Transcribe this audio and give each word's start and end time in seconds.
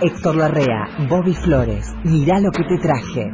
Héctor 0.00 0.36
Larrea, 0.36 0.84
Bobby 1.08 1.32
Flores, 1.34 1.86
mirá 2.04 2.38
lo 2.40 2.50
que 2.50 2.62
te 2.64 2.78
traje. 2.82 3.30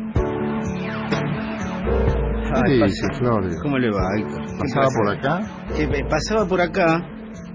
Ay, 2.55 2.63
¿Qué 2.67 2.81
pas- 2.81 2.87
dice, 2.87 3.07
Flores? 3.19 3.57
¿Cómo 3.63 3.79
le 3.79 3.91
va, 3.91 4.03
Héctor? 4.19 4.43
¿Pasaba 4.59 4.89
por 4.95 5.09
acá? 5.09 5.41
Eh, 5.77 5.87
me 5.89 6.05
pasaba 6.09 6.47
por 6.47 6.61
acá 6.61 7.05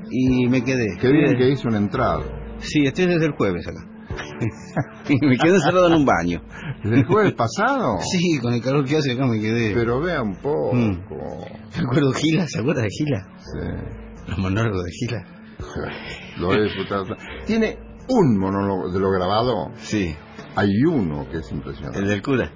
y 0.10 0.48
me 0.50 0.64
quedé. 0.64 0.88
Qué 1.00 1.12
bien 1.12 1.36
Eh, 1.36 1.38
que 1.38 1.50
hizo 1.52 1.68
una 1.70 1.78
entrada. 1.78 2.20
Sí, 2.60 2.84
estoy 2.86 3.06
desde 3.06 3.28
el 3.28 3.32
jueves 3.34 3.66
acá. 3.68 3.80
y 5.10 5.26
me 5.26 5.38
quedé 5.38 5.56
encerrado 5.56 5.88
en 5.88 5.94
un 5.94 6.06
baño. 6.06 6.42
¿Desde 6.84 6.98
el 6.98 7.06
jueves 7.06 7.34
pasado? 7.34 7.98
Sí, 8.12 8.40
con 8.42 8.54
el 8.54 8.62
calor 8.62 8.84
que 8.86 8.98
hace 8.98 9.14
acá 9.14 9.26
me 9.26 9.40
quedé. 9.40 9.74
Pero 9.74 10.02
vea 10.02 10.22
un 10.22 10.36
poco. 10.36 10.74
Mm. 10.74 11.00
Me 11.78 11.84
acuerdo 11.86 12.12
de 12.12 12.20
Gila, 12.20 12.48
¿se 12.48 12.60
acuerda 12.60 12.82
de 12.82 12.90
Gila? 12.90 13.28
Sí. 13.38 14.30
Los 14.30 14.38
monólogos 14.40 14.84
de 14.84 14.92
Gila. 14.92 15.24
Lo 16.40 16.54
he 16.54 16.64
disfrutado. 16.64 17.06
Tiene 17.46 17.78
un 18.10 18.38
monólogo 18.38 18.92
de 18.92 19.00
lo 19.00 19.12
grabado. 19.12 19.72
Sí, 19.78 20.16
Hay 20.56 20.70
uno 20.86 21.30
que 21.30 21.38
es 21.38 21.52
impresionante. 21.52 22.00
el 22.00 22.08
del 22.08 22.22
cura. 22.22 22.52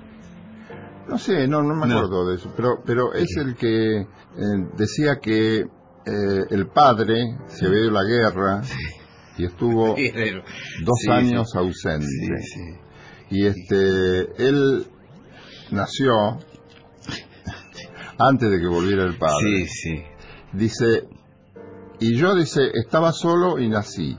No 1.07 1.17
sé, 1.17 1.47
no, 1.47 1.61
no 1.61 1.75
me 1.75 1.87
No. 1.87 1.97
acuerdo 1.97 2.27
de 2.29 2.35
eso, 2.35 2.51
pero, 2.55 2.81
pero 2.85 3.13
es 3.13 3.35
el 3.37 3.55
que 3.55 4.01
eh, 4.01 4.05
decía 4.77 5.17
que 5.21 5.59
eh, 5.59 5.65
el 6.49 6.67
padre 6.67 7.15
se 7.47 7.65
había 7.67 7.81
ido 7.81 7.89
a 7.89 8.01
la 8.01 8.09
guerra 8.09 8.61
y 9.37 9.45
estuvo 9.45 9.95
dos 10.85 10.97
Sí, 10.99 11.11
años 11.11 11.53
ausente. 11.55 12.05
Y 13.29 13.45
este, 13.45 14.47
él 14.47 14.85
nació 15.71 16.11
antes 18.17 18.49
de 18.49 18.59
que 18.59 18.67
volviera 18.67 19.03
el 19.03 19.17
padre. 19.17 19.35
Sí, 19.43 19.67
sí. 19.67 20.03
Dice, 20.53 21.07
y 21.99 22.15
yo 22.17 22.35
dice, 22.35 22.61
estaba 22.73 23.11
solo 23.11 23.59
y 23.59 23.69
nací. 23.69 24.17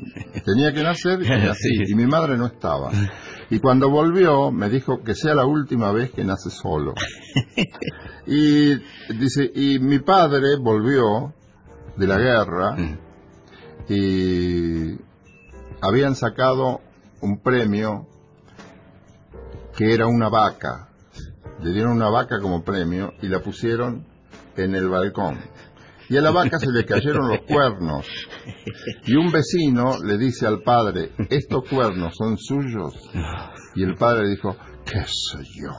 Tenía 0.44 0.72
que 0.72 0.82
nacer 0.82 1.22
y 1.22 1.28
nací. 1.28 1.76
Sí. 1.86 1.92
Y 1.92 1.94
mi 1.94 2.06
madre 2.06 2.36
no 2.36 2.46
estaba. 2.46 2.90
Y 3.50 3.58
cuando 3.58 3.90
volvió, 3.90 4.50
me 4.52 4.68
dijo 4.68 5.02
que 5.02 5.14
sea 5.14 5.34
la 5.34 5.44
última 5.46 5.92
vez 5.92 6.10
que 6.10 6.24
nace 6.24 6.50
solo. 6.50 6.94
Y 8.26 8.74
dice, 9.18 9.50
y 9.54 9.78
mi 9.80 9.98
padre 9.98 10.56
volvió 10.60 11.32
de 11.96 12.06
la 12.06 12.16
guerra 12.18 12.76
Mm. 12.76 12.98
y 13.88 14.98
habían 15.80 16.14
sacado 16.14 16.80
un 17.22 17.40
premio 17.42 18.06
que 19.76 19.92
era 19.92 20.06
una 20.06 20.28
vaca. 20.28 20.90
Le 21.62 21.72
dieron 21.72 21.92
una 21.92 22.08
vaca 22.10 22.38
como 22.40 22.62
premio 22.62 23.14
y 23.20 23.28
la 23.28 23.40
pusieron 23.40 24.06
en 24.56 24.74
el 24.76 24.88
balcón. 24.88 25.38
Y 26.10 26.16
a 26.16 26.20
la 26.20 26.32
vaca 26.32 26.58
se 26.58 26.72
le 26.72 26.84
cayeron 26.84 27.28
los 27.28 27.42
cuernos. 27.42 28.04
Y 29.06 29.14
un 29.14 29.30
vecino 29.30 29.96
le 30.04 30.18
dice 30.18 30.44
al 30.44 30.60
padre, 30.60 31.12
¿estos 31.30 31.68
cuernos 31.68 32.16
son 32.16 32.36
suyos? 32.36 32.94
Y 33.76 33.84
el 33.84 33.94
padre 33.94 34.28
dijo, 34.28 34.56
¿qué 34.84 35.02
sé 35.06 35.38
yo? 35.54 35.70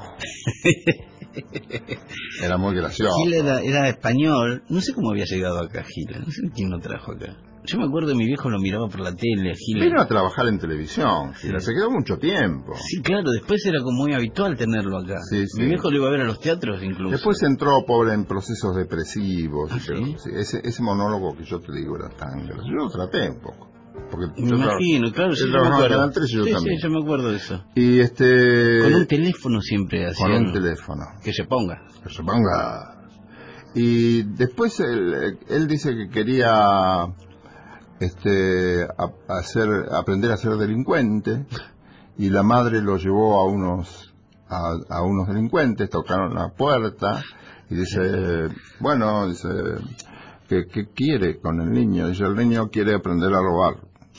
Era 2.41 2.57
muy 2.57 2.75
gracioso. 2.75 3.13
Gila 3.23 3.35
era, 3.35 3.61
era 3.61 3.89
español. 3.89 4.63
No 4.69 4.79
sé 4.79 4.93
cómo 4.93 5.11
había 5.11 5.25
llegado 5.25 5.59
acá 5.59 5.83
Gila. 5.83 6.19
No 6.19 6.31
sé 6.31 6.41
quién 6.55 6.69
lo 6.69 6.79
trajo 6.79 7.11
acá. 7.11 7.35
Yo 7.63 7.77
me 7.77 7.85
acuerdo 7.85 8.15
mi 8.15 8.25
viejo 8.25 8.49
lo 8.49 8.59
miraba 8.59 8.87
por 8.87 9.01
la 9.01 9.13
tele, 9.15 9.51
a 9.51 9.55
Gila. 9.55 9.85
Vino 9.85 10.01
a 10.01 10.07
trabajar 10.07 10.47
en 10.47 10.57
televisión, 10.59 11.33
se 11.35 11.73
quedó 11.73 11.91
mucho 11.91 12.17
tiempo. 12.17 12.73
Sí, 12.75 13.01
claro, 13.01 13.29
después 13.31 13.65
era 13.65 13.79
como 13.83 14.03
muy 14.03 14.13
habitual 14.13 14.57
tenerlo 14.57 14.97
acá. 14.97 15.19
Sí, 15.29 15.45
sí. 15.47 15.61
Mi 15.61 15.67
viejo 15.67 15.91
lo 15.91 15.97
iba 15.97 16.07
a 16.07 16.11
ver 16.11 16.21
a 16.21 16.25
los 16.25 16.39
teatros 16.39 16.81
incluso. 16.83 17.11
Después 17.11 17.41
entró 17.43 17.83
pobre 17.85 18.13
en 18.13 18.25
procesos 18.25 18.75
depresivos. 18.75 19.71
¿Ah, 19.71 19.77
pero, 19.85 20.01
ese, 20.37 20.61
ese 20.63 20.83
monólogo 20.83 21.35
que 21.37 21.43
yo 21.43 21.59
te 21.59 21.71
digo 21.71 21.95
era 21.97 22.09
tan 22.09 22.45
gracioso. 22.45 22.67
Yo 22.67 22.75
lo 22.75 22.89
traté 22.89 23.29
un 23.29 23.39
poco. 23.39 23.69
Porque 24.09 24.41
Me 24.41 24.49
yo 24.49 24.55
imagino, 24.55 25.11
claro, 25.11 25.35
sí, 25.35 25.43
él 25.43 25.51
yo 25.51 25.57
me 25.57 25.59
trabajaba 25.59 25.85
en 25.85 25.93
acuerdo. 25.93 25.95
Canal 25.95 26.13
13 26.13 26.33
y 26.33 26.37
yo 26.37 26.43
sí, 26.45 26.51
también. 26.53 26.77
sí, 26.77 26.83
yo 26.83 26.89
me 26.89 26.99
acuerdo 26.99 27.29
de 27.29 27.37
eso. 27.37 27.63
Y 27.75 27.99
este... 27.99 28.79
Con 28.81 28.93
un 28.95 29.05
teléfono 29.05 29.61
siempre 29.61 30.07
hacía. 30.07 30.25
con 30.25 30.45
un 30.47 30.53
teléfono. 30.53 31.03
Que 31.23 31.33
se 31.33 31.43
ponga. 31.45 31.81
Que 32.03 32.09
se 32.09 32.23
ponga. 32.23 32.97
Y 33.75 34.23
después 34.23 34.79
él, 34.79 35.37
él 35.47 35.67
dice 35.67 35.93
que 35.95 36.09
quería 36.09 37.05
este 38.01 38.83
a- 38.83 39.33
hacer 39.37 39.67
aprender 39.91 40.31
a 40.31 40.37
ser 40.37 40.53
delincuente 40.57 41.45
y 42.17 42.29
la 42.29 42.43
madre 42.43 42.81
lo 42.81 42.97
llevó 42.97 43.39
a 43.39 43.45
unos 43.47 44.13
a, 44.49 44.73
a 44.89 45.01
unos 45.03 45.27
delincuentes 45.27 45.89
tocaron 45.89 46.33
la 46.33 46.49
puerta 46.49 47.21
y 47.69 47.75
dice 47.75 48.49
bueno 48.79 49.27
dice 49.27 49.47
¿qué, 50.49 50.65
qué 50.71 50.87
quiere 50.93 51.39
con 51.39 51.61
el 51.61 51.71
niño? 51.71 52.07
dice 52.09 52.23
el 52.25 52.35
niño 52.35 52.69
quiere 52.69 52.95
aprender 52.95 53.29
a 53.33 53.39
robar 53.41 53.75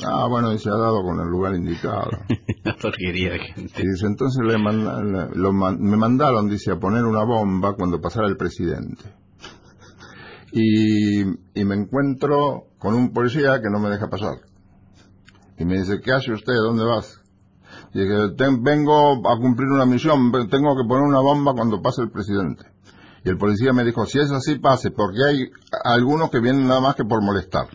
ah 0.07 0.27
bueno 0.29 0.51
dice 0.51 0.69
ha 0.71 0.77
dado 0.79 1.03
con 1.03 1.21
el 1.21 1.27
lugar 1.27 1.55
indicado 1.55 2.09
Una 2.65 2.77
porquería 2.81 3.33
de 3.33 3.39
gente. 3.41 3.83
y 3.83 3.89
dice, 3.89 4.07
entonces 4.07 4.41
le 4.47 4.57
manda- 4.57 5.03
le- 5.03 5.35
lo 5.35 5.53
man- 5.53 5.79
me 5.81 5.97
mandaron, 5.97 6.49
dice, 6.49 6.71
a 6.71 6.77
poner 6.79 7.03
una 7.05 7.25
bomba 7.25 7.75
cuando 7.75 8.01
pasara 8.01 8.29
el 8.29 8.37
presidente. 8.37 9.03
Y, 10.53 11.23
y 11.23 11.65
me 11.65 11.75
encuentro 11.75 12.65
con 12.79 12.95
un 12.95 13.13
policía 13.13 13.61
que 13.63 13.71
no 13.71 13.79
me 13.81 13.89
deja 13.91 14.09
pasar. 14.09 14.35
Y 15.59 15.65
me 15.65 15.79
dice, 15.79 16.01
¿qué 16.05 16.13
hace 16.13 16.33
usted? 16.33 16.53
¿Dónde 16.55 16.85
vas? 16.85 17.19
Y 17.95 18.01
dije, 18.01 18.15
"Ten- 18.37 18.63
vengo 18.63 19.13
a 19.29 19.37
cumplir 19.39 19.69
una 19.69 19.87
misión, 19.87 20.31
tengo 20.51 20.77
que 20.77 20.87
poner 20.89 21.05
una 21.05 21.21
bomba 21.21 21.53
cuando 21.55 21.81
pase 21.81 22.03
el 22.03 22.11
presidente. 22.11 22.65
Y 23.25 23.29
el 23.31 23.39
policía 23.39 23.73
me 23.73 23.85
dijo, 23.85 24.05
si 24.07 24.19
es 24.19 24.31
así, 24.33 24.59
pase, 24.59 24.91
porque 24.91 25.19
hay 25.29 25.39
algunos 25.85 26.31
que 26.31 26.41
vienen 26.41 26.67
nada 26.67 26.81
más 26.81 26.97
que 26.97 27.05
por 27.05 27.23
molestar. 27.23 27.67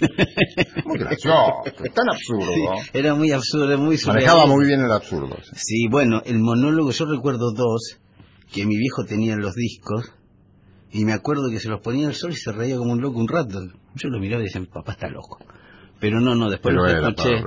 Muy 0.84 0.98
gracioso, 0.98 1.36
tan 1.94 2.08
absurdo. 2.08 2.46
Sí, 2.82 2.90
era 2.92 3.14
muy 3.14 3.30
absurdo, 3.30 3.78
muy 3.78 3.96
surrealista. 3.98 4.34
Manejaba 4.34 4.46
muy 4.46 4.66
bien 4.66 4.80
el 4.80 4.90
absurdo. 4.90 5.36
sí. 5.44 5.50
Sí, 5.54 5.88
bueno, 5.88 6.22
el 6.24 6.40
monólogo, 6.40 6.90
yo 6.90 7.04
recuerdo 7.06 7.52
dos, 7.54 7.98
que 8.52 8.66
mi 8.66 8.76
viejo 8.76 9.04
tenía 9.04 9.34
en 9.34 9.40
los 9.42 9.54
discos, 9.54 10.12
y 10.92 11.04
me 11.04 11.12
acuerdo 11.12 11.50
que 11.50 11.58
se 11.60 11.68
los 11.68 11.80
ponía 11.80 12.06
al 12.08 12.14
sol 12.14 12.32
y 12.32 12.36
se 12.36 12.52
reía 12.52 12.76
como 12.76 12.92
un 12.92 13.00
loco 13.00 13.18
un 13.18 13.28
rato. 13.28 13.60
Yo 13.94 14.08
lo 14.08 14.18
miraba 14.20 14.42
y 14.42 14.46
decía, 14.46 14.62
papá 14.72 14.92
está 14.92 15.08
loco. 15.08 15.38
Pero 15.98 16.20
no, 16.20 16.34
no, 16.34 16.50
después 16.50 16.74
era 16.74 17.08
escuché. 17.08 17.42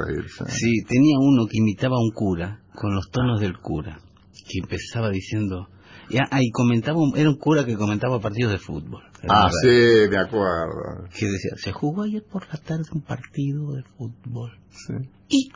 Sí, 0.50 0.84
tenía 0.88 1.18
uno 1.20 1.46
que 1.46 1.58
imitaba 1.60 1.96
a 1.98 2.00
un 2.00 2.12
cura, 2.12 2.62
con 2.74 2.96
los 2.96 3.10
tonos 3.12 3.40
del 3.40 3.58
cura, 3.60 4.00
que 4.34 4.60
empezaba 4.62 5.10
diciendo... 5.10 5.68
Y, 6.12 6.18
ah, 6.18 6.40
y 6.42 6.50
comentaba, 6.50 6.98
un- 6.98 7.16
era 7.16 7.30
un 7.30 7.38
cura 7.38 7.64
que 7.68 7.76
comentaba 7.76 8.20
partidos 8.20 8.52
de 8.54 8.58
fútbol. 8.58 9.04
Ah, 9.28 9.44
verdad. 9.44 9.50
sí, 9.62 10.10
me 10.10 10.18
acuerdo. 10.18 11.08
Que 11.16 11.26
decía, 11.28 11.52
se 11.58 11.72
jugó 11.72 12.02
ayer 12.02 12.24
por 12.32 12.48
la 12.48 12.58
tarde 12.60 12.84
un 12.92 13.02
partido 13.04 13.74
de 13.74 13.84
fútbol. 13.96 14.58
Sí. 14.72 14.94
y, 15.28 15.50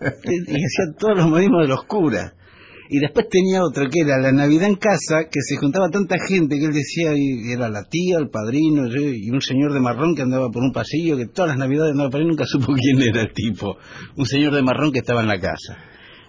y 0.00 0.64
hacía 0.64 0.96
todos 0.98 1.18
los 1.18 1.28
modismos 1.28 1.62
de 1.62 1.68
los 1.68 1.84
curas. 1.84 2.32
Y 2.90 2.98
después 2.98 3.26
tenía 3.30 3.62
otro 3.64 3.88
que 3.90 4.00
era 4.00 4.18
la 4.18 4.32
Navidad 4.32 4.68
en 4.68 4.76
casa, 4.76 5.24
que 5.30 5.40
se 5.40 5.56
juntaba 5.56 5.88
tanta 5.90 6.16
gente 6.28 6.58
que 6.58 6.66
él 6.66 6.72
decía, 6.72 7.12
y 7.16 7.52
era 7.52 7.68
la 7.68 7.84
tía, 7.84 8.18
el 8.18 8.28
padrino, 8.28 8.86
y 8.88 9.30
un 9.30 9.40
señor 9.40 9.72
de 9.72 9.80
marrón 9.80 10.14
que 10.14 10.22
andaba 10.22 10.50
por 10.50 10.62
un 10.62 10.72
pasillo, 10.72 11.16
que 11.16 11.26
todas 11.26 11.50
las 11.50 11.58
Navidades 11.58 11.92
andaba 11.92 12.10
por 12.10 12.20
ahí, 12.20 12.26
nunca 12.26 12.44
supo 12.46 12.72
quién 12.76 13.00
era 13.00 13.22
el 13.22 13.32
tipo. 13.32 13.76
Un 14.16 14.26
señor 14.26 14.54
de 14.54 14.62
marrón 14.62 14.92
que 14.92 14.98
estaba 14.98 15.22
en 15.22 15.28
la 15.28 15.40
casa. 15.40 15.78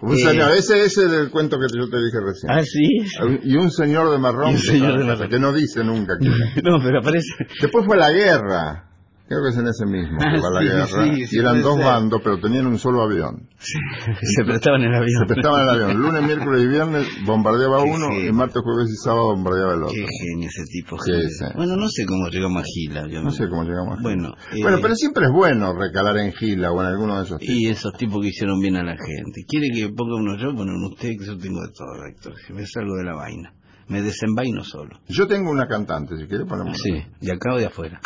Un 0.02 0.12
Eh, 0.12 0.16
señor, 0.18 0.52
ese 0.52 0.84
ese 0.84 1.06
es 1.06 1.12
el 1.12 1.30
cuento 1.30 1.56
que 1.58 1.66
yo 1.78 1.88
te 1.88 1.96
dije 1.96 2.18
recién. 2.24 2.50
Ah, 2.50 2.62
sí. 2.62 3.48
Y 3.50 3.56
un 3.56 3.70
señor 3.70 4.10
de 4.10 4.18
marrón, 4.18 4.50
un 4.50 4.56
que 4.56 4.60
señor 4.60 4.98
de 4.98 5.04
marrón. 5.04 5.28
que 5.30 5.38
no 5.38 5.52
dice 5.54 5.82
nunca 5.84 6.14
es. 6.20 6.62
No, 6.62 6.78
pero 6.82 6.98
aparece. 7.00 7.28
Después 7.62 7.84
fue 7.86 7.96
la 7.96 8.10
guerra. 8.10 8.85
Creo 9.28 9.42
que 9.42 9.48
es 9.50 9.56
en 9.58 9.66
ese 9.66 9.86
mismo, 9.86 10.18
que 10.18 10.24
Ah, 10.24 10.40
va 10.40 10.50
la 10.54 10.60
sí, 10.60 10.66
guerra. 10.66 10.86
sí, 11.16 11.26
sí, 11.26 11.36
y 11.36 11.38
eran 11.40 11.60
dos 11.60 11.74
ser. 11.76 11.84
bandos, 11.84 12.20
pero 12.22 12.38
tenían 12.38 12.66
un 12.68 12.78
solo 12.78 13.02
avión. 13.02 13.48
Se 13.58 14.44
prestaban 14.44 14.82
el 14.82 14.94
avión. 14.94 15.18
Se 15.26 15.26
prestaban 15.34 15.62
el 15.62 15.68
avión. 15.68 16.00
Lunes, 16.00 16.22
miércoles 16.22 16.62
y 16.62 16.68
viernes 16.68 17.06
bombardeaba 17.24 17.82
uno, 17.82 18.06
y 18.16 18.30
martes, 18.32 18.62
jueves 18.62 18.88
y 18.92 18.96
sábado 19.02 19.34
bombardeaba 19.34 19.74
el 19.74 19.82
otro. 19.82 19.94
Qué 19.94 20.06
genio 20.06 20.48
ese 20.48 20.62
tipo. 20.70 20.96
Sí, 21.02 21.10
genio. 21.10 21.28
sí. 21.28 21.44
Bueno, 21.56 21.74
no 21.76 21.88
sé 21.88 22.06
cómo 22.06 22.28
llegamos 22.28 22.62
a 22.62 22.64
Gila. 22.64 23.08
yo 23.08 23.22
No 23.22 23.30
sé 23.32 23.48
cómo 23.48 23.64
llegamos 23.64 23.98
a 23.98 24.02
Bueno, 24.02 24.28
eh, 24.52 24.62
Bueno, 24.62 24.78
pero 24.80 24.94
siempre 24.94 25.24
es 25.26 25.32
bueno 25.32 25.72
recalar 25.76 26.16
en 26.18 26.32
Gila 26.32 26.70
o 26.70 26.80
en 26.80 26.86
alguno 26.86 27.16
de 27.18 27.24
esos 27.24 27.38
tipos. 27.40 27.54
Y 27.56 27.66
esos 27.66 27.92
tipos 27.94 28.22
que 28.22 28.28
hicieron 28.28 28.60
bien 28.60 28.76
a 28.76 28.84
la 28.84 28.92
gente. 28.96 29.42
¿Quiere 29.48 29.66
que 29.74 29.88
ponga 29.92 30.14
uno 30.16 30.36
yo? 30.38 30.54
Bueno, 30.54 30.70
usted, 30.88 31.10
que 31.18 31.26
yo 31.26 31.36
tengo 31.36 31.62
de 31.62 31.72
todo, 31.74 32.06
Héctor. 32.08 32.34
Si 32.46 32.52
me 32.52 32.64
salgo 32.64 32.94
de 32.94 33.02
la 33.04 33.16
vaina. 33.16 33.52
Me 33.88 34.02
desenvaino 34.02 34.62
solo. 34.64 34.98
Yo 35.08 35.26
tengo 35.26 35.50
una 35.50 35.66
cantante, 35.66 36.16
si 36.16 36.26
quiere 36.26 36.44
ponemos 36.44 36.76
Sí, 36.76 36.90
de 37.20 37.32
acá 37.32 37.54
o 37.54 37.58
de 37.58 37.66
afuera. 37.66 38.00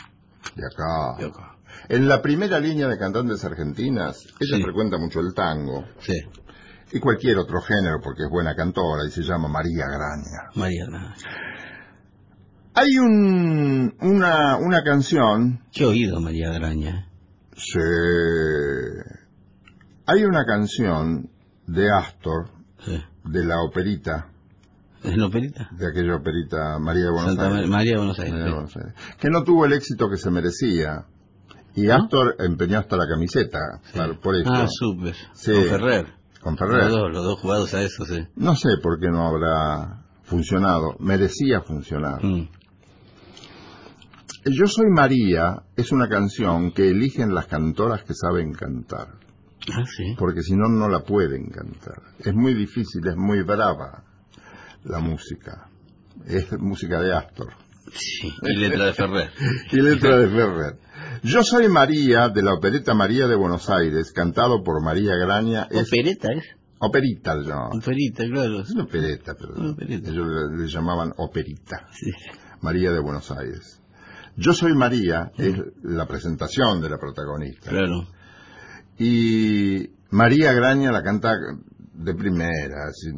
De 0.57 0.63
acá. 0.67 1.17
De 1.19 1.27
acá. 1.27 1.57
En 1.89 2.09
la 2.09 2.21
primera 2.21 2.59
línea 2.61 2.89
de 2.89 2.99
cantantes 2.99 3.45
argentinas, 3.45 4.25
ella 4.41 4.57
Sí. 4.57 4.63
frecuenta 4.63 4.99
mucho 4.99 5.21
el 5.21 5.33
tango 5.35 5.85
Sí, 6.01 6.15
y 6.93 7.01
cualquier 7.01 7.39
otro 7.39 7.61
género 7.63 8.01
porque 8.03 8.25
es 8.25 8.31
buena 8.31 8.55
cantora 8.55 9.05
y 9.07 9.11
se 9.11 9.23
llama 9.23 9.49
María 9.49 9.87
Graña. 9.87 10.51
Mariana. 10.57 11.15
Hay 12.75 12.99
un, 12.99 13.95
una, 14.01 14.57
una 14.57 14.83
canción, 14.83 15.65
Qué 15.73 15.85
oído, 15.85 16.21
María 16.21 16.51
Graña. 16.53 17.09
se, 17.57 17.81
hay 20.07 20.25
una 20.25 20.45
canción 20.45 21.31
de 21.67 21.89
Astor, 21.91 22.51
Sí. 22.85 23.03
de 23.25 23.45
la 23.45 23.61
operita, 23.63 24.30
¿Es 25.03 25.17
la 25.17 25.27
operita? 25.27 25.69
de 25.73 25.87
aquella 25.89 26.17
operita 26.17 26.79
María 26.79 27.05
de 27.05 27.11
Buenos 27.11 27.35
Santa 27.37 27.49
Aires. 27.57 27.69
María 27.71 27.93
de 27.93 27.97
Buenos 27.99 28.19
Aires. 28.19 28.33
María 28.33 28.45
de 28.45 28.51
sí. 28.51 28.55
Buenos 28.55 28.77
Aires, 28.77 28.95
que 29.19 29.31
no 29.31 29.45
tuvo 29.45 29.65
el 29.67 29.73
éxito 29.73 30.09
que 30.11 30.17
se 30.17 30.31
merecía 30.31 31.07
Y 31.75 31.89
Astor 31.89 32.37
empeñó 32.41 32.79
hasta 32.81 32.97
la 32.97 33.07
camiseta, 33.09 33.59
claro, 33.93 34.19
por 34.21 34.35
eso. 34.37 34.51
Ah, 34.53 34.67
súper. 34.69 35.15
Sí. 35.35 35.53
Con 35.53 35.65
Ferrer. 35.65 36.07
Con 36.43 36.57
Ferrer. 36.59 36.85
Los 36.85 36.91
dos, 36.93 37.13
los 37.13 37.25
dos 37.25 37.41
jugados 37.41 37.75
a 37.75 37.83
eso, 37.83 38.05
sí. 38.05 38.27
No 38.37 38.55
sé 38.57 38.71
por 38.83 38.99
qué 38.99 39.09
no 39.09 39.27
habrá 39.27 40.03
funcionado. 40.25 40.97
Merecía 40.99 41.61
funcionar. 41.63 42.25
Mm. 42.25 42.49
Yo 44.47 44.67
soy 44.67 44.87
María 44.91 45.63
es 45.77 45.93
una 45.93 46.09
canción 46.09 46.73
que 46.73 46.89
eligen 46.89 47.35
las 47.35 47.47
cantoras 47.47 48.03
que 48.05 48.15
saben 48.15 48.53
cantar, 48.53 49.09
Ah, 49.73 49.85
sí. 49.87 50.15
porque 50.19 50.43
si 50.43 50.55
no, 50.57 50.69
no 50.69 50.89
la 50.89 51.01
pueden 51.01 51.51
cantar. 51.51 52.03
Es 52.19 52.35
muy 52.35 52.55
difícil, 52.55 53.07
es 53.07 53.17
muy 53.17 53.43
brava 53.43 54.05
la 54.85 54.99
música. 55.01 55.69
Es 56.27 56.53
música 56.59 57.01
de 57.01 57.15
Astor. 57.15 57.53
Sí. 57.93 58.31
Y 58.43 58.57
letra 58.59 58.87
de 58.87 58.93
Ferrer. 58.95 59.31
y 59.73 59.77
letra 59.81 60.19
de 60.19 60.29
Ferrer. 60.29 60.79
Yo 61.23 61.43
soy 61.43 61.69
María 61.69 62.29
de 62.29 62.43
la 62.43 62.55
opereta 62.55 62.95
María 62.95 63.27
de 63.27 63.37
Buenos 63.37 63.69
Aires, 63.71 64.13
cantado 64.13 64.63
por 64.63 64.83
María 64.83 65.15
Graña. 65.17 65.67
Es 65.71 65.89
Opereta, 65.89 66.29
¿es? 66.33 66.45
operita, 66.79 67.35
no. 67.35 67.69
Operita, 67.77 68.25
claro. 68.27 68.61
Es 68.61 68.71
una 68.71 68.85
opereta, 68.85 69.35
pero 69.39 69.55
Una 69.55 69.71
opereta. 69.73 70.11
ellos 70.11 70.27
le, 70.29 70.63
le 70.63 70.69
llamaban 70.69 71.13
operita. 71.17 71.89
Sí. 71.93 72.11
María 72.63 72.93
de 72.93 73.01
Buenos 73.01 73.31
Aires. 73.31 73.81
Yo 74.37 74.53
soy 74.53 74.75
María 74.75 75.33
es 75.37 75.55
la 75.83 76.07
presentación 76.07 76.81
de 76.81 76.89
la 76.91 76.99
protagonista. 76.99 77.71
Claro. 77.71 78.07
Y 78.99 79.91
María 80.11 80.53
Graña 80.53 80.93
la 80.93 81.03
canta 81.03 81.35
de 82.03 82.15
primera, 82.15 82.87
así, 82.89 83.11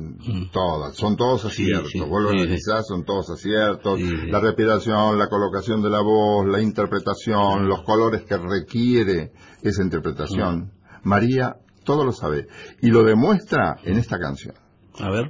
todas, 0.52 0.96
son 0.96 1.16
todos 1.16 1.44
aciertos. 1.44 1.90
sí, 1.90 2.00
Vuelvo 2.00 2.30
a 2.30 2.32
sí, 2.32 2.40
analizar, 2.40 2.82
son 2.82 3.04
todos 3.04 3.30
aciertos. 3.30 4.00
La 4.00 4.40
respiración, 4.40 5.18
la 5.18 5.28
colocación 5.28 5.82
de 5.82 5.90
la 5.90 6.00
voz, 6.00 6.46
la 6.46 6.60
interpretación, 6.60 7.68
los 7.68 7.82
colores 7.82 8.22
que 8.22 8.36
requiere 8.36 9.32
esa 9.62 9.82
interpretación. 9.82 10.72
María 11.04 11.56
todo 11.84 12.04
lo 12.04 12.12
sabe 12.12 12.46
y 12.80 12.88
lo 12.88 13.04
demuestra 13.04 13.76
en 13.84 13.98
esta 13.98 14.18
canción. 14.18 14.54
A 14.98 15.10
ver. 15.10 15.28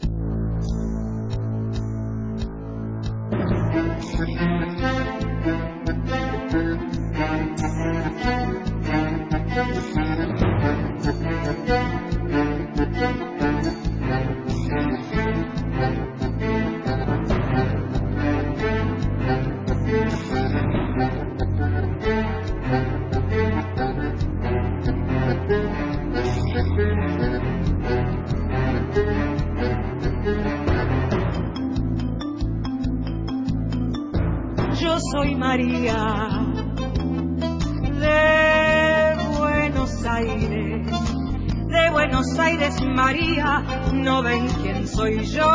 María, 42.70 43.64
no 43.93 44.23
ven 44.23 44.47
quién 44.62 44.87
soy 44.87 45.25
yo. 45.26 45.50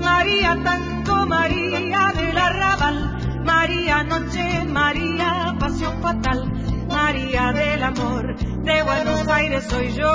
María 0.00 0.56
tango, 0.64 1.26
María 1.26 2.12
del 2.16 2.38
arrabal, 2.38 3.42
María 3.44 4.02
noche, 4.04 4.64
María 4.64 5.54
pasión 5.58 6.00
fatal, 6.00 6.50
María 6.88 7.52
del 7.52 7.82
amor, 7.82 8.36
de 8.36 8.82
Buenos 8.82 9.28
Aires 9.28 9.64
soy 9.68 9.92
yo. 9.92 10.12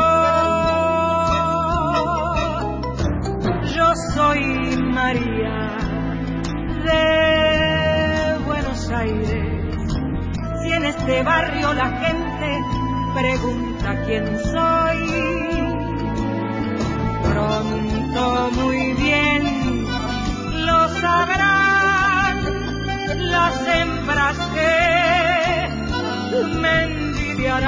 Yo 3.76 3.96
soy 4.16 4.78
María 4.82 5.78
de 6.86 8.40
Buenos 8.46 8.90
Aires. 8.90 9.78
Si 10.64 10.74
en 10.74 10.86
este 10.86 11.22
barrio 11.22 11.74
la 11.74 11.90
gente 12.00 12.64
pregunta 13.14 13.65
quién 14.06 14.26
soy, 14.40 15.00
pronto 17.24 18.52
muy 18.52 18.94
bien 18.94 19.86
lo 20.66 20.90
sabrán 21.00 22.38
las 23.32 23.68
hembras 23.68 24.38
que 24.54 25.70
me 26.62 26.84
envidiarán. 26.84 27.66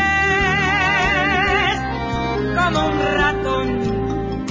como 2.56 2.78
un 2.86 2.98
ratón 3.22 3.69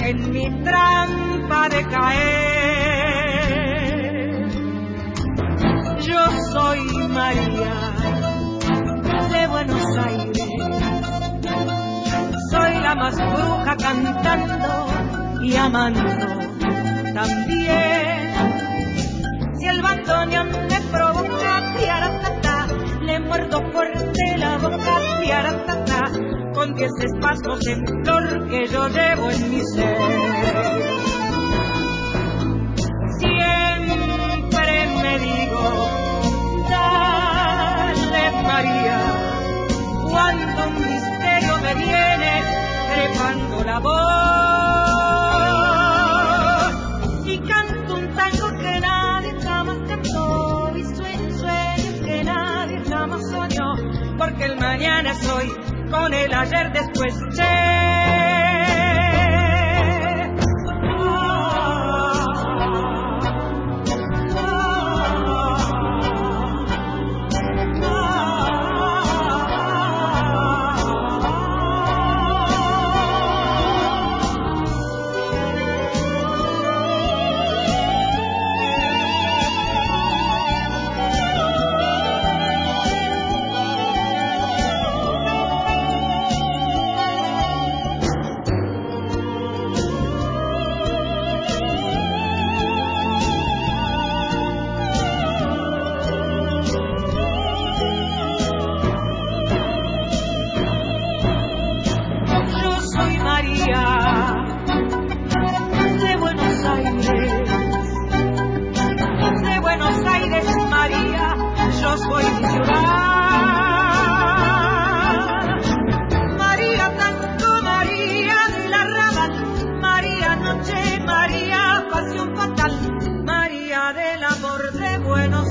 en 0.00 0.30
mi 0.30 0.46
trampa 0.62 1.68
de 1.68 1.84
caer. 1.86 2.47
Más 13.10 13.32
bruja 13.32 13.76
cantando 13.76 14.86
y 15.40 15.56
amando 15.56 16.00
también. 17.14 18.32
Si 19.58 19.66
el 19.66 19.80
bandoneón 19.82 20.48
me 20.68 20.80
provoca, 20.92 21.74
le 23.02 23.20
muerdo 23.20 23.62
fuerte 23.72 24.36
la 24.36 24.58
boca, 24.58 25.00
con 26.52 26.74
diez 26.74 26.90
espasmos 27.00 27.66
en 27.66 27.97
con 56.38 56.87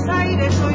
غیر 0.08 0.48
توی 0.48 0.74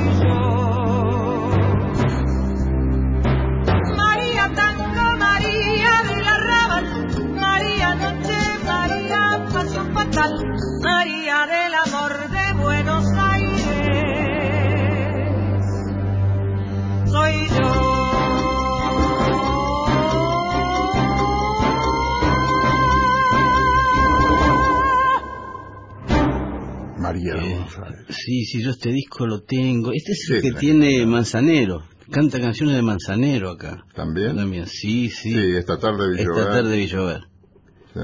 después 27.24 28.06
sí, 28.10 28.46
sí, 28.46 28.64
yo 28.64 28.72
este 28.72 28.90
disco 28.92 29.26
lo 29.26 29.42
tengo. 29.42 29.92
Este 29.92 30.12
es 30.12 30.30
el 30.30 30.42
Sí, 30.42 30.50
que 30.50 30.60
tiene 30.60 31.06
Manzanero. 31.06 31.84
Canta 32.12 32.40
canciones 32.40 32.76
de 32.76 32.82
Manzanero 32.82 33.52
acá. 33.52 33.86
¿También? 33.96 34.36
También, 34.36 34.68
sí, 34.68 35.10
sí. 35.10 35.32
Sí, 35.32 35.56
esta 35.58 35.78
tarde 35.78 36.12
vi 36.14 36.22
Esta 36.22 36.52
tarde 36.52 36.78
vi 36.78 36.88
llover. 36.88 37.22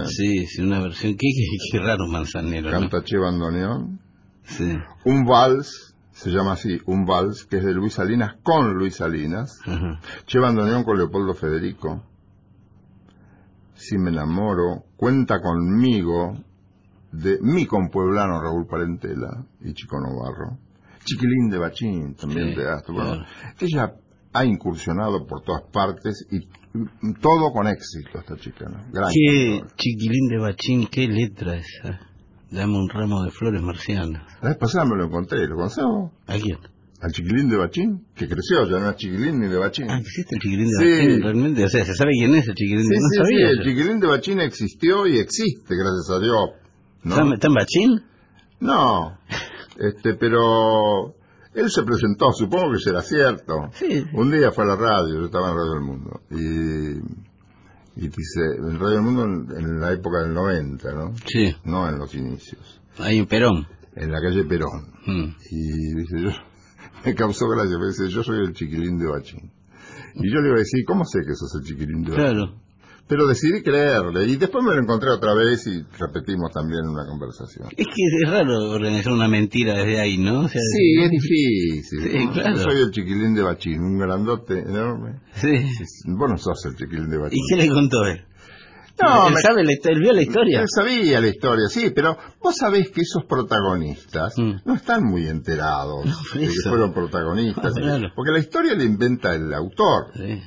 Sí. 0.08 0.46
Sí, 0.46 0.62
una 0.62 0.80
versión. 0.82 1.14
Qué, 1.14 1.28
qué, 1.36 1.44
qué 1.72 1.80
raro 1.80 2.08
Manzanero, 2.08 2.72
¿no? 2.72 2.80
Canta 2.80 3.04
Che 3.04 3.18
Bandoneón. 3.18 4.00
Sí. 4.44 4.72
Un 5.06 5.26
vals, 5.26 5.96
se 6.12 6.30
llama 6.30 6.54
así, 6.54 6.80
un 6.86 7.06
vals, 7.06 7.46
que 7.46 7.58
es 7.58 7.64
de 7.64 7.74
Luis 7.74 7.94
Salinas 7.94 8.36
con 8.44 8.74
Luis 8.76 8.96
Salinas. 8.96 9.60
Ajá. 9.66 10.00
Che 10.26 10.40
Bandoneón 10.40 10.84
con 10.84 10.98
Leopoldo 10.98 11.34
Federico. 11.34 12.04
Si 13.76 13.98
me 13.98 14.10
enamoro, 14.12 14.84
cuenta 14.98 15.40
conmigo, 15.42 16.38
de 17.12 17.38
mi 17.42 17.66
compueblano 17.66 18.42
Raúl 18.42 18.68
Parentela 18.68 19.46
y 19.62 19.74
Chico 19.74 19.98
Novarro. 20.00 20.58
Chiquilín 21.06 21.50
de 21.50 21.58
Bachín, 21.58 22.16
también 22.16 22.50
Sí, 22.50 22.56
de 22.56 22.64
claro. 22.86 23.24
ella 23.60 23.94
ha 24.34 24.46
incursionado 24.46 25.26
por 25.26 25.42
todas 25.42 25.64
partes 25.72 26.28
y 26.30 26.38
mm, 26.78 27.14
todo 27.22 27.52
con 27.52 27.68
éxito 27.68 28.20
esta 28.20 28.36
chica, 28.36 28.66
¿no? 28.70 28.84
Gran 28.92 29.10
Qué 29.12 29.62
chiquilín 29.76 30.28
de 30.30 30.38
bachín, 30.38 30.88
qué 30.92 31.08
letra 31.08 31.56
esa. 31.56 32.00
Dame 32.52 32.78
un 32.78 32.90
ramo 32.90 33.24
de 33.24 33.32
flores 33.32 33.62
marcianas. 33.62 34.24
La 34.42 34.50
vez 34.50 34.58
pasada 34.58 34.86
me 34.86 34.98
lo 34.98 35.06
encontré, 35.06 35.48
¿lo 35.48 35.56
conocemos? 35.56 36.12
¿A 36.28 36.34
quién? 36.38 36.58
Al 37.02 37.12
chiquilín 37.14 37.50
de 37.50 37.56
Bachín, 37.56 38.06
que 38.14 38.28
creció, 38.28 38.68
ya 38.70 38.78
no 38.80 38.90
es 38.90 38.98
chiquilín 38.98 39.40
ni 39.40 39.48
de 39.48 39.58
Bachín. 39.58 39.86
Ah, 39.90 40.00
¿existe 40.00 40.36
el 40.36 40.42
chiquilín 40.42 40.68
de 40.68 40.78
Sí. 40.78 40.92
bachín 41.08 41.22
realmente? 41.24 41.64
O 41.64 41.70
sea, 41.70 41.86
¿se 41.86 41.94
sabe 41.96 42.12
quién 42.12 42.36
es 42.36 42.46
el 42.48 42.54
chiquilín 42.56 42.84
Sí, 42.84 42.90
de 42.90 43.00
No 43.00 43.08
sí, 43.10 43.16
sabía. 43.18 43.38
sí, 43.38 43.54
el 43.58 43.64
chiquilín 43.66 44.00
de 44.02 44.08
Bachín 44.08 44.40
existió 44.42 45.08
y 45.08 45.18
existe, 45.18 45.76
gracias 45.76 46.10
a 46.12 46.20
Dios. 46.20 46.40
¿No? 47.04 47.34
¿Está, 47.34 47.48
en 47.48 47.54
bachín? 47.54 48.02
No, 48.60 49.18
este, 49.80 50.16
pero 50.16 51.16
él 51.54 51.70
se 51.70 51.84
presentó, 51.84 52.32
supongo 52.32 52.74
que 52.74 52.80
será 52.80 53.02
cierto. 53.02 53.54
Sí. 53.74 54.06
Un 54.14 54.32
día 54.32 54.52
fue 54.52 54.64
a 54.66 54.68
la 54.68 54.76
radio, 54.76 55.20
yo 55.20 55.26
estaba 55.26 55.50
en 55.50 55.56
Radio 55.56 55.74
del 55.74 55.84
Mundo, 55.84 56.22
y, 56.32 58.02
y 58.04 58.08
dice, 58.08 58.42
en 58.58 58.80
Radio 58.80 58.96
del 58.96 59.02
Mundo 59.02 59.24
en, 59.26 59.66
en 59.66 59.80
la 59.80 59.92
época 59.94 60.20
del 60.24 60.34
90, 60.34 60.94
¿no? 60.94 61.14
Sí, 61.26 61.56
No 61.66 61.88
en 61.90 61.98
los 61.98 62.14
inicios, 62.16 62.82
ahí 62.98 63.18
en 63.20 63.26
Perón. 63.28 63.68
en 63.96 64.12
la 64.12 64.20
calle 64.22 64.44
Perón. 64.46 64.94
Mm. 65.06 65.36
Y 65.52 65.96
dice, 65.96 66.22
yo, 66.22 66.30
me 67.06 67.16
causó 67.16 67.48
gracia, 67.48 67.78
me 67.80 67.88
dice, 67.88 68.10
yo 68.10 68.24
soy 68.24 68.40
el 68.46 68.54
chiquilín 68.54 68.98
de 68.98 69.08
Bachín. 69.10 69.52
Y 70.16 70.32
yo 70.34 70.42
le 70.42 70.48
iba 70.50 70.56
a 70.56 70.60
decir, 70.60 70.84
¿cómo 70.86 71.06
sé 71.06 71.20
que 71.20 71.34
sos 71.36 71.56
el 71.56 71.64
chiquilín 71.66 72.04
de 72.04 72.12
Bachín? 72.12 72.24
Claro. 72.26 72.62
Pero 73.10 73.26
decidí 73.26 73.64
creerle, 73.64 74.26
y 74.28 74.36
después 74.38 74.64
me 74.64 74.76
lo 74.76 74.82
encontré 74.82 75.10
otra 75.10 75.34
vez 75.34 75.66
y 75.66 75.82
repetimos 75.98 76.52
también 76.54 76.88
una 76.88 77.08
conversación. 77.08 77.68
Es 77.76 77.88
que 77.88 78.04
es 78.24 78.30
raro 78.32 78.70
organizar 78.70 79.12
una 79.12 79.28
mentira 79.28 79.74
desde 79.74 80.00
ahí, 80.00 80.20
¿no? 80.20 80.42
O 80.42 80.48
sea, 80.48 80.62
Sí, 80.62 81.02
es 81.04 81.10
difícil. 81.10 81.84
Sí, 82.12 82.26
¿no? 82.26 82.32
claro. 82.34 82.56
Yo 82.58 82.62
soy 82.64 82.82
el 82.82 82.92
chiquilín 82.92 83.34
de 83.34 83.42
Bachín, 83.42 83.80
un 83.82 83.98
grandote 83.98 84.60
enorme. 84.60 85.22
Sí. 85.34 85.50
Vos 86.06 86.30
no 86.30 86.38
sos 86.38 86.64
el 86.66 86.76
chiquilín 86.76 87.10
de 87.10 87.16
¿Y 87.16 87.20
Bachín. 87.20 87.40
qué 87.50 87.56
le 87.56 87.68
contó 87.70 88.06
él? 88.06 88.26
No, 89.02 89.28
¿Él 89.30 89.34
me- 89.34 89.42
sabe 89.42 89.64
la? 89.64 89.72
¿Él 89.82 90.00
vio 90.02 90.12
la 90.14 90.22
historia? 90.22 90.60
Él 90.62 90.68
sabía 90.70 91.20
la 91.22 91.28
historia, 91.30 91.68
sí, 91.70 91.92
pero 91.96 92.16
vos 92.44 92.56
sabés 92.56 92.90
que 92.92 93.02
esos 93.02 93.24
protagonistas 93.26 94.34
Mm. 94.38 94.56
no 94.66 94.76
están 94.76 95.04
muy 95.06 95.26
enterados 95.28 96.06
de 96.36 96.42
que 96.42 96.54
fueron 96.68 96.94
protagonistas. 96.94 97.74
Ah, 97.76 97.82
claro. 97.82 98.10
Porque 98.16 98.32
la 98.34 98.40
historia 98.40 98.76
la 98.76 98.84
inventa 98.84 99.34
el 99.34 99.52
autor. 99.54 100.12
Sí. 100.16 100.42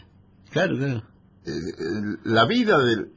Claro, 0.50 0.76
claro. 0.76 1.02
Eh, 1.44 2.18
La 2.24 2.46
vida 2.46 2.78
del, 2.78 3.08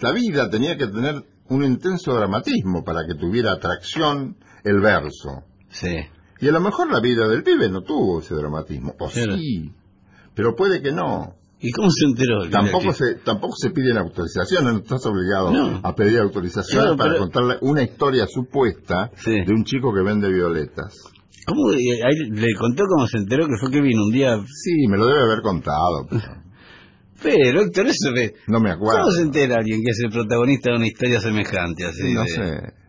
la 0.00 0.12
vida 0.12 0.48
tenía 0.50 0.76
que 0.76 0.86
tener 0.86 1.22
un 1.48 1.64
intenso 1.64 2.14
dramatismo 2.14 2.82
para 2.84 3.00
que 3.06 3.14
tuviera 3.18 3.52
atracción 3.52 4.36
el 4.64 4.80
verso. 4.80 5.42
Sí. 5.70 5.96
Y 6.40 6.48
a 6.48 6.52
lo 6.52 6.60
mejor 6.60 6.90
la 6.92 7.00
vida 7.00 7.28
del 7.28 7.42
pibe 7.42 7.68
no 7.70 7.82
tuvo 7.82 8.20
ese 8.20 8.34
dramatismo. 8.34 8.94
O 8.98 9.08
Claro. 9.08 9.36
sí, 9.36 9.72
pero 10.34 10.54
puede 10.56 10.80
que 10.82 10.92
no. 10.92 11.34
¿Y 11.60 11.70
cómo 11.70 11.88
se 11.90 12.06
enteró? 12.06 12.50
Tampoco 12.50 12.92
se, 12.92 13.14
tampoco 13.24 13.54
se 13.56 13.70
piden 13.70 13.96
autorizaciones, 13.98 14.72
no 14.72 14.78
estás 14.80 15.06
obligado 15.06 15.52
No. 15.52 15.80
a 15.84 15.94
pedir 15.94 16.18
autorizaciones 16.18 16.82
Claro, 16.82 16.96
para 16.96 17.10
pero- 17.12 17.22
contarle 17.22 17.58
una 17.60 17.82
historia 17.82 18.26
supuesta 18.26 19.10
Sí. 19.16 19.30
de 19.30 19.52
un 19.54 19.62
chico 19.64 19.92
que 19.94 20.02
vende 20.02 20.28
violetas. 20.32 20.92
¿Cómo? 21.46 21.70
eh, 21.72 21.78
le 22.30 22.54
contó 22.58 22.84
cómo 22.88 23.06
se 23.06 23.18
enteró 23.18 23.46
que 23.46 23.56
fue 23.60 23.70
que 23.70 23.80
vino 23.80 24.02
un 24.04 24.12
día... 24.12 24.36
Sí, 24.46 24.86
me 24.88 24.96
lo 24.96 25.06
debe 25.06 25.22
haber 25.22 25.42
contado, 25.42 26.06
pero 26.10 26.22
Pero, 27.22 27.62
Héctor, 27.62 27.86
eso 27.86 28.12
ve... 28.14 28.34
no 28.48 28.60
me 28.60 28.70
acuerdo. 28.70 29.00
¿Cómo 29.00 29.10
se 29.12 29.22
entera 29.22 29.56
alguien 29.56 29.80
que 29.84 29.90
es 29.90 30.00
el 30.04 30.10
protagonista 30.10 30.70
de 30.70 30.76
una 30.76 30.86
historia 30.86 31.20
semejante 31.20 31.84
así? 31.86 32.12
no 32.12 32.22
de- 32.22 32.28
sé. 32.28 32.82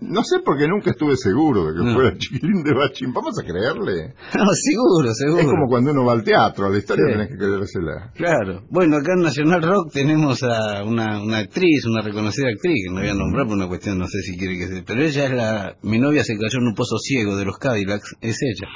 No 0.00 0.22
sé 0.22 0.40
porque 0.44 0.68
nunca 0.68 0.90
estuve 0.90 1.16
seguro 1.16 1.64
de 1.66 1.78
que 1.78 1.84
No. 1.86 1.94
fuera 1.94 2.10
el 2.10 2.18
chiquilín 2.18 2.62
de 2.62 2.74
Bachín. 2.74 3.10
Vamos 3.14 3.38
a 3.38 3.42
creerle. 3.42 4.12
No, 4.36 4.44
seguro, 4.52 5.14
seguro. 5.14 5.40
Es 5.40 5.46
como 5.46 5.66
cuando 5.66 5.92
uno 5.92 6.04
va 6.04 6.12
al 6.12 6.22
teatro, 6.24 6.66
a 6.66 6.68
la 6.68 6.76
historia 6.76 7.04
Sí. 7.06 7.12
tenés 7.12 7.28
que 7.30 7.36
creérsela. 7.38 8.12
Claro. 8.14 8.64
Bueno, 8.70 8.96
acá 8.96 9.12
en 9.16 9.22
Nacional 9.22 9.62
Rock 9.62 9.92
tenemos 9.94 10.42
a 10.42 10.82
una, 10.84 11.22
una 11.22 11.38
actriz, 11.38 11.86
una 11.86 12.02
reconocida 12.02 12.48
actriz, 12.54 12.84
que 12.86 12.92
no 12.92 13.00
voy 13.00 13.08
a 13.08 13.14
nombrar 13.14 13.46
por 13.46 13.56
una 13.56 13.68
cuestión, 13.68 13.96
no 13.98 14.06
sé 14.06 14.20
si 14.20 14.36
quiere 14.36 14.58
que 14.58 14.66
sea, 14.68 14.82
pero 14.86 15.00
ella 15.02 15.24
es 15.24 15.32
la... 15.32 15.76
Mi 15.82 15.98
novia 15.98 16.22
se 16.22 16.34
cayó 16.34 16.58
en 16.58 16.66
un 16.66 16.74
pozo 16.74 16.98
ciego 16.98 17.36
de 17.36 17.46
los 17.46 17.56
Cadillacs, 17.56 18.16
es 18.20 18.36
ella. 18.42 18.68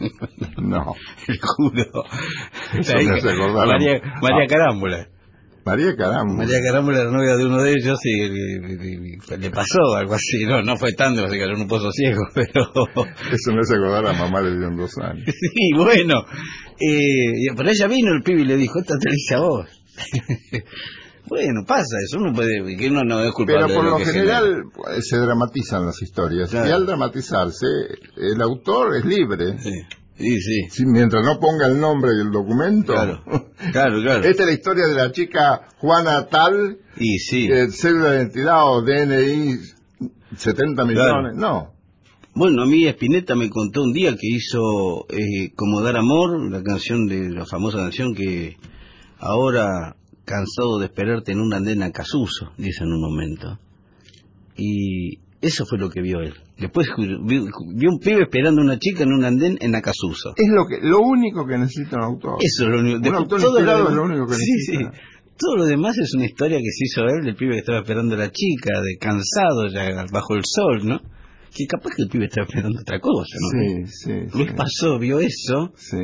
No. 0.62 0.94
Te 1.26 1.34
juro. 1.40 2.04
Eso 2.78 2.94
me 2.96 3.16
hace 3.18 3.30
acordar 3.30 3.64
a- 3.64 3.66
María, 3.66 4.00
María 4.22 4.44
a- 4.44 4.46
Carámbula. 4.46 5.08
María 5.62 5.94
Caramba. 5.94 6.34
María 6.36 6.58
Carámbula 6.66 7.00
era 7.02 7.10
novia 7.10 7.36
de 7.36 7.44
uno 7.44 7.62
de 7.62 7.72
ellos 7.72 7.98
y 8.04 9.36
le 9.36 9.50
pasó 9.50 9.94
algo 9.96 10.14
así. 10.14 10.44
No, 10.46 10.62
no 10.62 10.74
fue 10.78 10.92
tanto, 10.94 11.28
se 11.28 11.38
cayó 11.38 11.52
en 11.52 11.60
un 11.60 11.68
pozo 11.68 11.92
ciego, 11.92 12.22
pero... 12.34 12.64
Eso 13.30 13.52
me 13.52 13.60
hace 13.60 13.74
acordar 13.74 14.06
a 14.06 14.12
mamá 14.14 14.40
le 14.40 14.52
dieron 14.52 14.76
dos 14.76 14.90
años. 15.02 15.24
Sí, 15.26 15.70
bueno. 15.76 16.24
Eh, 16.80 17.52
pero 17.54 17.68
ella 17.68 17.86
vino 17.88 18.10
el 18.14 18.22
pibe 18.22 18.40
y 18.40 18.44
le 18.46 18.56
dijo, 18.56 18.78
esta 18.80 18.94
te 18.98 19.10
la 19.10 19.14
hice 19.14 19.34
a 19.34 19.40
vos. 19.40 19.66
Bueno, 21.30 21.64
pasa 21.66 21.96
eso, 22.04 22.18
uno 22.18 22.34
puede, 22.34 22.76
que 22.76 22.88
uno 22.90 23.02
no 23.04 23.22
es 23.24 23.32
culpable 23.32 23.66
Pero 23.68 23.74
por 23.76 23.84
de 23.84 23.90
lo 23.90 23.98
general 24.12 24.62
pues, 24.74 25.08
se 25.08 25.16
dramatizan 25.16 25.86
las 25.86 26.02
historias. 26.02 26.50
Claro. 26.50 26.68
Y 26.68 26.72
al 26.72 26.84
dramatizarse, 26.86 27.66
el 28.16 28.42
autor 28.42 28.96
es 28.96 29.04
libre. 29.06 29.56
Sí, 29.60 29.70
sí, 30.18 30.40
sí. 30.40 30.60
Si- 30.70 30.86
mientras 30.86 31.24
no 31.24 31.38
ponga 31.40 31.66
el 31.68 31.80
nombre 31.80 32.10
y 32.18 32.20
el 32.20 32.30
documento. 32.32 32.92
Claro, 32.92 33.22
claro, 33.72 34.02
claro. 34.02 34.24
Esta 34.28 34.42
es 34.42 34.48
la 34.48 34.52
historia 34.52 34.86
de 34.88 34.94
la 34.94 35.12
chica 35.12 35.68
Juana 35.78 36.26
Tal, 36.26 36.78
Y 36.98 37.18
sí. 37.18 37.48
eh, 37.50 37.68
cédula 37.70 38.10
de 38.10 38.16
identidad 38.18 38.64
o 38.66 38.82
DNI 38.82 39.56
70 40.36 40.84
millones. 40.84 41.34
No. 41.36 41.72
Bueno, 42.34 42.62
a 42.62 42.66
mí 42.66 42.86
Spinetta 42.86 43.34
me 43.34 43.50
contó 43.50 43.82
un 43.82 43.92
día 43.92 44.12
que 44.12 44.28
hizo 44.28 45.06
eh, 45.10 45.52
Como 45.56 45.80
Dar 45.80 45.96
Amor, 45.96 46.50
la 46.50 46.62
canción 46.62 47.06
de 47.06 47.28
la 47.30 47.44
famosa 47.46 47.78
canción 47.78 48.14
que 48.14 48.56
ahora 49.18 49.96
cansado 50.30 50.78
de 50.78 50.86
esperarte 50.86 51.32
en 51.32 51.40
un 51.40 51.52
andén 51.52 51.82
a 51.82 51.90
Casuso, 51.90 52.52
dice 52.56 52.84
en 52.84 52.92
un 52.92 53.00
momento. 53.00 53.58
Y 54.56 55.18
eso 55.40 55.64
fue 55.66 55.78
lo 55.78 55.88
que 55.90 56.02
vio 56.02 56.20
él. 56.20 56.34
Después 56.58 56.86
vio, 56.98 57.44
vio 57.74 57.90
un 57.90 57.98
pibe 57.98 58.22
esperando 58.22 58.60
a 58.60 58.64
una 58.64 58.78
chica 58.78 59.02
en 59.04 59.12
un 59.12 59.24
andén 59.24 59.56
en 59.60 59.74
Acasuso. 59.74 60.34
Es 60.36 60.48
lo 60.54 60.66
que 60.66 60.86
lo 60.86 61.00
único 61.00 61.46
que 61.46 61.56
necesita 61.58 61.96
un 61.96 62.04
autor. 62.04 62.36
Eso 62.40 62.64
es 62.64 62.70
lo 62.70 62.80
único. 62.80 62.96
Un 62.96 63.02
Después, 63.02 63.22
autor 63.22 63.40
todo 63.40 63.58
es 63.88 63.94
lo 63.94 64.02
único 64.04 64.26
que 64.26 64.34
sí, 64.34 64.52
necesita. 64.52 64.92
sí. 64.92 65.00
Todo 65.38 65.56
lo 65.56 65.64
demás 65.64 65.96
es 65.96 66.12
una 66.14 66.26
historia 66.26 66.58
que 66.58 66.70
se 66.70 66.84
hizo 66.84 67.00
él, 67.06 67.24
del 67.24 67.34
pibe 67.34 67.52
que 67.52 67.60
estaba 67.60 67.78
esperando 67.80 68.14
a 68.14 68.18
la 68.18 68.30
chica, 68.30 68.78
de 68.82 68.98
cansado 68.98 69.68
ya 69.72 70.04
bajo 70.12 70.34
el 70.34 70.42
sol, 70.44 70.86
¿no? 70.86 71.00
Que 71.56 71.64
capaz 71.66 71.90
que 71.96 72.02
el 72.02 72.08
pibe 72.10 72.26
estaba 72.26 72.46
esperando 72.46 72.78
otra 72.80 73.00
cosa, 73.00 73.36
¿no? 73.40 73.48
Sí, 73.58 73.86
sí, 73.86 74.12
sí. 74.30 74.38
Le 74.38 74.52
pasó, 74.52 74.98
vio 74.98 75.18
eso 75.18 75.72
Sí. 75.76 75.96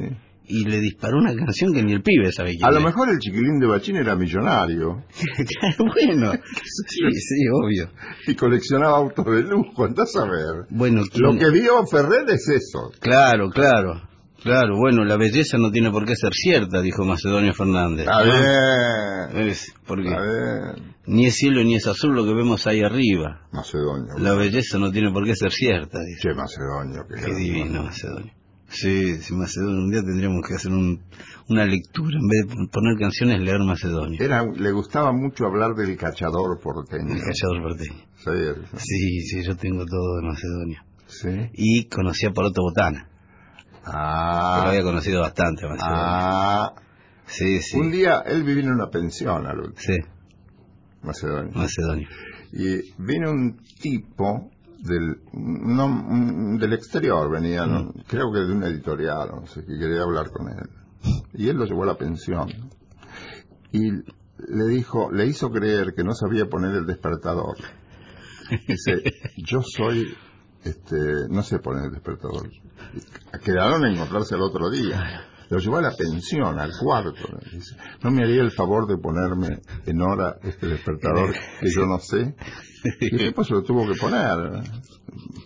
Y 0.48 0.64
le 0.64 0.80
disparó 0.80 1.18
una 1.18 1.34
canción 1.34 1.72
que 1.72 1.82
ni 1.82 1.92
el 1.92 2.02
pibe 2.02 2.30
sabe 2.32 2.50
quién 2.56 2.64
A 2.64 2.70
lo 2.70 2.80
mejor 2.80 3.08
el 3.10 3.18
chiquilín 3.18 3.58
de 3.58 3.66
Bachín 3.66 3.96
era 3.96 4.14
millonario 4.16 5.04
bueno, 5.78 6.32
sí, 6.32 7.10
sí, 7.12 7.44
obvio. 7.52 7.90
y 8.26 8.34
coleccionaba 8.34 8.96
autos 8.98 9.24
de 9.26 9.42
lujo, 9.42 9.84
andás 9.84 10.14
a 10.16 10.24
ver. 10.24 10.66
Bueno, 10.70 11.02
Lo 11.14 11.30
¿quién- 11.30 11.38
que 11.38 11.50
vio 11.50 11.84
Ferrer 11.86 12.24
es 12.28 12.48
eso. 12.48 12.90
Claro, 13.00 13.50
claro, 13.50 14.02
claro. 14.42 14.76
Bueno, 14.78 15.04
la 15.04 15.16
belleza 15.16 15.58
no 15.58 15.70
tiene 15.70 15.90
por 15.90 16.04
qué 16.06 16.14
ser 16.16 16.32
cierta, 16.32 16.80
dijo 16.80 17.04
Macedonio 17.04 17.52
Fernández. 17.54 18.06
A 18.08 18.22
ver. 18.22 19.46
Es 19.48 19.72
porque 19.86 20.08
A 20.14 20.20
ver. 20.20 20.82
ni 21.06 21.26
es 21.26 21.34
cielo 21.34 21.62
ni 21.64 21.74
es 21.76 21.86
azul 21.86 22.14
lo 22.14 22.24
que 22.24 22.34
vemos 22.34 22.66
ahí 22.66 22.82
arriba. 22.82 23.46
Macedonio. 23.52 24.14
La 24.18 24.34
belleza 24.34 24.78
no 24.78 24.90
tiene 24.90 25.10
por 25.12 25.24
qué 25.24 25.34
ser 25.34 25.50
cierta, 25.52 25.98
dice. 26.00 26.20
Che, 26.28 26.34
Macedonio. 26.34 27.02
Qué, 27.08 27.22
Qué 27.24 27.34
divino, 27.34 27.82
Macedonio. 27.82 28.32
Sí, 28.68 29.16
sí, 29.22 29.34
Macedonio. 29.34 29.78
Un 29.84 29.90
día 29.90 30.02
tendríamos 30.02 30.46
que 30.46 30.54
hacer 30.54 30.72
un- 30.72 31.00
una 31.48 31.64
lectura. 31.64 32.18
En 32.18 32.26
vez 32.28 32.56
de 32.58 32.66
poner 32.68 32.98
canciones, 32.98 33.40
leer 33.40 33.60
Macedonio. 33.60 34.20
Era, 34.22 34.44
le 34.44 34.72
gustaba 34.72 35.12
mucho 35.12 35.46
hablar 35.46 35.74
del 35.74 35.96
cachador 35.96 36.58
porteño. 36.60 37.14
El 37.14 37.20
callador 37.20 37.62
porteño. 37.62 38.00
Sí, 38.16 38.78
Sí, 38.78 39.20
sí, 39.20 39.42
yo 39.44 39.56
tengo 39.56 39.84
todo 39.86 40.16
de 40.20 40.26
Macedonio. 40.26 40.80
sí. 41.06 41.28
Y 41.54 41.88
conocí 41.88 42.26
a 42.26 42.30
Poroto 42.32 42.62
Botana. 42.62 43.08
que 43.84 43.92
lo 43.92 43.98
Ah, 43.98 44.68
había 44.68 44.82
conocido 44.82 45.20
bastante, 45.20 45.62
Macedonio. 45.68 45.96
ah. 45.96 46.72
Sí, 47.26 47.60
sí. 47.60 47.76
Un 47.78 47.92
día 47.92 48.20
él 48.26 48.42
vivía 48.42 48.64
en 48.64 48.72
una 48.72 48.88
pensión, 48.88 49.46
al 49.46 49.72
Sí, 49.76 49.94
Macedonio. 51.02 51.52
Macedonio. 51.54 52.08
Y 52.52 52.80
vino 52.98 53.30
un 53.30 53.56
tipo 53.80 54.50
del 54.78 55.16
no, 55.32 55.88
mm, 55.88 56.58
del 56.58 56.72
exterior 56.72 57.30
venía, 57.30 57.66
¿no? 57.66 57.92
creo 58.06 58.32
que 58.32 58.40
de 58.40 58.52
un 58.52 58.62
editorial, 58.64 59.28
no 59.40 59.46
sé, 59.46 59.60
que 59.60 59.78
quería 59.78 60.02
hablar 60.02 60.30
con 60.30 60.48
él. 60.48 60.68
Y 61.34 61.48
él 61.48 61.56
lo 61.56 61.64
llevó 61.64 61.84
a 61.84 61.86
la 61.86 61.98
pensión. 61.98 62.48
Y 63.72 63.90
le 63.90 64.66
dijo, 64.68 65.10
le 65.10 65.26
hizo 65.26 65.50
creer 65.50 65.94
que 65.94 66.04
no 66.04 66.14
sabía 66.14 66.46
poner 66.46 66.74
el 66.74 66.86
despertador. 66.86 67.56
Dice, 68.66 69.02
yo 69.36 69.60
soy, 69.62 70.14
este, 70.64 70.96
no 71.30 71.42
sé 71.42 71.58
poner 71.58 71.86
el 71.86 71.92
despertador. 71.92 72.50
Quedaron 73.44 73.84
a 73.84 73.92
encontrarse 73.92 74.34
el 74.34 74.42
otro 74.42 74.70
día. 74.70 75.26
Lo 75.48 75.58
llevó 75.58 75.76
a 75.76 75.82
la 75.82 75.92
pensión, 75.92 76.58
al 76.58 76.72
cuarto. 76.80 77.28
Dice, 77.52 77.76
no 78.02 78.10
me 78.10 78.24
haría 78.24 78.42
el 78.42 78.50
favor 78.50 78.86
de 78.88 78.98
ponerme 78.98 79.60
en 79.86 80.02
hora 80.02 80.36
este 80.42 80.66
despertador 80.66 81.32
que 81.32 81.68
yo 81.70 81.86
no 81.86 81.98
sé. 81.98 82.34
Y 83.00 83.16
después 83.16 83.46
se 83.48 83.54
lo 83.54 83.62
tuvo 83.62 83.86
que 83.86 83.94
poner, 83.98 84.62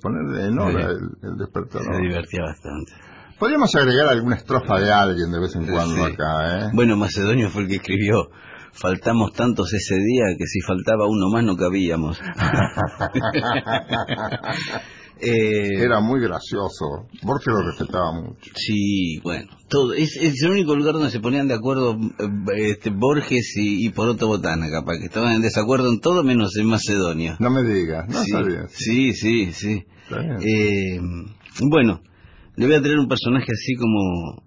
poner 0.03 0.45
en 0.47 0.59
hora 0.59 0.91
el, 0.91 0.97
el 1.23 1.33
Se 1.33 1.39
despertador. 1.39 2.01
divertía 2.03 2.43
bastante. 2.43 2.93
Podríamos 3.39 3.75
agregar 3.75 4.09
alguna 4.09 4.37
estrofa 4.37 4.79
de 4.81 4.93
alguien 4.93 5.31
de 5.33 5.41
vez 5.41 5.55
en 5.57 5.67
cuando 5.67 5.95
Sí. 6.07 6.13
acá, 6.13 6.59
¿eh? 6.59 6.71
Bueno, 6.75 6.97
Macedonio 6.97 7.49
fue 7.51 7.63
el 7.63 7.69
que 7.69 7.77
escribió. 7.77 8.31
Faltamos 8.73 9.33
tantos 9.33 9.73
ese 9.73 9.97
día 9.97 10.27
que 10.39 10.47
si 10.47 10.61
faltaba 10.61 11.07
uno 11.09 11.29
más 11.33 11.43
no 11.43 11.57
cabíamos. 11.57 12.21
Eh, 15.23 15.83
Era 15.83 16.01
muy 16.01 16.21
gracioso. 16.21 17.07
Borges 17.23 17.47
lo 17.49 17.63
respetaba 17.63 18.13
mucho. 18.13 18.51
Sí, 18.55 19.19
bueno, 19.23 19.51
todo. 19.69 19.93
Es, 19.93 20.17
es 20.17 20.43
el 20.43 20.51
único 20.53 20.75
lugar 20.75 20.95
donde 20.95 21.11
se 21.11 21.21
ponían 21.21 21.47
de 21.49 21.55
acuerdo 21.55 21.99
eh, 22.19 22.71
este, 22.71 22.91
Borges 22.91 23.55
y, 23.57 23.87
y 23.87 23.91
Poroto 23.91 24.27
Botana, 24.27 24.71
capaz, 24.71 24.99
que 24.99 25.07
estaban 25.07 25.35
en 25.35 25.43
desacuerdo 25.43 25.91
en 25.93 26.01
todo 26.01 26.25
menos 26.25 26.57
en 26.57 26.67
Macedonia. 26.67 27.37
No 27.39 27.51
me 27.51 27.63
digas, 27.63 28.09
no 28.09 28.23
sí, 28.23 28.31
sabía. 28.31 28.67
sí, 28.69 29.13
sí, 29.13 29.53
sí. 29.53 29.85
Eh, 30.11 30.99
bueno, 31.63 32.01
le 32.57 32.67
voy 32.67 32.75
a 32.75 32.83
traer 32.83 32.99
un 32.99 33.09
personaje 33.09 33.47
así 33.53 33.75
como 33.77 34.43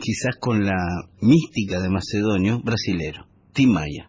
quizás 0.00 0.36
con 0.40 0.64
la 0.64 0.76
mística 1.20 1.80
de 1.80 1.90
Macedonio, 1.90 2.60
brasilero, 2.62 3.26
Tim 3.52 3.72
Maya. 3.72 4.08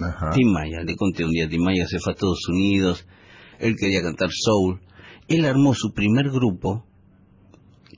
Ajá. 0.00 0.30
Tim 0.34 0.50
Maya, 0.52 0.82
le 0.84 0.96
conté 0.96 1.24
un 1.24 1.30
día, 1.30 1.48
Tim 1.48 1.62
Maya 1.62 1.86
se 1.86 1.98
fue 2.00 2.12
a 2.12 2.14
Estados 2.14 2.46
Unidos, 2.48 3.06
él 3.60 3.76
quería 3.78 4.02
cantar 4.02 4.28
soul, 4.32 4.80
él 5.28 5.44
armó 5.44 5.74
su 5.74 5.92
primer 5.92 6.30
grupo, 6.30 6.84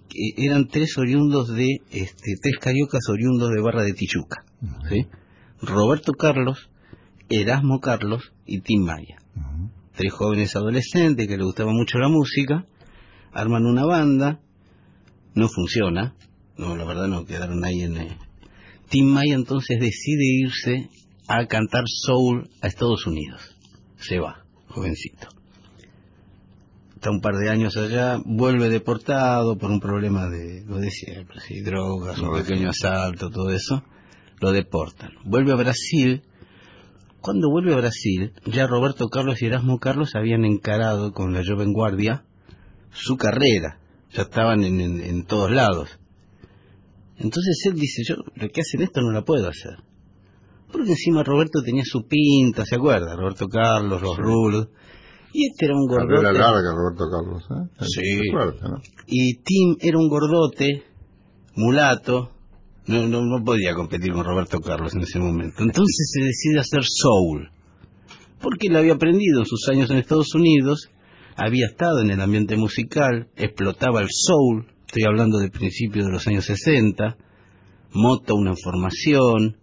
que 0.08 0.44
eran 0.44 0.68
tres 0.68 0.96
oriundos 0.98 1.48
de, 1.48 1.80
este, 1.90 2.34
tres 2.40 2.56
cariocas 2.60 3.02
oriundos 3.08 3.50
de 3.50 3.60
Barra 3.60 3.82
de 3.82 3.92
Tichuca, 3.92 4.44
¿sí? 4.88 5.06
Roberto 5.60 6.12
Carlos, 6.12 6.68
Erasmo 7.28 7.80
Carlos 7.80 8.32
y 8.46 8.60
Tim 8.60 8.84
Maya. 8.84 9.16
Tres 9.94 10.12
jóvenes 10.12 10.54
adolescentes 10.54 11.26
que 11.26 11.36
les 11.36 11.44
gustaba 11.46 11.72
mucho 11.72 11.98
la 11.98 12.08
música, 12.08 12.66
arman 13.32 13.64
una 13.64 13.84
banda, 13.84 14.40
no 15.34 15.48
funciona, 15.48 16.14
no, 16.56 16.76
la 16.76 16.84
verdad 16.84 17.08
no 17.08 17.24
quedaron 17.24 17.64
ahí 17.64 17.82
en... 17.82 17.96
eh. 17.96 18.18
Tim 18.88 19.06
Maya 19.06 19.34
entonces 19.34 19.78
decide 19.80 20.24
irse 20.24 20.90
a 21.26 21.46
cantar 21.46 21.84
soul 21.86 22.48
a 22.60 22.68
Estados 22.68 23.06
Unidos. 23.06 23.56
Se 23.98 24.20
va, 24.20 24.44
jovencito. 24.68 25.28
Está 26.96 27.10
un 27.10 27.20
par 27.20 27.36
de 27.36 27.50
años 27.50 27.76
allá, 27.76 28.18
vuelve 28.24 28.68
deportado 28.68 29.56
por 29.58 29.70
un 29.70 29.80
problema 29.80 30.28
de, 30.28 30.64
lo 30.66 30.78
de 30.78 30.90
siempre, 30.90 31.40
sí, 31.40 31.60
drogas, 31.60 32.18
un 32.18 32.32
pequeño 32.42 32.70
asalto, 32.70 33.30
todo 33.30 33.50
eso. 33.50 33.82
Lo 34.40 34.50
deportan. 34.52 35.12
Vuelve 35.24 35.52
a 35.52 35.56
Brasil. 35.56 36.22
Cuando 37.20 37.50
vuelve 37.50 37.72
a 37.74 37.76
Brasil, 37.78 38.32
ya 38.46 38.66
Roberto 38.66 39.08
Carlos 39.08 39.40
y 39.42 39.46
Erasmo 39.46 39.78
Carlos 39.78 40.14
habían 40.14 40.44
encarado 40.44 41.12
con 41.12 41.32
la 41.32 41.42
Joven 41.46 41.72
Guardia 41.72 42.24
su 42.92 43.16
carrera. 43.16 43.78
Ya 44.12 44.22
estaban 44.22 44.62
en, 44.64 44.80
en- 44.80 45.00
en 45.00 45.24
todos 45.24 45.50
lados. 45.50 45.88
Entonces 47.18 47.62
él 47.66 47.74
dice, 47.74 48.02
yo 48.08 48.16
lo 48.34 48.48
que 48.48 48.60
hacen 48.60 48.82
esto 48.82 49.00
no 49.00 49.10
la 49.10 49.22
puedo 49.22 49.48
hacer. 49.48 49.76
Porque 50.70 50.90
encima 50.90 51.22
Roberto 51.24 51.62
tenía 51.62 51.84
su 51.84 52.06
pinta, 52.06 52.64
¿se 52.64 52.76
acuerda? 52.76 53.16
Roberto 53.16 53.48
Carlos, 53.48 54.02
los 54.02 54.16
rulos. 54.16 54.68
Y 55.38 55.48
este 55.50 55.66
era 55.66 55.74
un 55.74 55.86
Carrera 55.86 56.32
gordote. 56.32 56.38
larga, 56.38 56.72
Roberto 56.72 57.04
Carlos, 57.10 57.44
¿eh? 57.50 57.84
Sí. 57.84 58.20
Y 59.06 59.34
Tim 59.42 59.76
era 59.80 59.98
un 59.98 60.08
gordote, 60.08 60.84
mulato. 61.56 62.30
No, 62.86 63.06
no, 63.06 63.20
no 63.20 63.44
podía 63.44 63.74
competir 63.74 64.14
con 64.14 64.24
Roberto 64.24 64.60
Carlos 64.60 64.94
en 64.94 65.02
ese 65.02 65.18
momento. 65.18 65.62
Entonces 65.62 66.10
se 66.10 66.24
decide 66.24 66.60
hacer 66.60 66.84
soul. 66.84 67.50
Porque 68.40 68.68
él 68.68 68.76
había 68.76 68.94
aprendido 68.94 69.40
en 69.40 69.44
sus 69.44 69.68
años 69.68 69.90
en 69.90 69.98
Estados 69.98 70.34
Unidos, 70.34 70.88
había 71.36 71.66
estado 71.66 72.00
en 72.00 72.12
el 72.12 72.20
ambiente 72.22 72.56
musical, 72.56 73.28
explotaba 73.36 74.00
el 74.00 74.08
soul, 74.10 74.72
estoy 74.86 75.02
hablando 75.06 75.36
de 75.36 75.50
principios 75.50 76.06
de 76.06 76.12
los 76.12 76.26
años 76.28 76.46
60, 76.46 77.14
Motown 77.92 78.48
en 78.48 78.56
formación, 78.56 79.56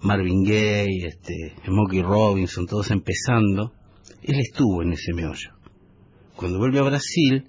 Marvin 0.00 0.42
Gaye, 0.42 1.06
este, 1.06 1.54
Smokey 1.64 2.02
Robinson, 2.02 2.66
todos 2.66 2.90
empezando. 2.90 3.74
Él 4.22 4.40
estuvo 4.40 4.82
en 4.82 4.92
ese 4.92 5.12
meollo. 5.14 5.50
Cuando 6.36 6.58
vuelve 6.58 6.78
a 6.78 6.82
Brasil, 6.82 7.44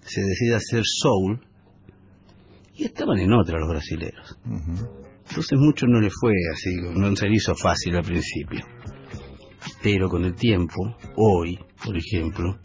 se 0.00 0.20
decide 0.20 0.54
hacer 0.54 0.82
soul 0.84 1.40
y 2.74 2.84
estaban 2.84 3.18
en 3.18 3.32
otra 3.32 3.58
los 3.58 3.68
brasileros. 3.68 4.38
Entonces 5.28 5.58
mucho 5.58 5.86
no 5.86 6.00
le 6.00 6.10
fue 6.10 6.32
así, 6.52 6.76
no 6.94 7.14
se 7.16 7.28
le 7.28 7.36
hizo 7.36 7.54
fácil 7.54 7.96
al 7.96 8.04
principio. 8.04 8.64
Pero 9.82 10.08
con 10.08 10.24
el 10.24 10.34
tiempo, 10.34 10.96
hoy, 11.16 11.58
por 11.84 11.96
ejemplo, 11.96 12.58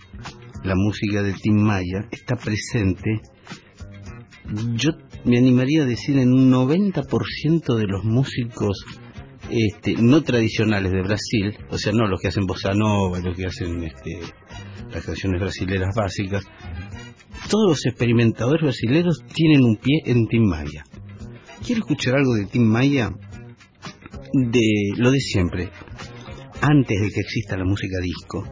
la 0.63 0.75
música 0.75 1.21
de 1.21 1.33
Tim 1.33 1.55
Maya 1.55 2.07
está 2.11 2.35
presente, 2.35 3.21
yo 4.75 4.91
me 5.23 5.37
animaría 5.37 5.83
a 5.83 5.85
decir 5.85 6.17
en 6.17 6.31
un 6.31 6.51
90% 6.51 7.75
de 7.75 7.85
los 7.85 8.03
músicos 8.03 8.85
este, 9.49 9.95
no 10.01 10.23
tradicionales 10.23 10.91
de 10.91 11.01
Brasil, 11.01 11.57
o 11.69 11.77
sea, 11.77 11.91
no 11.93 12.07
los 12.07 12.19
que 12.19 12.27
hacen 12.27 12.45
bossa 12.45 12.73
nova, 12.73 13.19
los 13.19 13.35
que 13.35 13.45
hacen 13.45 13.83
este, 13.83 14.19
las 14.91 15.05
canciones 15.05 15.41
brasileras 15.41 15.95
básicas, 15.95 16.43
todos 17.49 17.69
los 17.69 17.85
experimentadores 17.85 18.63
brasileños 18.63 19.23
tienen 19.33 19.63
un 19.63 19.77
pie 19.77 20.01
en 20.05 20.27
Tim 20.27 20.43
Maya. 20.43 20.83
Quiero 21.65 21.81
escuchar 21.81 22.15
algo 22.15 22.35
de 22.35 22.45
Tim 22.45 22.63
Maya 22.63 23.11
de 24.33 24.93
lo 24.97 25.11
de 25.11 25.19
siempre. 25.19 25.69
Antes 26.61 27.01
de 27.01 27.09
que 27.11 27.19
exista 27.21 27.55
la 27.55 27.65
música 27.65 27.97
disco, 28.01 28.43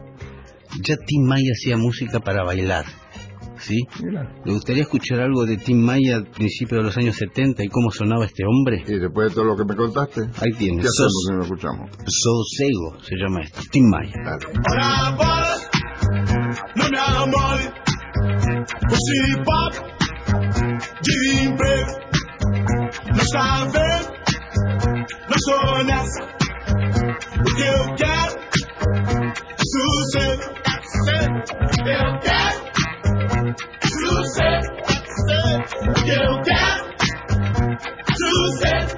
ya 0.82 0.96
Tim 0.96 1.24
Maya 1.24 1.52
hacía 1.52 1.76
música 1.76 2.20
para 2.20 2.44
bailar. 2.44 2.84
¿Sí? 3.58 3.78
Mira. 4.02 4.22
¿Le 4.44 4.52
gustaría 4.52 4.82
escuchar 4.82 5.20
algo 5.20 5.44
de 5.46 5.56
Tim 5.56 5.78
Maya 5.84 6.16
al 6.16 6.26
principio 6.26 6.78
de 6.78 6.84
los 6.84 6.96
años 6.96 7.16
70 7.16 7.64
y 7.64 7.68
cómo 7.68 7.90
sonaba 7.90 8.24
este 8.26 8.44
hombre? 8.44 8.84
Y 8.86 8.98
después 8.98 9.28
de 9.30 9.34
todo 9.34 9.44
lo 9.44 9.56
que 9.56 9.64
me 9.64 9.74
contaste, 9.76 10.20
Ahí 10.22 10.52
tiene, 10.58 10.82
¿qué 10.82 10.88
hacemos 10.88 11.12
si 11.24 11.30
no 11.32 11.36
lo 11.38 11.42
escuchamos? 11.44 11.90
Sosego 12.06 12.98
se 13.02 13.16
llama 13.16 13.40
esto, 13.42 13.60
Tim 13.70 13.84
Maya. 13.90 14.12
Não 16.76 16.90
me 16.90 16.98
amole. 16.98 17.72
O 18.90 18.96
cipó 18.96 19.70
de 21.02 21.14
emprego. 21.44 21.92
Não 23.08 23.22
está 23.22 23.64
vendo, 23.64 24.08
não 25.28 25.38
sou 25.38 25.84
nessa. 25.84 26.22
O 27.40 27.54
que 27.56 27.62
eu 27.62 27.94
quero, 27.96 28.34
sossego. 29.72 30.42
Eu 31.78 32.18
quero, 32.20 32.45
you 36.06 36.44
down 36.44 36.96
two 38.16 38.42
cents. 38.62 38.94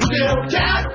You 0.00 0.26
down 0.26 0.48
down. 0.48 0.89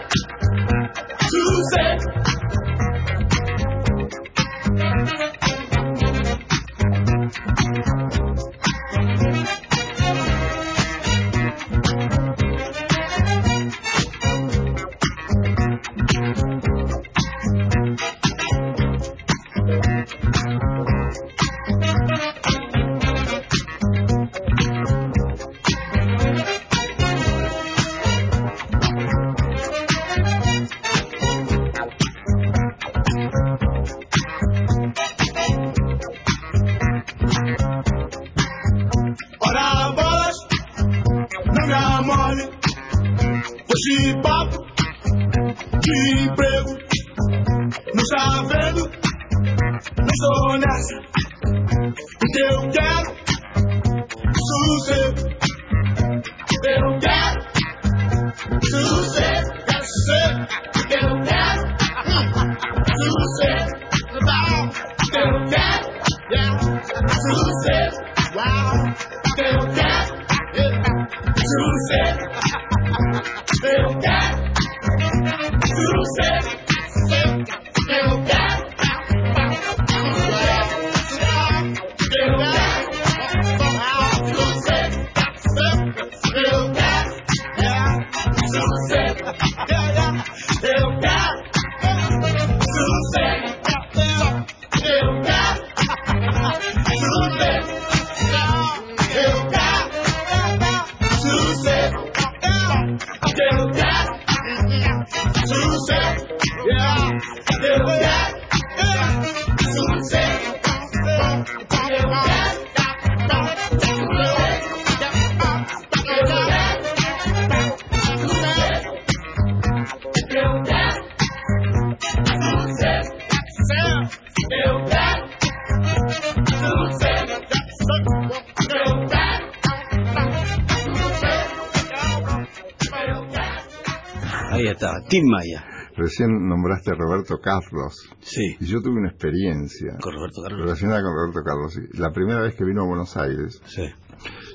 Tim 135.10 135.24
Maya. 135.30 135.64
Recién 135.96 136.30
nombraste 136.50 136.92
a 136.92 136.96
Roberto 136.96 137.38
Carlos. 137.40 137.94
Sí, 138.22 138.58
Y 138.60 138.66
yo 138.66 138.82
tuve 138.82 139.00
una 139.00 139.10
experiencia 139.10 139.96
con 140.02 140.14
Roberto 140.14 140.42
Carlos. 140.42 140.62
relacionada 140.62 141.02
con 141.02 141.14
Roberto 141.14 141.42
Carlos. 141.44 141.74
La 142.00 142.12
primera 142.12 142.42
vez 142.42 142.56
que 142.56 142.66
vino 142.66 142.82
a 142.84 142.86
Buenos 142.88 143.16
Aires, 143.16 143.62
Sí. 143.68 143.84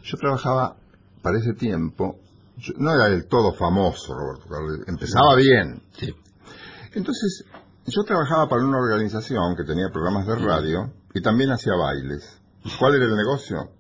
yo 0.02 0.16
trabajaba 0.18 0.76
para 1.22 1.38
ese 1.38 1.54
tiempo, 1.54 2.18
yo- 2.58 2.74
no 2.78 2.90
era 2.92 3.08
del 3.08 3.26
todo 3.26 3.54
famoso 3.54 4.12
Roberto 4.14 4.48
Carlos, 4.48 4.80
empezaba 4.86 5.34
bien. 5.36 5.82
Sí. 5.92 6.14
Entonces, 6.94 7.44
yo 7.86 8.02
trabajaba 8.04 8.48
para 8.48 8.64
una 8.64 8.78
organización 8.78 9.56
que 9.56 9.64
tenía 9.64 9.88
programas 9.92 10.26
de 10.26 10.36
radio 10.36 10.92
y 11.14 11.22
también 11.22 11.50
hacía 11.52 11.72
bailes. 11.74 12.40
¿Cuál 12.78 12.96
era 12.96 13.04
el 13.06 13.16
negocio? 13.16 13.70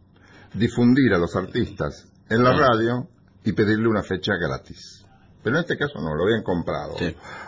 Difundir 0.54 1.12
a 1.12 1.18
los 1.18 1.34
artistas 1.36 2.06
en 2.28 2.42
la 2.42 2.56
radio 2.56 3.08
y 3.44 3.52
pedirle 3.52 3.88
una 3.88 4.02
fecha 4.02 4.32
gratis. 4.40 4.99
Pero 5.42 5.56
en 5.56 5.60
este 5.62 5.76
caso 5.78 6.00
no, 6.00 6.14
lo 6.14 6.24
habían 6.24 6.42
comprado 6.42 6.96
Sí. 6.98 7.06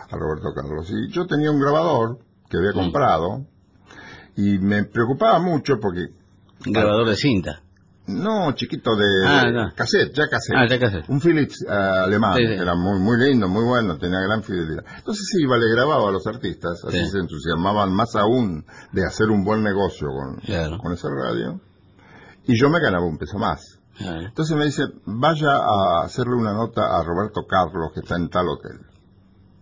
a 0.09 0.15
Roberto 0.17 0.49
Carlos. 0.55 0.89
Y 0.91 1.11
yo 1.11 1.25
tenía 1.27 1.51
un 1.51 1.59
grabador 1.59 2.17
que 2.49 2.57
había 2.57 2.73
comprado 2.73 3.45
y 4.35 4.57
me 4.59 4.83
preocupaba 4.85 5.39
mucho 5.39 5.79
porque, 5.79 6.07
Un 6.65 6.73
grabador 6.73 7.07
de 7.09 7.15
cinta. 7.15 7.61
no, 8.07 8.51
chiquito 8.53 8.95
de 8.95 9.27
Ah, 9.27 9.43
no. 9.51 9.73
cassette, 9.75 10.11
ya 10.13 10.27
cassette. 10.27 10.55
Ah, 10.57 10.65
ya 10.67 10.79
cassette. 10.79 11.07
Un 11.09 11.19
Philips 11.21 11.61
eh, 11.61 11.71
alemán, 11.71 12.35
Sí, 12.37 12.47
sí. 12.47 12.53
era 12.53 12.73
muy 12.75 12.99
muy 12.99 13.17
lindo, 13.17 13.47
muy 13.47 13.63
bueno, 13.63 13.97
tenía 13.97 14.19
gran 14.21 14.41
fidelidad. 14.43 14.83
Entonces 14.97 15.27
iba, 15.39 15.57
le 15.57 15.71
grababa 15.71 16.09
a 16.09 16.11
los 16.11 16.25
artistas, 16.25 16.83
así 16.85 16.97
Sí. 16.97 17.11
se 17.11 17.19
entusiasmaban 17.19 17.93
más 17.93 18.15
aún 18.15 18.65
de 18.91 19.05
hacer 19.05 19.29
un 19.29 19.43
buen 19.43 19.61
negocio 19.63 20.07
con, 20.09 20.37
Claro. 20.37 20.79
con 20.79 20.93
esa 20.93 21.09
radio. 21.09 21.61
Y 22.45 22.59
yo 22.59 22.69
me 22.69 22.79
ganaba 22.81 23.05
un 23.05 23.17
peso 23.17 23.37
más. 23.37 23.79
Entonces 23.99 24.57
me 24.57 24.65
dice, 24.65 24.83
vaya 25.05 25.51
a 25.55 26.05
hacerle 26.05 26.35
una 26.35 26.53
nota 26.53 26.81
a 26.81 27.03
Roberto 27.03 27.41
Carlos 27.47 27.91
que 27.93 27.99
está 28.01 28.15
en 28.15 28.29
tal 28.29 28.47
hotel. 28.49 28.79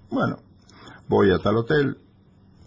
Bueno, 0.09 0.37
voy 1.07 1.31
a 1.31 1.37
tal 1.39 1.57
hotel, 1.57 1.97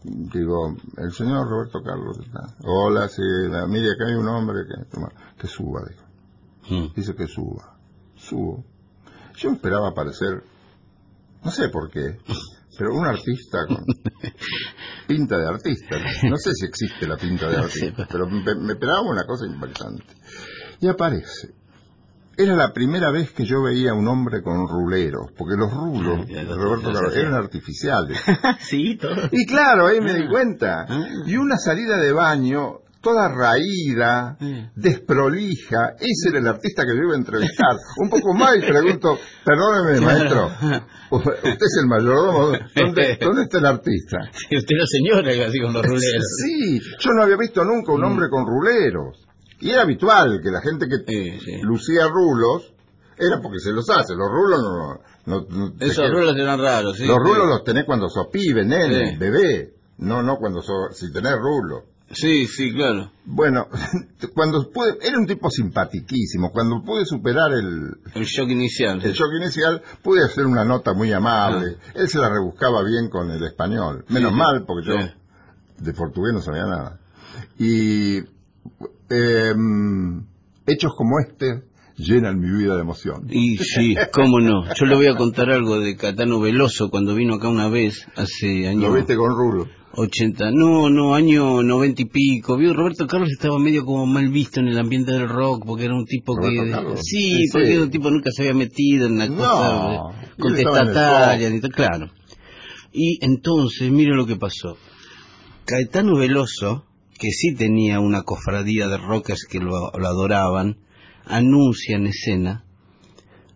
digo, 0.02 0.76
el 0.98 1.12
señor 1.12 1.48
Roberto 1.48 1.80
Carlos 1.82 2.18
está. 2.18 2.54
Hola, 2.64 3.08
sí, 3.08 3.22
la- 3.50 3.66
mire, 3.66 3.92
acá 3.92 4.06
hay 4.06 4.14
un 4.14 4.28
hombre 4.28 4.58
que, 4.68 4.84
toma, 4.90 5.08
que 5.38 5.46
suba, 5.46 5.80
dijo. 5.88 6.04
Mm. 6.70 6.94
Dice 6.94 7.14
que 7.14 7.26
suba. 7.26 7.76
Subo. 8.16 8.64
Yo 9.36 9.50
esperaba 9.50 9.88
aparecer, 9.88 10.42
no 11.42 11.50
sé 11.50 11.68
por 11.70 11.90
qué, 11.90 12.18
pero 12.78 12.94
un 12.94 13.06
artista 13.06 13.66
con 13.66 13.84
pinta 15.08 15.36
de 15.38 15.46
artista. 15.48 15.96
No 16.28 16.36
sé 16.36 16.52
si 16.54 16.66
existe 16.66 17.06
la 17.06 17.16
pinta 17.16 17.48
de 17.48 17.56
artista, 17.56 18.06
pero 18.10 18.26
me, 18.28 18.42
me 18.54 18.72
esperaba 18.74 19.00
una 19.02 19.24
cosa 19.26 19.46
interesante. 19.46 20.04
Y 20.80 20.88
aparece. 20.88 21.54
Era 22.36 22.56
la 22.56 22.72
primera 22.72 23.12
vez 23.12 23.30
que 23.30 23.44
yo 23.44 23.62
veía 23.62 23.92
a 23.92 23.94
un 23.94 24.08
hombre 24.08 24.42
con 24.42 24.66
ruleros, 24.66 25.30
porque 25.38 25.54
los 25.56 25.72
rulos 25.72 26.20
Ah, 26.22 26.24
de 26.26 26.34
ya, 26.34 26.42
Roberto 26.54 26.92
Carlos 26.92 27.16
eran 27.16 27.34
artificiales. 27.34 28.20
sí, 28.60 28.96
todo. 28.96 29.28
Y 29.30 29.46
claro, 29.46 29.86
ahí 29.86 30.00
me 30.00 30.12
di 30.14 30.26
cuenta. 30.28 30.84
Ah. 30.88 31.06
Y 31.26 31.36
una 31.36 31.56
salida 31.58 31.96
de 31.98 32.12
baño, 32.12 32.80
toda 33.00 33.28
raída, 33.28 34.36
Mm. 34.40 34.70
desprolija. 34.74 35.90
Ese 36.00 36.30
era 36.30 36.38
el 36.40 36.48
artista 36.48 36.82
que 36.82 36.96
yo 36.96 37.04
iba 37.04 37.14
a 37.14 37.18
entrevistar. 37.18 37.76
Un 38.02 38.10
poco 38.10 38.34
más 38.34 38.56
y 38.56 38.62
pregunto, 38.62 39.16
perdóneme, 39.44 40.00
maestro, 40.04 40.50
usted 41.12 41.52
es 41.52 41.76
el 41.82 41.86
mayordomo, 41.86 42.58
¿dónde, 42.74 43.16
dónde 43.20 43.42
está 43.42 43.58
el 43.58 43.66
artista? 43.66 44.18
Sí, 44.32 44.56
usted 44.56 44.74
era 44.74 44.86
señora 44.86 45.46
así 45.48 45.60
con 45.60 45.72
los 45.72 45.82
ruleros. 45.84 46.24
Sí, 46.42 46.80
yo 46.98 47.10
no 47.14 47.22
había 47.22 47.36
visto 47.36 47.62
nunca 47.64 47.92
un 47.92 48.02
hombre 48.04 48.26
con 48.28 48.44
ruleros. 48.44 49.20
Y 49.60 49.70
era 49.70 49.82
habitual 49.82 50.40
que 50.42 50.50
la 50.50 50.60
gente 50.60 50.86
que 50.88 50.98
Sí, 51.06 51.38
sí. 51.40 51.60
lucía 51.62 52.06
rulos, 52.08 52.72
era 53.16 53.40
porque 53.40 53.60
se 53.60 53.72
los 53.72 53.88
hace. 53.90 54.14
Los 54.14 54.28
rulos 54.28 54.60
no... 55.26 55.46
no, 55.48 55.72
Esos 55.80 56.10
rulos 56.10 56.36
eran 56.36 56.58
raros, 56.60 56.96
sí. 56.96 57.06
los 57.06 57.18
rulos 57.18 57.46
los 57.48 57.64
tenés 57.64 57.84
cuando 57.84 58.08
sos 58.08 58.26
pibe, 58.32 58.64
nene, 58.64 59.16
bebé. 59.16 59.74
No, 59.98 60.22
no 60.22 60.36
cuando 60.38 60.60
sos, 60.60 60.96
si 60.98 61.12
tenés 61.12 61.36
rulos. 61.38 61.84
Sí, 62.10 62.46
sí, 62.46 62.72
claro. 62.74 63.10
Bueno, 63.24 63.66
cuando 64.34 64.70
pude, 64.70 64.98
era 65.00 65.16
un 65.18 65.26
tipo 65.26 65.48
simpatiquísimo. 65.50 66.50
Cuando 66.52 66.82
pude 66.84 67.06
superar 67.06 67.52
el, 67.52 67.96
El 68.14 68.24
shock 68.24 68.50
inicial. 68.50 69.00
el 69.02 69.12
shock 69.12 69.32
inicial, 69.40 69.80
pude 70.02 70.22
hacer 70.22 70.44
una 70.46 70.64
nota 70.64 70.92
muy 70.92 71.12
amable. 71.12 71.76
Él 71.94 72.08
se 72.08 72.18
la 72.18 72.28
rebuscaba 72.28 72.82
bien 72.84 73.08
con 73.08 73.30
el 73.30 73.42
español. 73.44 74.04
Menos 74.08 74.32
Ah. 74.32 74.34
sí. 74.34 74.38
mal, 74.38 74.64
porque 74.66 74.86
yo 74.86 74.94
Sí. 75.00 75.10
de 75.84 75.92
portugués 75.94 76.34
no 76.34 76.42
sabía 76.42 76.66
nada. 76.66 77.00
Y 77.58 78.20
em, 79.14 80.24
hechos 80.66 80.92
como 80.96 81.18
este 81.20 81.64
llenan 81.96 82.40
mi 82.40 82.50
vida 82.50 82.74
de 82.74 82.82
emoción. 82.82 83.26
Y 83.30 83.56
sí, 83.58 83.94
cómo 84.12 84.40
no. 84.40 84.64
Yo 84.74 84.86
le 84.86 84.96
voy 84.96 85.06
a 85.06 85.14
contar 85.16 85.50
algo 85.50 85.78
de 85.78 85.96
Catano 85.96 86.40
Veloso 86.40 86.90
cuando 86.90 87.14
vino 87.14 87.34
acá 87.34 87.48
una 87.48 87.68
vez, 87.68 88.06
hace 88.16 88.66
años... 88.68 88.90
Lo 88.90 88.94
viste 88.94 89.16
con 89.16 89.30
rulo. 89.30 89.68
80, 89.96 90.50
no, 90.50 90.90
no, 90.90 91.14
año 91.14 91.62
90 91.62 92.02
y 92.02 92.04
pico. 92.06 92.56
Vio, 92.56 92.74
Roberto 92.74 93.06
Carlos 93.06 93.30
estaba 93.30 93.60
medio 93.60 93.84
como 93.84 94.06
mal 94.06 94.28
visto 94.28 94.58
en 94.58 94.66
el 94.66 94.78
ambiente 94.78 95.12
del 95.12 95.28
rock, 95.28 95.64
porque 95.64 95.84
era 95.84 95.94
un 95.94 96.04
tipo 96.04 96.34
¿Roberto 96.36 96.94
que... 96.94 96.96
Sí, 96.96 97.36
Sí, 97.36 97.48
porque 97.52 97.66
sí. 97.68 97.72
era 97.74 97.82
un 97.84 97.90
tipo 97.90 98.04
que 98.08 98.14
nunca 98.14 98.30
se 98.32 98.42
había 98.42 98.54
metido 98.54 99.06
en 99.06 99.18
la 99.18 99.28
No, 99.28 99.36
cosa 99.36 99.92
eh, 99.92 100.26
en 100.36 100.42
contestataria, 100.42 101.60
claro. 101.72 102.10
Y 102.92 103.24
entonces, 103.24 103.90
mire 103.90 104.16
lo 104.16 104.26
que 104.26 104.36
pasó. 104.36 104.76
Caetano 105.64 106.16
Veloso, 106.16 106.84
que 107.18 107.28
sí 107.30 107.54
tenía 107.54 108.00
una 108.00 108.22
cofradía 108.22 108.88
de 108.88 108.98
rockers 108.98 109.46
que 109.48 109.58
lo, 109.58 109.94
adoraban, 109.94 110.78
anuncia 111.24 111.96
en 111.96 112.06
escena, 112.06 112.64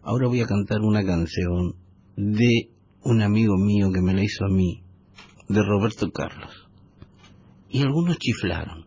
ahora 0.03 0.29
voy 0.29 0.40
a 0.40 0.47
cantar 0.47 0.81
una 0.81 1.05
canción 1.05 1.75
de 2.16 2.71
un 3.03 3.23
amigo 3.23 3.57
mío 3.57 3.90
que 3.92 4.01
me 4.01 4.14
la 4.14 4.23
hizo 4.23 4.44
a 4.44 4.49
mí, 4.49 4.83
de 5.49 5.62
Roberto 5.62 6.11
Carlos. 6.11 6.68
Y 7.68 7.83
algunos 7.83 8.18
chiflaron. 8.18 8.87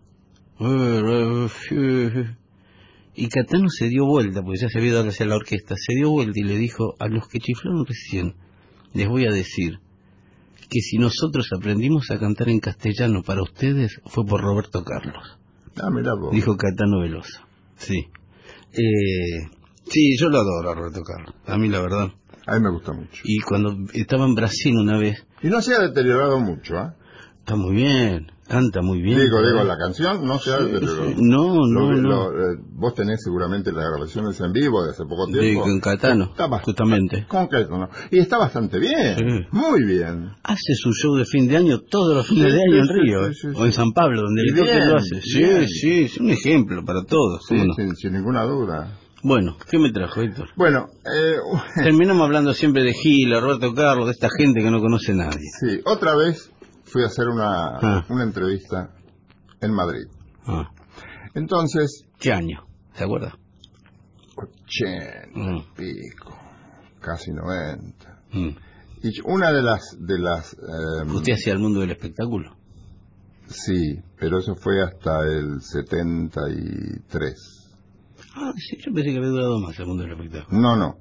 Y 3.13 3.27
Catano 3.27 3.67
se 3.69 3.89
dio 3.89 4.05
vuelta, 4.05 4.41
porque 4.41 4.61
ya 4.61 4.69
se 4.69 4.79
había 4.79 4.93
dado 4.93 5.09
la 5.25 5.35
orquesta, 5.35 5.75
se 5.77 5.95
dio 5.95 6.09
vuelta 6.11 6.39
y 6.39 6.43
le 6.43 6.57
dijo, 6.57 6.95
a 6.99 7.07
los 7.07 7.27
que 7.27 7.39
chiflaron 7.39 7.85
recién, 7.85 8.35
les 8.93 9.07
voy 9.07 9.25
a 9.25 9.31
decir 9.31 9.79
que 10.71 10.79
si 10.79 10.97
nosotros 10.97 11.49
aprendimos 11.55 12.09
a 12.11 12.17
cantar 12.17 12.47
en 12.49 12.61
castellano 12.61 13.21
para 13.23 13.43
ustedes, 13.43 13.99
fue 14.05 14.25
por 14.25 14.41
Roberto 14.41 14.83
Carlos, 14.85 15.37
Ah, 15.75 15.89
vos. 16.19 16.31
dijo 16.31 16.55
Catano 16.57 17.01
Veloso. 17.01 17.41
Sí. 17.75 18.07
Eh, 18.71 19.49
sí, 19.85 20.17
yo 20.17 20.29
lo 20.29 20.37
adoro 20.39 20.71
a 20.71 20.75
Roberto 20.75 21.01
Carlos, 21.03 21.35
a 21.45 21.57
mí 21.57 21.67
la 21.67 21.81
verdad. 21.81 22.11
A 22.47 22.55
mí 22.55 22.61
me 22.63 22.71
gusta 22.71 22.93
mucho. 22.93 23.21
Y 23.25 23.39
cuando 23.39 23.75
estaba 23.93 24.25
en 24.25 24.33
Brasil 24.33 24.75
una 24.77 24.97
vez, 24.97 25.25
Y 25.43 25.47
no 25.47 25.61
se 25.61 25.75
ha 25.75 25.79
deteriorado 25.79 26.39
mucho, 26.39 26.77
¿ah? 26.77 26.95
Está 27.39 27.55
muy 27.55 27.75
bien. 27.75 28.31
Canta 28.51 28.81
muy 28.81 29.01
bien. 29.01 29.17
Digo, 29.19 29.41
digo, 29.41 29.63
la 29.63 29.77
canción 29.77 30.25
no 30.25 30.37
se 30.37 30.51
pero... 30.51 31.13
No, 31.17 31.55
no, 31.67 31.91
lo- 31.91 31.95
no. 32.01 32.09
lo- 32.09 32.31
eh, 32.31 32.57
vos 32.73 32.93
tenés 32.93 33.21
seguramente 33.23 33.71
las 33.71 33.85
grabaciones 33.89 34.39
en 34.41 34.51
vivo 34.51 34.83
de 34.83 34.91
hace 34.91 35.03
poco 35.03 35.27
De 35.27 35.39
tiempo. 35.39 35.61
con 35.61 35.79
Catano, 35.79 36.25
Está 36.25 36.49
justamente. 36.59 37.25
Con 37.27 37.47
Caetano. 37.47 37.89
Y 38.11 38.19
está 38.19 38.37
bastante 38.37 38.77
bien. 38.79 39.17
Sí. 39.17 39.47
Muy 39.51 39.83
bien. 39.85 40.31
Hace 40.43 40.73
su 40.75 40.91
show 40.91 41.15
de 41.15 41.25
fin 41.25 41.47
de 41.47 41.57
año 41.57 41.79
todos 41.89 42.13
los 42.17 42.27
fines 42.27 42.47
Sí, 42.47 42.51
de 42.51 42.61
año 42.61 42.77
en 42.81 42.87
sí, 42.87 42.93
Río, 42.93 43.19
sí, 43.23 43.29
¿eh? 43.29 43.33
sí, 43.33 43.47
sí. 43.53 43.61
o 43.61 43.65
en 43.65 43.71
San 43.73 43.91
Pablo, 43.93 44.21
donde 44.23 44.41
toque 44.55 44.61
bien, 44.63 44.89
lo 44.89 44.97
hace. 44.97 45.21
Sí, 45.21 45.37
bien. 45.39 45.67
sí, 45.67 46.03
es 46.03 46.17
un 46.17 46.29
ejemplo 46.29 46.83
para 46.85 47.03
todos. 47.05 47.41
Sí, 47.47 47.55
¿cómo 47.55 47.67
no? 47.67 47.73
sin, 47.75 47.95
sin 47.95 48.13
ninguna 48.13 48.43
duda. 48.43 48.97
Bueno, 49.23 49.55
¿qué 49.69 49.77
me 49.77 49.91
trajo, 49.91 50.19
Héctor? 50.21 50.49
Bueno, 50.55 50.87
eh, 51.05 51.35
Terminamos 51.83 52.23
hablando 52.25 52.53
siempre 52.55 52.83
de 52.83 52.91
Gil, 52.93 53.39
Roberto 53.39 53.71
Carlos, 53.75 54.07
de 54.07 54.13
esta 54.13 54.27
gente 54.35 54.61
que 54.63 54.71
no 54.71 54.79
conoce 54.81 55.13
nadie. 55.13 55.47
sí, 55.59 55.79
otra 55.85 56.15
vez 56.15 56.50
fui 56.91 57.03
a 57.03 57.07
hacer 57.07 57.27
una, 57.27 57.77
Ah. 57.81 58.05
una 58.09 58.23
entrevista 58.23 58.89
en 59.61 59.71
Madrid. 59.73 60.05
Ah, 60.45 60.69
Entonces, 61.33 62.05
¿Qué 62.19 62.31
año? 62.33 62.65
¿Se 62.93 63.03
acuerda? 63.05 63.33
ochenta 64.35 65.27
Mm, 65.33 65.55
y 65.57 65.61
pico, 65.75 66.37
casi 66.99 67.31
90. 67.31 68.21
mm. 68.33 68.49
Y 69.03 69.19
una 69.25 69.51
de 69.51 69.61
las, 69.63 69.81
de 69.99 70.19
las, 70.19 70.53
eh, 70.53 71.11
¿Usted 71.11 71.33
hacía 71.33 71.53
el 71.53 71.59
mundo 71.59 71.79
del 71.79 71.91
espectáculo? 71.91 72.55
sí, 73.47 73.99
pero 74.19 74.39
eso 74.39 74.55
fue 74.55 74.81
hasta 74.83 75.21
el 75.25 75.59
73. 75.61 77.33
Ah, 78.35 78.51
sí, 78.57 78.77
yo 78.85 78.93
pensé 78.93 79.11
que 79.11 79.17
había 79.17 79.29
durado 79.29 79.59
más 79.59 79.77
el 79.79 79.87
mundo 79.87 80.03
del 80.03 80.13
espectáculo. 80.13 80.59
No, 80.61 80.75
no. 80.77 80.95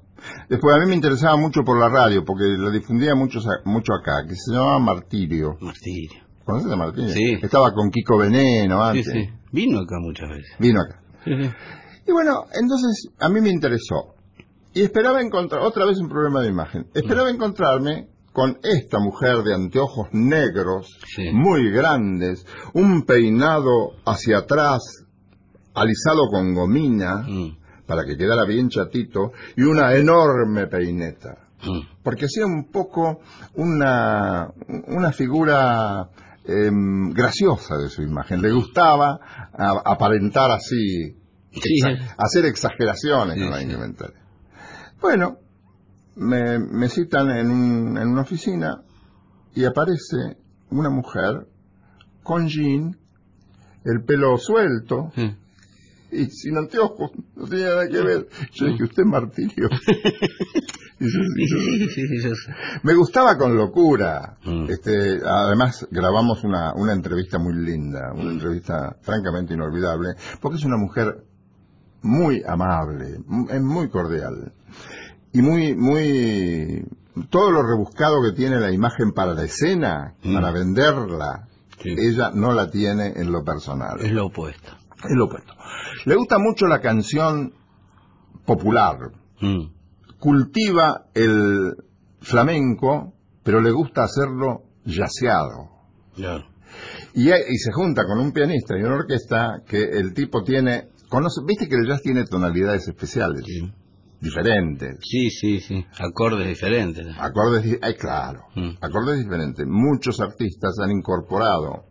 Después 0.51 0.75
a 0.75 0.79
mí 0.79 0.85
me 0.87 0.95
interesaba 0.95 1.37
mucho 1.37 1.61
por 1.63 1.79
la 1.79 1.87
radio, 1.87 2.25
porque 2.25 2.43
la 2.57 2.69
difundía 2.71 3.15
mucho, 3.15 3.39
mucho 3.63 3.93
acá, 3.93 4.25
que 4.27 4.35
se 4.35 4.51
llamaba 4.51 4.79
Martirio. 4.79 5.55
Martirio. 5.61 6.21
¿Conoces 6.43 6.71
a 6.71 6.75
Martirio? 6.75 7.09
Sí. 7.09 7.37
Estaba 7.41 7.71
con 7.73 7.89
Kiko 7.89 8.17
Veneno 8.17 8.81
Sí, 8.91 8.99
antes. 8.99 9.13
sí. 9.13 9.29
Vino 9.53 9.79
acá 9.79 9.95
muchas 10.01 10.27
veces. 10.29 10.51
Vino 10.59 10.81
acá. 10.81 11.01
Sí, 11.23 11.31
sí. 11.41 11.49
Y 12.07 12.11
bueno, 12.11 12.43
entonces 12.53 13.07
a 13.19 13.29
mí 13.29 13.39
me 13.39 13.49
interesó. 13.49 14.15
Y 14.73 14.81
esperaba 14.81 15.21
encontrar, 15.21 15.61
otra 15.61 15.85
vez 15.85 15.97
un 15.99 16.09
problema 16.09 16.41
de 16.41 16.49
imagen, 16.49 16.85
esperaba 16.93 17.29
Mm. 17.31 17.35
encontrarme 17.35 18.07
con 18.33 18.57
esta 18.63 18.99
mujer 18.99 19.43
de 19.43 19.53
anteojos 19.53 20.07
negros, 20.11 20.87
Sí. 21.15 21.29
muy 21.31 21.69
grandes, 21.71 22.45
un 22.73 23.03
peinado 23.05 23.91
hacia 24.05 24.39
atrás, 24.39 24.81
alisado 25.73 26.27
con 26.29 26.53
gomina, 26.53 27.23
Mm, 27.27 27.57
para 27.91 28.05
que 28.05 28.15
quedara 28.15 28.45
bien 28.45 28.69
chatito, 28.69 29.33
y 29.57 29.63
una 29.63 29.93
enorme 29.95 30.67
peineta. 30.67 31.35
mm. 31.61 32.01
Porque 32.01 32.25
hacía 32.25 32.45
un 32.45 32.71
poco 32.71 33.19
una, 33.55 34.47
una 34.87 35.11
figura 35.11 36.07
em, 36.45 37.11
graciosa 37.11 37.75
de 37.77 37.89
su 37.89 38.01
imagen. 38.01 38.41
Le 38.41 38.51
gustaba 38.51 39.19
a- 39.53 39.81
aparentar 39.85 40.49
así, 40.51 41.17
Sí, 41.51 41.59
exa- 41.83 42.15
hacer 42.17 42.45
exageraciones 42.45 43.35
Sí, 43.35 43.41
con 43.41 43.51
la 43.51 43.57
sí. 43.57 43.63
indumentaria. 43.65 44.21
Bueno, 45.01 45.37
me, 46.15 46.57
me 46.59 46.87
citan 46.87 47.29
en, 47.29 47.51
un- 47.51 47.97
en 47.97 48.07
una 48.07 48.21
oficina 48.21 48.81
y 49.53 49.65
aparece 49.65 50.37
una 50.69 50.89
mujer 50.89 51.45
con 52.23 52.47
jean, 52.47 52.97
el 53.83 54.03
pelo 54.05 54.37
suelto 54.37 55.11
sí. 55.15 55.35
Y 56.11 56.25
sin 56.29 56.57
anteojos, 56.57 57.11
no 57.35 57.47
tenía 57.47 57.67
nada 57.69 57.87
que 57.87 58.01
ver. 58.01 58.27
Yo 58.53 58.65
dije, 58.67 58.83
¿usted 58.83 59.03
es 59.03 59.09
martirio? 59.09 59.69
Me 62.83 62.93
gustaba 62.95 63.37
con 63.37 63.55
locura. 63.55 64.37
Mm. 64.43 64.65
Este, 64.69 65.19
además 65.25 65.87
grabamos 65.91 66.43
una, 66.43 66.73
una 66.75 66.93
entrevista 66.93 67.39
muy 67.39 67.53
linda, 67.53 68.11
una 68.13 68.31
entrevista 68.31 68.95
francamente 69.01 69.53
inolvidable, 69.53 70.09
porque 70.41 70.57
es 70.57 70.65
una 70.65 70.77
mujer 70.77 71.23
muy 72.03 72.41
amable, 72.47 73.19
es 73.49 73.61
muy 73.61 73.89
cordial 73.89 74.51
y 75.33 75.41
muy, 75.41 75.75
muy 75.75 76.83
todo 77.29 77.51
lo 77.51 77.61
rebuscado 77.63 78.21
que 78.23 78.35
tiene 78.35 78.59
la 78.59 78.71
imagen 78.71 79.11
para 79.13 79.33
la 79.33 79.43
escena, 79.43 80.15
Mm. 80.23 80.33
para 80.33 80.51
venderla, 80.51 81.47
Sí. 81.81 81.95
ella 81.97 82.31
no 82.33 82.53
la 82.53 82.69
tiene 82.69 83.13
en 83.15 83.31
lo 83.31 83.43
personal. 83.43 83.99
Es 84.01 84.11
lo 84.11 84.27
opuesto. 84.27 84.69
Es 85.03 85.15
lo 85.15 85.25
opuesto. 85.25 85.53
Le 86.05 86.15
gusta 86.15 86.37
mucho 86.39 86.67
la 86.67 86.79
canción 86.81 87.53
popular, 88.45 88.97
Mm. 89.41 89.71
cultiva 90.19 91.05
el 91.13 91.73
flamenco, 92.21 93.13
pero 93.43 93.61
le 93.61 93.71
gusta 93.71 94.03
hacerlo 94.03 94.63
yaceado. 94.85 95.69
Claro. 96.15 96.45
Y, 97.13 97.25
se 97.29 97.71
junta 97.73 98.03
con 98.05 98.19
un 98.19 98.31
pianista 98.31 98.77
y 98.77 98.83
una 98.83 98.95
orquesta 98.95 99.61
que 99.67 99.81
el 99.83 100.13
tipo 100.13 100.43
tiene, 100.43 100.89
conoce, 101.09 101.41
viste 101.45 101.67
que 101.67 101.75
el 101.75 101.87
jazz 101.87 102.01
tiene 102.01 102.25
tonalidades 102.25 102.87
especiales, 102.87 103.43
Sí. 103.45 103.71
diferentes, 104.21 104.97
Sí, 105.01 105.29
sí, 105.31 105.59
sí. 105.59 105.85
Acordes 105.99 106.47
diferentes. 106.47 107.05
acordes, 107.19 107.79
ay, 107.81 107.95
claro, 107.95 108.41
Mm. 108.55 108.77
acordes 108.81 109.19
diferentes. 109.23 109.65
Muchos 109.67 110.19
artistas 110.21 110.75
han 110.81 110.91
incorporado 110.91 111.85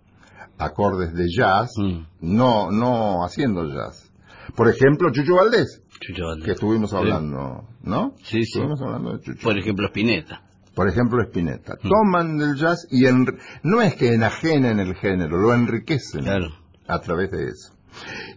acordes 0.60 1.12
de 1.14 1.26
jazz, 1.28 1.72
Mm. 1.78 2.04
no, 2.20 2.70
no 2.70 3.24
haciendo 3.24 3.64
jazz. 3.66 4.10
Por 4.56 4.68
ejemplo, 4.68 5.10
Chucho 5.12 5.34
Valdés, 5.36 5.82
Chucho 6.00 6.24
Valdés. 6.26 6.44
que 6.44 6.52
estuvimos 6.52 6.90
Sí. 6.90 6.96
hablando, 6.96 7.64
¿no? 7.82 8.14
Sí, 8.22 8.42
sí. 8.44 8.58
Estuvimos 8.58 8.80
hablando 8.82 9.12
de 9.16 9.20
Chucho. 9.20 9.42
Por 9.42 9.58
ejemplo, 9.58 9.86
Spinetta. 9.88 10.42
Por 10.74 10.88
ejemplo, 10.88 11.22
Spinetta. 11.22 11.74
Mm. 11.82 11.88
Toman 11.88 12.38
del 12.38 12.54
jazz 12.56 12.86
y 12.90 13.04
enri- 13.04 13.38
no 13.62 13.80
es 13.82 13.94
que 13.96 14.12
enajenen 14.14 14.78
el 14.80 14.94
género, 14.94 15.36
lo 15.38 15.52
enriquecen 15.54 16.22
Claro. 16.24 16.48
a 16.88 16.98
través 17.00 17.30
de 17.30 17.44
eso. 17.48 17.74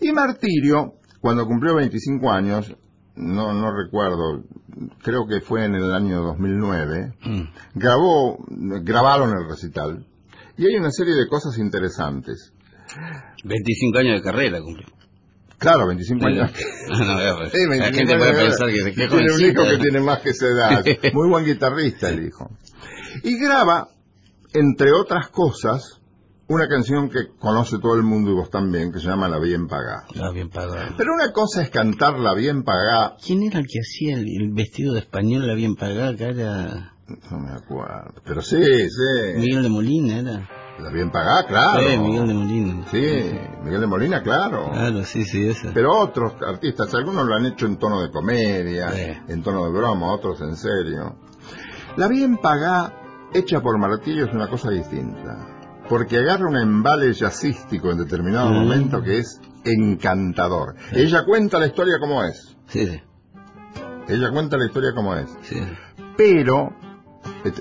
Y 0.02 0.12
Martirio, 0.12 0.94
cuando 1.22 1.46
cumplió 1.46 1.76
25 1.76 2.32
años, 2.32 2.76
no, 3.16 3.54
no 3.54 3.72
recuerdo, 3.76 4.44
creo 5.04 5.28
que 5.28 5.42
fue 5.42 5.66
en 5.66 5.76
el 5.76 5.94
año 5.94 6.22
2009, 6.24 7.14
Mm. 7.24 7.42
grabó, 7.76 8.38
grabaron 8.50 9.30
el 9.30 9.48
recital. 9.48 10.06
Y 10.58 10.68
hay 10.68 10.76
una 10.76 10.92
serie 10.92 11.16
de 11.16 11.28
cosas 11.28 11.58
interesantes. 11.58 12.54
25 13.44 13.98
años 13.98 14.16
de 14.16 14.22
carrera 14.22 14.62
cumplió. 14.62 14.88
Claro, 15.58 15.88
25 15.88 16.26
años. 16.28 16.52
No, 16.90 17.00
no, 17.00 17.22
ya, 17.22 17.50
Sí, 17.50 17.58
la 17.64 17.90
25 17.90 17.98
gente 17.98 18.18
puede 18.18 18.34
pensar 18.34 18.70
que, 18.70 18.84
que 18.94 19.08
tiene 19.08 19.34
un 19.34 19.42
hijo 19.42 19.64
que 19.64 19.78
tiene 19.78 20.00
más 20.02 20.20
que 20.20 20.30
esa 20.30 20.48
edad. 20.48 20.86
Muy 21.14 21.30
buen 21.30 21.46
guitarrista 21.46 22.10
el 22.10 22.28
hijo. 22.28 22.50
Y 23.24 23.40
graba, 23.40 23.88
entre 24.54 24.92
otras 24.92 25.30
cosas, 25.30 26.02
una 26.48 26.68
canción 26.68 27.10
que 27.10 27.30
conoce 27.40 27.78
todo 27.80 27.96
el 27.96 28.04
mundo 28.04 28.32
y 28.32 28.34
vos 28.34 28.50
también, 28.50 28.92
que 28.92 29.00
se 29.00 29.08
llama 29.08 29.30
La 29.30 29.40
Bien 29.40 29.68
Pagada. 29.68 30.06
Ah, 30.22 30.32
bien 30.34 30.50
pagado. 30.50 30.96
Pero 30.98 31.14
una 31.14 31.32
cosa 31.32 31.64
es 31.64 31.70
cantar 31.70 32.20
La 32.20 32.36
Bien 32.36 32.64
Pagada, 32.64 33.16
¿Quién 33.26 33.44
era 33.44 33.60
el 33.60 33.66
que 33.68 33.80
hacía 33.80 34.16
el, 34.16 34.28
el 34.28 34.52
vestido 34.54 34.94
de 34.94 35.00
español, 35.00 35.48
la 35.48 35.56
bien 35.56 35.76
pagada? 35.76 36.16
Que 36.16 36.26
era 36.26 36.93
no 37.32 37.40
me 37.40 37.52
acuerdo, 37.52 38.14
pero 38.26 38.42
sí, 38.42 38.64
sí, 38.64 39.38
Miguel 39.38 39.64
de 39.64 39.70
Molina, 39.70 40.20
era. 40.20 40.50
La 40.80 40.90
Bien 40.90 41.12
Pagada, 41.12 41.46
claro. 41.46 41.82
Sí, 41.82 41.98
Miguel 42.00 42.28
de 42.28 42.34
Molina. 42.34 42.86
Sí, 42.90 43.32
Miguel 43.64 43.82
de 43.82 43.88
Molina, 43.88 44.24
claro. 44.24 44.72
Claro, 44.72 45.04
sí, 45.04 45.24
sí, 45.24 45.48
esa. 45.48 45.72
Pero 45.74 45.92
otros 46.00 46.34
artistas, 46.42 46.92
algunos 46.96 47.26
lo 47.28 47.36
han 47.36 47.46
hecho 47.46 47.68
en 47.68 47.78
tono 47.78 48.02
de 48.02 48.10
comedia, 48.10 48.90
Sí. 48.92 49.12
en 49.28 49.44
tono 49.44 49.66
de 49.66 49.72
broma, 49.72 50.12
otros 50.14 50.42
en 50.42 50.56
serio. 50.56 51.16
La 51.98 52.08
bien 52.08 52.38
pagada, 52.38 52.92
hecha 53.34 53.62
por 53.62 53.78
Martillo, 53.78 54.26
es 54.26 54.34
una 54.34 54.48
cosa 54.50 54.72
distinta. 54.72 55.48
Porque 55.88 56.18
agarra 56.18 56.48
un 56.48 56.58
embale 56.58 57.14
jazzístico 57.14 57.92
en 57.92 58.00
determinado 58.00 58.50
Mm. 58.50 58.54
momento 58.56 59.04
que 59.04 59.20
es 59.20 59.40
encantador. 59.66 60.76
Ella 60.92 61.24
cuenta 61.26 61.60
la 61.60 61.68
historia 61.68 62.00
como 62.00 62.24
es. 62.24 62.56
Sí, 62.68 62.88
sí, 62.88 63.00
Ella 64.08 64.32
cuenta 64.32 64.58
la 64.58 64.66
historia 64.66 64.94
como 64.96 65.16
es. 65.16 65.30
sí. 65.44 65.62
Pero 66.18 66.70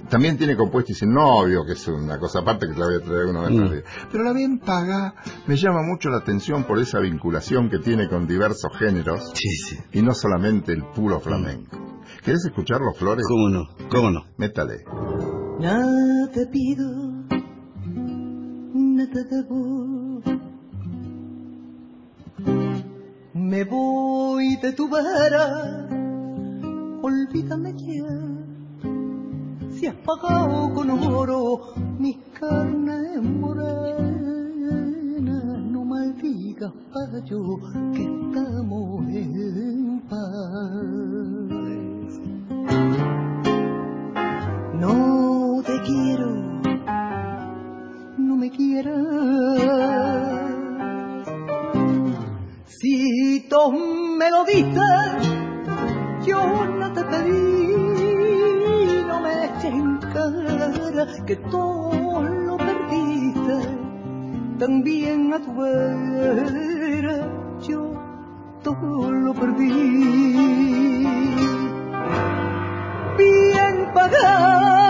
también 0.09 0.37
tiene 0.39 0.57
compuesto 0.57 0.93
y 0.93 0.95
sin 0.95 1.13
novio, 1.13 1.65
que 1.67 1.73
es 1.73 1.89
una 1.89 2.19
cosa 2.19 2.41
aparte 2.41 2.67
que 2.67 2.75
te 2.75 2.79
la 2.81 2.87
voy 2.87 2.97
a 2.97 3.01
traer 3.01 3.27
una 3.27 3.41
vez 3.43 3.51
Mm. 3.53 3.83
Pero 4.11 4.25
la 4.25 4.33
bien 4.33 4.59
paga 4.59 5.15
me 5.47 5.57
llama 5.57 5.83
mucho 5.83 6.09
la 6.11 6.19
atención 6.19 6.65
por 6.65 6.79
esa 6.79 6.99
vinculación 7.01 7.69
que 7.71 7.79
tiene 7.79 8.09
con 8.09 8.27
diversos 8.27 8.71
géneros 8.79 9.31
Sí, 9.35 9.49
sí. 9.51 9.79
y 9.93 10.03
no 10.03 10.15
solamente 10.15 10.73
el 10.73 10.85
puro 10.85 11.21
flamenco. 11.21 11.77
¿Querés 12.25 12.45
escuchar 12.45 12.81
los 12.81 12.97
flores? 12.99 13.25
¿Cómo 13.27 13.49
no? 13.49 13.69
¿Cómo 13.89 14.11
no? 14.11 14.25
Métale. 14.37 14.85
Nada 15.61 16.29
te 16.33 16.47
pido, 16.47 16.89
nada 18.75 19.25
debo. 19.31 20.23
Me 23.35 23.65
voy 23.65 24.57
de 24.57 24.73
tu 24.73 24.89
vera, 24.89 25.89
olvídame 27.03 27.72
pagado 30.05 30.75
con 30.75 30.91
oro 30.91 31.75
mis 31.99 32.17
carnes 32.39 33.23
morenas. 33.23 34.03
No 35.71 35.85
maldigas, 35.85 36.73
payo, 36.93 37.59
que 37.95 38.03
estamos 38.03 39.07
en 39.09 40.01
paz. 40.09 41.23
No 44.81 45.63
te 45.63 45.81
quiero, 45.83 46.31
no 48.19 48.37
me 48.37 48.51
quieras. 48.51 49.73
Si 52.67 53.47
tú 53.49 53.73
me 54.19 54.31
lo 54.31 54.45
diste, 54.45 54.81
yo 56.27 56.67
no 56.67 56.82
que 61.27 61.37
todo 61.37 62.23
lo 62.23 62.57
perdiste. 62.57 63.57
También 64.59 65.33
a 65.33 65.39
tu 65.39 65.55
vera 65.55 67.29
yo 67.61 67.93
todo 68.63 69.11
lo 69.11 69.35
perdí. 69.35 69.71
Bien 73.19 73.91
pagada, 73.95 74.82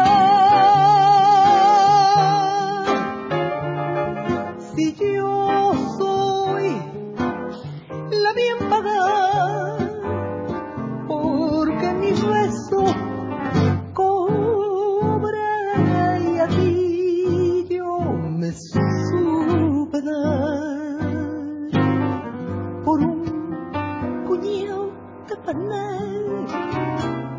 panel 25.52 26.46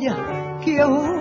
esa 0.07 0.17
joya 0.17 0.59
que 0.61 1.16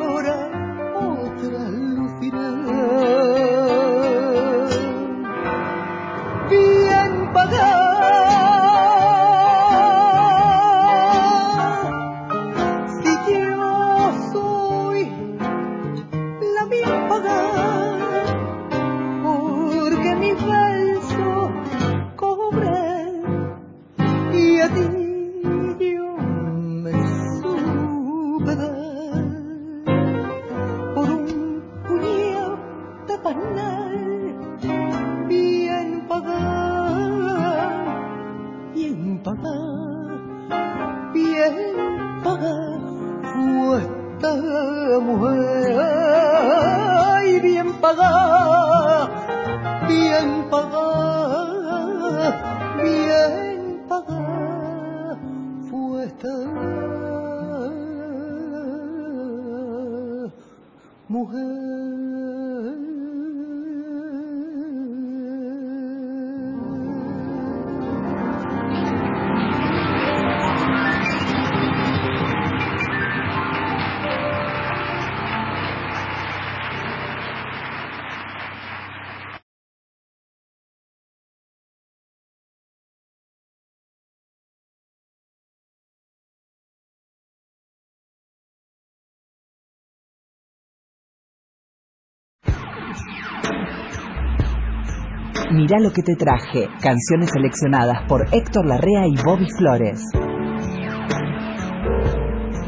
Mirá 95.55 95.79
lo 95.79 95.91
que 95.91 96.01
te 96.01 96.15
traje. 96.15 96.67
Canciones 96.81 97.29
seleccionadas 97.31 98.05
por 98.09 98.25
Héctor 98.33 98.65
Larrea 98.67 99.07
y 99.07 99.15
Bobby 99.23 99.47
Flores. 99.57 100.01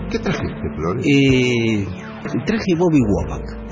¿Qué 0.09 0.19
trajiste, 0.19 0.61
Flores? 0.73 1.05
Eh, 1.05 1.85
traje 2.45 2.75
Bobby 2.77 3.01
Womack. 3.01 3.67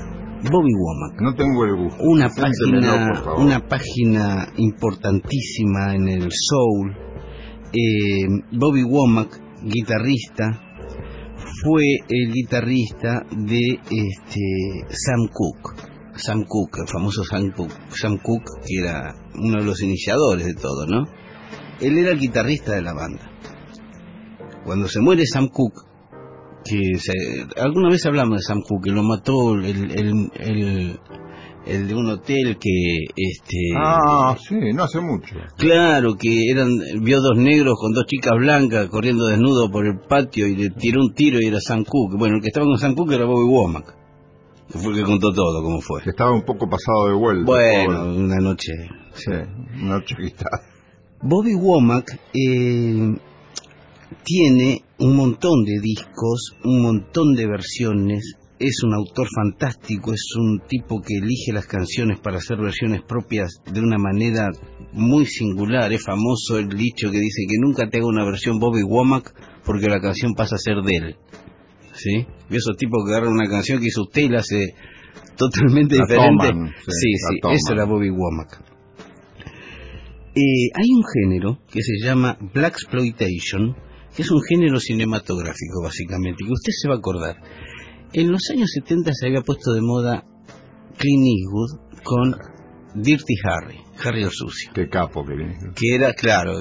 Bobby 0.52 0.72
Womack. 0.74 1.20
no 1.22 1.34
tengo 1.34 1.64
el 1.64 1.76
gusto. 1.76 2.02
Una 2.04 2.28
página, 2.28 3.06
por 3.08 3.24
favor. 3.24 3.40
una 3.40 3.60
página 3.66 4.48
importantísima 4.58 5.94
en 5.94 6.08
el 6.08 6.28
soul. 6.30 6.94
Eh, 7.72 8.28
Bobby 8.52 8.82
Womack, 8.82 9.40
guitarrista, 9.62 10.60
fue 11.64 11.84
el 12.06 12.32
guitarrista 12.32 13.24
de 13.30 13.80
este 13.90 14.84
Sam 14.90 15.30
Cooke. 15.32 15.95
Sam 16.16 16.44
Cooke, 16.48 16.80
el 16.82 16.88
famoso 16.88 17.24
Sam 17.24 17.52
Cooke, 17.56 17.74
Sam 17.90 18.18
Cooke, 18.22 18.50
que 18.66 18.80
era 18.82 19.14
uno 19.34 19.58
de 19.60 19.64
los 19.64 19.80
iniciadores 19.82 20.46
de 20.46 20.54
todo, 20.54 20.86
¿no? 20.86 21.04
Él 21.80 21.98
era 21.98 22.10
el 22.12 22.18
guitarrista 22.18 22.72
de 22.74 22.82
la 22.82 22.94
banda. 22.94 23.30
Cuando 24.64 24.88
se 24.88 25.00
muere 25.00 25.24
Sam 25.26 25.48
Cooke, 25.48 25.82
que 26.64 26.98
se- 26.98 27.46
alguna 27.60 27.90
vez 27.90 28.04
hablamos 28.06 28.38
de 28.38 28.42
Sam 28.42 28.60
Cooke, 28.66 28.84
que 28.86 28.90
lo 28.90 29.02
mató 29.02 29.54
el, 29.54 29.90
el, 29.92 30.30
el, 30.40 31.00
el 31.66 31.86
de 31.88 31.94
un 31.94 32.08
hotel 32.10 32.56
que, 32.58 33.04
este... 33.16 33.56
Ah, 33.76 34.36
sí, 34.48 34.56
no 34.74 34.84
hace 34.84 35.00
mucho. 35.00 35.34
Claro, 35.56 36.16
que 36.16 36.50
eran, 36.50 36.70
vio 37.02 37.20
dos 37.20 37.36
negros 37.36 37.74
con 37.80 37.92
dos 37.92 38.06
chicas 38.06 38.32
blancas 38.38 38.88
corriendo 38.88 39.26
desnudos 39.26 39.70
por 39.70 39.86
el 39.86 39.98
patio 40.00 40.46
y 40.48 40.56
le 40.56 40.70
tiró 40.70 41.02
un 41.02 41.14
tiro 41.14 41.38
y 41.40 41.46
era 41.46 41.60
Sam 41.60 41.84
Cooke. 41.84 42.16
Bueno, 42.18 42.36
el 42.36 42.42
que 42.42 42.48
estaba 42.48 42.66
con 42.66 42.78
Sam 42.78 42.94
Cooke 42.94 43.14
era 43.14 43.26
Bobby 43.26 43.48
Womack, 43.48 43.94
que 44.70 44.78
fue 44.78 44.92
el 44.92 44.98
que 44.98 45.04
contó 45.04 45.32
todo, 45.32 45.62
cómo 45.62 45.80
fue. 45.80 46.02
Estaba 46.04 46.32
un 46.32 46.42
poco 46.42 46.68
pasado 46.68 47.08
de 47.08 47.14
vuelta. 47.14 47.44
Bueno, 47.44 48.14
una 48.14 48.36
noche. 48.36 48.72
Sí, 49.14 49.32
una 49.82 50.04
chiquita. 50.04 50.46
Bobby 51.22 51.54
Womack 51.54 52.18
eh, 52.34 53.16
tiene 54.24 54.82
un 54.98 55.16
montón 55.16 55.64
de 55.64 55.80
discos, 55.80 56.54
un 56.64 56.82
montón 56.82 57.34
de 57.34 57.46
versiones, 57.46 58.36
es 58.58 58.82
un 58.84 58.94
autor 58.94 59.28
fantástico, 59.34 60.12
es 60.12 60.34
un 60.36 60.60
tipo 60.66 61.00
que 61.02 61.18
elige 61.18 61.52
las 61.52 61.66
canciones 61.66 62.18
para 62.20 62.38
hacer 62.38 62.58
versiones 62.58 63.02
propias 63.02 63.60
de 63.70 63.80
una 63.80 63.98
manera 63.98 64.48
muy 64.92 65.26
singular. 65.26 65.92
Es 65.92 66.04
famoso 66.04 66.58
el 66.58 66.68
dicho 66.68 67.10
que 67.10 67.18
dice 67.18 67.42
que 67.48 67.58
nunca 67.60 67.88
te 67.88 67.98
haga 67.98 68.06
una 68.06 68.24
versión 68.24 68.58
Bobby 68.58 68.82
Womack 68.82 69.34
porque 69.64 69.88
la 69.88 70.00
canción 70.00 70.34
pasa 70.34 70.56
a 70.56 70.58
ser 70.58 70.76
de 70.82 70.96
él. 70.96 71.16
¿Sí? 71.96 72.26
Y 72.50 72.56
esos 72.56 72.76
tipos 72.76 73.04
que 73.04 73.12
agarran 73.12 73.32
una 73.32 73.48
canción 73.48 73.80
que 73.80 73.86
hizo 73.86 74.02
usted 74.02 74.22
y 74.22 74.28
la 74.28 74.38
hace 74.40 74.74
totalmente 75.36 75.96
La 75.96 76.04
diferente. 76.06 76.48
toman, 76.48 76.68
sí, 76.86 77.12
sí, 77.16 77.38
sí, 77.42 77.48
eso 77.50 77.72
era 77.72 77.84
Bobby 77.84 78.10
Womack. 78.10 78.60
Eh, 80.34 80.68
hay 80.74 80.90
un 80.94 81.02
género 81.14 81.58
que 81.70 81.80
se 81.82 82.04
llama 82.04 82.36
Black 82.52 82.74
Exploitation, 82.74 83.74
que 84.14 84.22
es 84.22 84.30
un 84.30 84.42
género 84.42 84.78
cinematográfico 84.78 85.82
básicamente, 85.82 86.44
que 86.44 86.52
usted 86.52 86.72
se 86.78 86.88
va 86.88 86.96
a 86.96 86.98
acordar. 86.98 87.36
En 88.12 88.30
los 88.30 88.42
años 88.52 88.70
70 88.74 89.12
se 89.14 89.26
había 89.28 89.40
puesto 89.40 89.72
de 89.72 89.80
moda 89.80 90.24
Clint 90.98 91.26
Eastwood 91.26 92.02
con 92.04 92.36
Dirty 93.02 93.34
Harry, 93.44 93.78
Harry 94.04 94.22
el 94.22 94.30
sucio, 94.30 94.70
Qué 94.74 94.88
capo 94.88 95.24
que 95.24 95.34
viene. 95.34 95.58
que 95.74 95.94
era, 95.94 96.12
claro, 96.14 96.52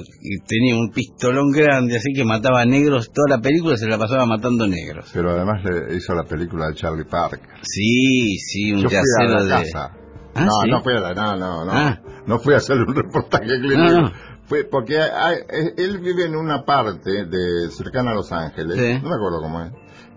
tenía 0.48 0.76
un 0.76 0.92
pistolón 0.92 1.52
grande, 1.52 1.98
así 1.98 2.14
que 2.14 2.24
mataba 2.24 2.66
negros, 2.66 3.12
toda 3.14 3.38
la 3.38 3.42
película 3.42 3.78
se 3.78 3.88
la 3.88 3.98
pasaba 3.98 4.26
matando 4.26 4.68
negros. 4.68 5.10
Pero 5.14 5.32
además 5.32 5.64
le 5.64 5.96
hizo 5.96 6.14
la 6.14 6.24
película 6.24 6.68
de 6.68 6.76
Charlie 6.76 7.06
Parker. 7.06 7.40
Sí, 7.62 8.38
sí, 8.38 8.72
un 8.74 8.82
Yo 8.82 8.90
fui 8.90 8.98
a 8.98 9.30
la 9.30 9.44
de... 9.44 9.50
casa. 9.50 9.92
Ah, 10.38 10.46
no, 10.46 10.52
¿sí? 10.64 10.70
no 10.70 10.82
fui 10.84 10.94
a 10.96 11.00
la, 11.00 11.14
no, 11.14 11.36
no, 11.38 11.66
no. 11.66 11.72
Ah. 11.72 12.02
No 12.28 12.40
fui 12.40 12.54
a 12.54 12.58
hacer 12.58 12.78
un 12.78 12.94
reportaje 12.96 13.46
clínico. 13.46 13.78
No, 13.78 14.02
no. 14.02 14.12
Fue 14.48 14.64
porque 14.70 15.00
hay- 15.00 15.40
él 15.78 15.98
vive 16.00 16.26
en 16.26 16.36
una 16.36 16.64
parte 16.66 17.26
de 17.26 17.70
cercana 17.72 18.12
a 18.12 18.16
Los 18.16 18.32
Ángeles. 18.32 18.76
Sí. 18.78 18.94
No 19.02 19.10
me 19.10 19.16
acuerdo 19.16 19.42
cómo 19.42 19.62
es. 19.64 19.72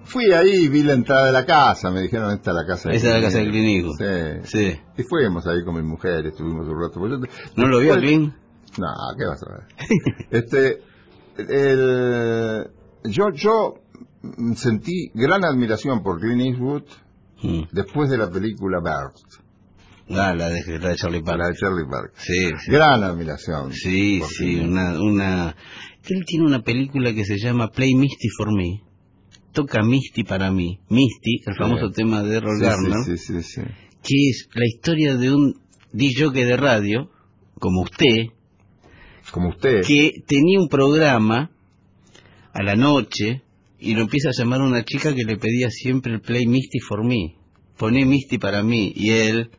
Fui 0.09 0.33
ahí 0.33 0.65
y 0.65 0.69
vi 0.69 0.83
la 0.83 0.95
entrada 0.95 1.27
de 1.27 1.33
la 1.33 1.45
casa. 1.47 1.91
Me 1.91 2.03
dijeron, 2.03 2.33
esta 2.33 2.51
es 2.51 2.55
la 2.57 2.67
casa 2.67 2.89
de 2.91 2.97
Esa 2.97 3.09
es 3.09 3.15
la 3.15 3.21
casa 3.29 3.39
de 3.39 3.45
Clint 3.51 3.67
Eastwood". 3.69 4.01
Eastwood. 4.01 4.45
Sí. 4.47 4.59
Sí. 4.73 4.81
Y 4.99 5.03
fuimos 5.05 5.47
ahí 5.47 5.65
con 5.65 5.75
mi 5.77 5.83
mujer, 5.83 6.27
estuvimos 6.27 6.67
un 6.67 6.81
rato. 6.81 6.99
Pues 6.99 7.13
yo- 7.13 7.19
¿No 7.57 7.69
lo 7.69 7.79
vio 7.81 7.95
Clint? 7.97 8.35
No, 8.79 8.87
¿qué 9.19 9.27
vas 9.27 9.43
a 9.43 9.53
ver? 9.53 10.27
este, 10.31 10.83
el, 11.37 12.67
yo, 13.05 13.25
yo 13.35 13.75
sentí 14.57 15.11
gran 15.15 15.45
admiración 15.45 16.03
por 16.03 16.21
Clint 16.21 16.43
Eastwood 16.43 16.83
Mm. 17.41 17.69
después 17.71 18.11
de 18.11 18.19
la 18.19 18.29
película 18.29 18.79
Burst, 18.81 19.45
Ah, 20.11 20.35
la 20.35 20.49
de, 20.49 20.79
la 20.81 20.89
de 20.89 20.97
Charlie 20.97 21.23
la 21.25 21.37
de. 21.49 21.55
Charlie 21.55 21.85
Parker. 21.89 22.11
Sí, 22.17 22.51
sí. 22.65 22.73
Gran 22.73 23.05
admiración. 23.05 23.73
Sí, 23.73 24.21
sí, 24.27 24.59
una, 24.59 24.99
una... 25.01 25.55
Él 26.09 26.25
tiene 26.27 26.47
una 26.47 26.63
película 26.63 27.13
que 27.15 27.25
se 27.25 27.37
llama 27.39 27.69
Play 27.69 27.95
Misty 27.95 28.29
for 28.37 28.49
Me. 28.53 28.83
Toca 29.53 29.83
Misty 29.83 30.25
para 30.25 30.51
mí. 30.51 30.79
Misty, 30.89 31.43
el 31.47 31.55
famoso 31.57 31.91
tema 31.91 32.23
de 32.23 32.37
Errol 32.37 32.61
Garner, 32.61 32.93
que 34.03 34.29
es 34.31 34.49
la 34.55 34.67
historia 34.67 35.17
de 35.17 35.33
un 35.33 35.55
DJ 35.93 36.31
de 36.31 36.57
radio, 36.57 37.11
como 37.59 37.83
usted, 37.83 38.27
Como 39.33 39.49
usted. 39.51 39.83
que 39.87 40.23
tenía 40.27 40.61
un 40.61 40.69
programa 40.69 41.51
a 42.53 42.63
la 42.63 42.77
noche 42.77 43.43
y 43.81 43.95
lo 43.95 44.03
empieza 44.03 44.29
a 44.31 44.33
llamar 44.37 44.61
una 44.61 44.85
chica 44.85 45.15
que 45.15 45.25
le 45.25 45.37
pedía 45.37 45.71
siempre 45.71 46.13
el 46.13 46.21
Play 46.21 46.47
Misty 46.47 46.79
for 46.81 47.05
Me. 47.05 47.35
Poné 47.77 48.05
Misty 48.05 48.39
para 48.39 48.63
mí. 48.63 48.93
Y 48.95 49.11
él, 49.11 49.51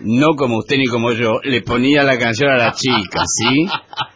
no 0.00 0.34
como 0.36 0.58
usted 0.58 0.76
ni 0.78 0.86
como 0.86 1.12
yo, 1.12 1.40
le 1.42 1.62
ponía 1.62 2.02
la 2.04 2.18
canción 2.18 2.50
a 2.50 2.56
la 2.56 2.72
chica, 2.72 3.22
¿sí? 3.26 3.66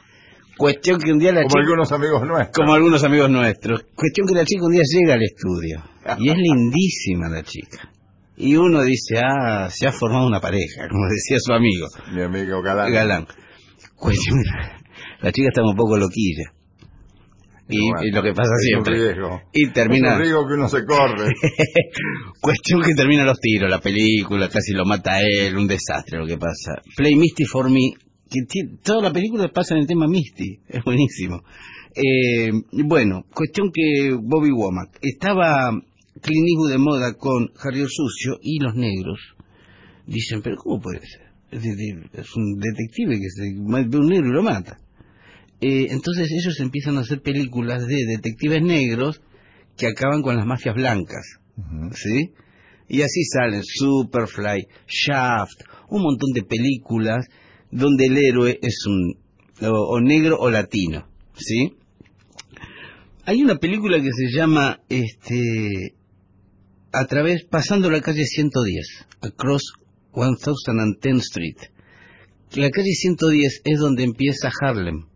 Cuestión 0.56 1.00
que 1.00 1.12
un 1.12 1.18
día 1.18 1.32
la 1.32 1.42
Como 1.42 1.48
chica... 1.50 1.60
algunos 1.62 1.92
amigos 1.92 2.22
nuestros. 2.26 2.56
Como 2.56 2.74
algunos 2.74 3.04
amigos 3.04 3.30
nuestros. 3.30 3.84
Cuestión 3.94 4.26
que 4.28 4.34
la 4.34 4.44
chica 4.44 4.64
un 4.64 4.72
día 4.72 4.82
llega 4.84 5.14
al 5.14 5.22
estudio. 5.22 5.82
Y 6.18 6.30
es 6.30 6.36
lindísima 6.36 7.28
la 7.28 7.42
chica. 7.42 7.90
Y 8.36 8.56
uno 8.56 8.82
dice, 8.82 9.18
ah, 9.24 9.68
se 9.70 9.86
ha 9.86 9.92
formado 9.92 10.26
una 10.26 10.40
pareja, 10.40 10.88
como 10.88 11.04
decía 11.08 11.36
su 11.40 11.52
amigo. 11.52 11.86
Mi 12.14 12.22
amigo 12.22 12.60
Galán. 12.62 12.92
Galán. 12.92 13.26
Cuestión, 13.96 14.38
la 15.20 15.32
chica 15.32 15.48
está 15.48 15.62
un 15.62 15.76
poco 15.76 15.96
loquilla. 15.96 16.52
Y, 17.68 17.78
Bueno, 17.92 18.06
y 18.06 18.10
lo 18.10 18.22
que 18.22 18.32
pasa 18.34 18.50
siempre. 18.58 18.94
riesgo. 18.94 19.40
Y 19.52 19.70
termina. 19.70 20.08
Es 20.08 20.14
un 20.16 20.20
riesgo 20.20 20.46
que 20.48 20.54
uno 20.54 20.68
se 20.68 20.84
corre. 20.84 21.28
Cuestión 22.40 22.82
que 22.82 22.94
termina 22.94 23.24
los 23.24 23.38
tiros, 23.40 23.70
la 23.70 23.80
película, 23.80 24.48
casi 24.48 24.72
lo 24.72 24.84
mata 24.84 25.14
a 25.14 25.20
él, 25.22 25.56
un 25.56 25.66
desastre 25.66 26.18
lo 26.18 26.26
que 26.26 26.36
pasa. 26.36 26.74
Play 26.96 27.14
Misty 27.16 27.44
for 27.46 27.70
Me, 27.70 27.92
que 28.34 28.46
ti- 28.46 28.76
toda 28.82 29.02
la 29.02 29.12
película 29.12 29.48
pasa 29.48 29.74
en 29.74 29.82
el 29.82 29.86
tema 29.86 30.08
Misty, 30.08 30.60
es 30.68 30.82
buenísimo. 30.84 31.42
Eh, 31.94 32.50
bueno, 32.84 33.24
cuestión 33.32 33.70
que 33.72 34.10
Bobby 34.20 34.50
Womack 34.50 34.98
estaba 35.00 35.70
Eastwood 36.16 36.70
de 36.70 36.78
moda 36.78 37.14
con 37.14 37.50
Harry 37.62 37.84
Sucio 37.88 38.38
y 38.42 38.58
los 38.60 38.74
negros. 38.74 39.20
Dicen, 40.06 40.42
pero 40.42 40.56
¿cómo 40.56 40.80
puede 40.80 41.00
ser? 41.06 41.22
Es, 41.50 41.62
decir, 41.62 42.10
es 42.12 42.36
un 42.36 42.58
detective 42.58 43.18
que 43.20 43.30
se 43.30 43.42
ve 43.42 43.98
un 43.98 44.08
negro 44.08 44.28
y 44.28 44.32
lo 44.32 44.42
mata. 44.42 44.78
Eh, 45.60 45.86
entonces 45.90 46.28
ellos 46.32 46.58
empiezan 46.60 46.96
a 46.98 47.02
hacer 47.02 47.22
películas 47.22 47.86
de 47.86 48.04
detectives 48.06 48.62
negros 48.62 49.20
que 49.76 49.86
acaban 49.86 50.22
con 50.22 50.36
las 50.36 50.46
mafias 50.46 50.74
blancas. 50.74 51.38
¿sí? 51.92 52.32
Y 52.88 53.02
así 53.02 53.22
salen 53.24 53.62
Superfly, 53.62 54.66
Shaft, 54.88 55.62
un 55.90 56.02
montón 56.02 56.32
de 56.34 56.42
películas 56.42 57.24
donde 57.74 58.06
el 58.06 58.16
héroe 58.16 58.58
es 58.62 58.86
un 58.86 59.18
o, 59.66 59.96
o 59.96 60.00
negro 60.00 60.36
o 60.38 60.48
latino, 60.48 61.08
¿sí? 61.34 61.76
Hay 63.26 63.42
una 63.42 63.56
película 63.56 63.98
que 64.00 64.10
se 64.12 64.36
llama 64.36 64.80
este 64.88 65.94
a 66.92 67.04
través 67.06 67.44
pasando 67.44 67.90
la 67.90 68.00
calle 68.00 68.24
110, 68.24 69.06
Across 69.22 69.72
1010 70.14 71.16
Street. 71.18 71.56
La 72.54 72.70
calle 72.70 72.92
110 72.92 73.62
es 73.64 73.78
donde 73.80 74.04
empieza 74.04 74.50
Harlem. 74.60 75.06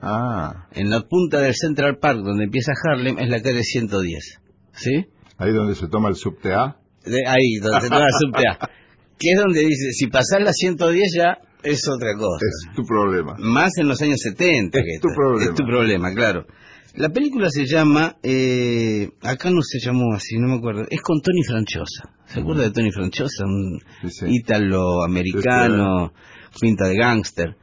Ah, 0.00 0.68
En 0.72 0.88
la 0.88 1.02
punta 1.02 1.40
del 1.40 1.54
Central 1.54 1.98
Park 1.98 2.20
donde 2.22 2.44
empieza 2.44 2.72
Harlem 2.84 3.18
es 3.18 3.28
la 3.28 3.42
calle 3.42 3.62
110, 3.62 4.40
¿sí? 4.72 5.06
ahí 5.36 5.52
donde 5.52 5.74
se 5.74 5.88
toma 5.88 6.08
el 6.08 6.14
subte 6.14 6.54
A. 6.54 6.78
De 7.04 7.26
ahí, 7.26 7.56
donde 7.60 7.80
se 7.82 7.88
toma 7.88 8.06
el 8.06 8.12
subte 8.18 8.42
A. 8.48 8.70
Que 9.18 9.30
es 9.32 9.38
donde 9.38 9.60
dice, 9.60 9.92
si 9.92 10.06
pasás 10.08 10.42
la 10.42 10.52
110 10.52 11.02
ya 11.16 11.38
es 11.62 11.82
otra 11.88 12.14
cosa. 12.14 12.38
Es 12.70 12.76
tu 12.76 12.82
problema. 12.84 13.34
Más 13.38 13.76
en 13.78 13.88
los 13.88 14.00
años 14.02 14.18
70. 14.22 14.78
Es 14.78 14.84
que 14.84 15.00
tu 15.00 15.08
está. 15.08 15.16
problema. 15.16 15.50
Es 15.50 15.56
tu 15.56 15.64
problema, 15.64 16.14
claro. 16.14 16.46
La 16.94 17.10
película 17.10 17.50
se 17.50 17.66
llama, 17.66 18.16
eh, 18.22 19.10
acá 19.22 19.50
no 19.50 19.60
se 19.62 19.78
llamó 19.84 20.14
así, 20.14 20.38
no 20.38 20.48
me 20.48 20.54
acuerdo, 20.56 20.82
es 20.88 21.00
con 21.02 21.20
Tony 21.20 21.42
Franchosa. 21.46 22.10
¿Se 22.26 22.40
acuerda 22.40 22.62
de 22.62 22.70
Tony 22.70 22.90
Franchosa? 22.90 23.44
Un 23.44 23.80
Sí, 24.02 24.08
sí. 24.10 24.26
ítalo-americano, 24.30 26.12
pinta 26.60 26.88
de 26.88 26.96
gángster. 26.96 27.56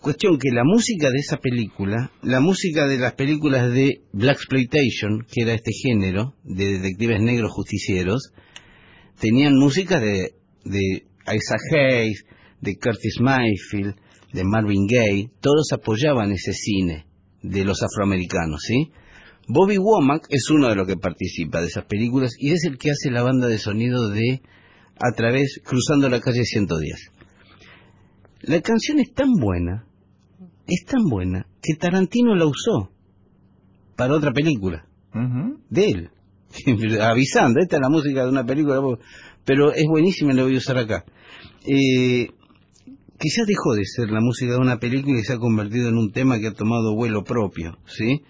Cuestión 0.00 0.38
que 0.38 0.50
la 0.52 0.64
música 0.64 1.08
de 1.10 1.18
esa 1.18 1.36
película, 1.36 2.10
la 2.22 2.40
música 2.40 2.86
de 2.86 2.98
las 2.98 3.12
películas 3.12 3.72
de 3.72 4.00
Black 4.12 4.36
Exploitation, 4.38 5.24
que 5.30 5.42
era 5.42 5.52
este 5.54 5.70
género 5.72 6.34
de 6.42 6.78
detectives 6.78 7.20
negros 7.22 7.52
justicieros, 7.52 8.32
tenían 9.20 9.54
música 9.54 10.00
de, 10.00 10.32
de 10.66 11.06
Isaac 11.26 11.60
Hayes, 11.72 12.24
de 12.60 12.76
Curtis 12.76 13.20
Mayfield, 13.20 13.94
de 14.32 14.44
Marvin 14.44 14.86
Gaye, 14.86 15.30
todos 15.40 15.72
apoyaban 15.72 16.32
ese 16.32 16.52
cine 16.52 17.06
de 17.42 17.64
los 17.64 17.82
afroamericanos, 17.82 18.60
¿sí? 18.62 18.90
Bobby 19.48 19.78
Womack 19.78 20.26
es 20.28 20.50
uno 20.50 20.68
de 20.68 20.74
los 20.74 20.86
que 20.86 20.96
participa 20.96 21.60
de 21.60 21.68
esas 21.68 21.84
películas 21.84 22.32
y 22.38 22.52
es 22.52 22.64
el 22.64 22.78
que 22.78 22.90
hace 22.90 23.10
la 23.10 23.22
banda 23.22 23.46
de 23.46 23.58
sonido 23.58 24.08
de 24.08 24.42
A 24.98 25.14
través, 25.14 25.60
cruzando 25.64 26.08
la 26.08 26.20
calle 26.20 26.42
110. 26.42 27.12
La 28.42 28.60
canción 28.60 28.98
es 28.98 29.12
tan 29.12 29.32
buena, 29.32 29.86
es 30.66 30.84
tan 30.86 31.04
buena, 31.04 31.46
que 31.62 31.74
Tarantino 31.74 32.34
la 32.34 32.46
usó 32.46 32.90
para 33.94 34.14
otra 34.14 34.32
película 34.32 34.86
de 35.70 35.88
él, 35.88 36.10
avisando, 37.00 37.60
esta 37.60 37.76
es 37.76 37.82
la 37.82 37.88
música 37.88 38.24
de 38.24 38.30
una 38.30 38.44
película, 38.44 38.80
pero 39.46 39.72
es 39.72 39.86
buenísima 39.88 40.32
y 40.32 40.36
la 40.36 40.42
voy 40.42 40.56
a 40.56 40.58
usar 40.58 40.76
acá. 40.76 41.04
Eh, 41.64 42.28
quizás 43.18 43.46
dejó 43.46 43.74
de 43.74 43.84
ser 43.84 44.10
la 44.10 44.20
música 44.20 44.52
de 44.52 44.58
una 44.58 44.78
película 44.78 45.18
y 45.18 45.24
se 45.24 45.32
ha 45.32 45.38
convertido 45.38 45.88
en 45.88 45.96
un 45.96 46.12
tema 46.12 46.38
que 46.38 46.48
ha 46.48 46.52
tomado 46.52 46.94
vuelo 46.94 47.24
propio, 47.24 47.78
¿sí? 47.86 48.22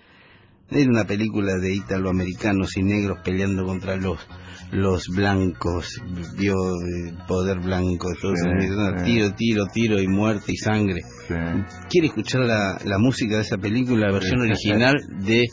Era 0.68 0.90
una 0.90 1.04
película 1.04 1.52
de 1.60 1.74
ítalo-americanos 1.74 2.76
y 2.76 2.82
negros 2.82 3.18
peleando 3.24 3.64
contra 3.64 3.94
los, 3.96 4.18
los 4.72 5.06
blancos, 5.14 6.00
vio 6.36 6.54
el 6.84 7.16
poder 7.28 7.60
blanco 7.60 8.08
Sí, 8.14 8.26
no, 8.68 8.98
sí. 8.98 9.04
tiro, 9.04 9.30
tiro, 9.36 9.66
tiro 9.72 10.00
y 10.02 10.08
muerte 10.08 10.52
y 10.52 10.56
sangre. 10.56 11.02
Sí. 11.28 11.34
¿Quiere 11.88 12.08
escuchar 12.08 12.40
la, 12.40 12.78
la 12.84 12.98
música 12.98 13.36
de 13.36 13.42
esa 13.42 13.58
película, 13.58 14.08
la 14.08 14.12
versión 14.14 14.40
original 14.40 14.94
de 15.20 15.44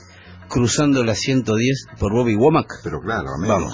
Cruzando 0.49 1.03
la 1.03 1.13
110 1.15 1.85
por 1.99 2.11
Bobby 2.11 2.35
Womack? 2.35 2.67
Pero 2.83 2.99
claro. 2.99 3.27
Vamos. 3.47 3.73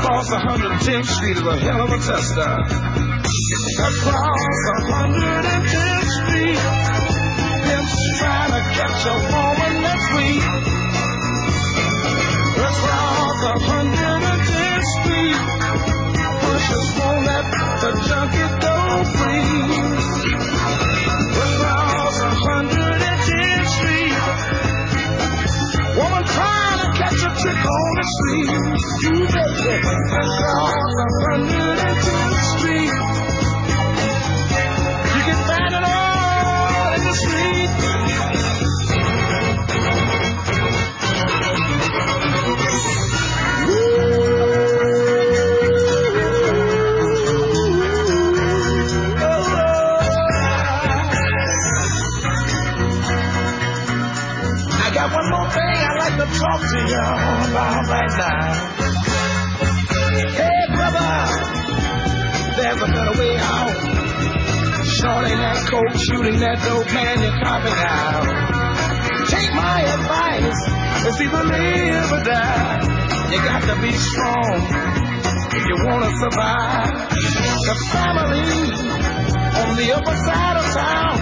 Across 0.00 0.30
110th 0.30 1.04
Street 1.04 1.36
is 1.36 1.42
a 1.42 1.58
hell 1.58 1.82
of 1.84 1.90
a 1.92 1.98
tester. 1.98 2.52
Across 3.84 4.44
110th 4.88 6.08
Street, 6.16 6.60
pimps 7.68 7.96
trying 8.18 8.52
to 8.56 8.62
catch 8.80 9.04
a 9.04 9.14
woman 9.28 9.74
that's 9.84 10.06
weak. 10.16 10.40
Across 12.64 13.40
110th 13.68 14.88
Street, 14.96 15.40
pushers 16.40 16.88
won't 16.96 17.20
let 17.26 17.44
the 17.82 17.90
junkie 18.08 18.48
go 18.64 18.76
free. 19.18 19.89
what 27.30 27.44
you're 27.44 27.54
gonna 27.54 28.04
see. 28.18 28.42
You 29.02 29.26
just 29.26 29.54
live 29.64 29.84
and 30.18 30.30
I'm 30.98 31.14
under 31.32 31.66
the 31.76 32.19
talk 56.60 56.68
to 56.68 56.78
you 56.78 57.00
about 57.50 57.88
right 57.88 58.12
now. 58.18 58.52
Hey, 60.40 60.60
brother, 60.74 61.12
there's 62.56 62.82
a 62.82 62.86
better 62.86 63.18
way 63.18 63.36
out. 63.38 63.72
Shorting 65.00 65.38
that 65.38 65.58
coke, 65.70 65.96
shooting 66.08 66.40
that 66.40 66.58
dope, 66.64 66.92
man, 66.92 67.22
you're 67.22 67.38
copping 67.40 67.80
out. 67.80 68.24
Take 69.28 69.52
my 69.54 69.80
advice, 69.80 70.60
it's 71.06 71.20
either 71.20 71.44
live 71.44 72.12
or 72.12 72.22
die. 72.24 72.80
You 73.30 73.38
got 73.38 73.62
to 73.62 73.80
be 73.80 73.92
strong 73.92 74.60
if 75.56 75.64
you 75.64 75.76
want 75.86 76.04
to 76.04 76.12
survive. 76.18 77.08
The 77.60 77.76
family 77.92 78.50
on 79.60 79.76
the 79.76 79.92
upper 79.96 80.16
side 80.26 80.56
of 80.58 80.66
town 80.74 81.14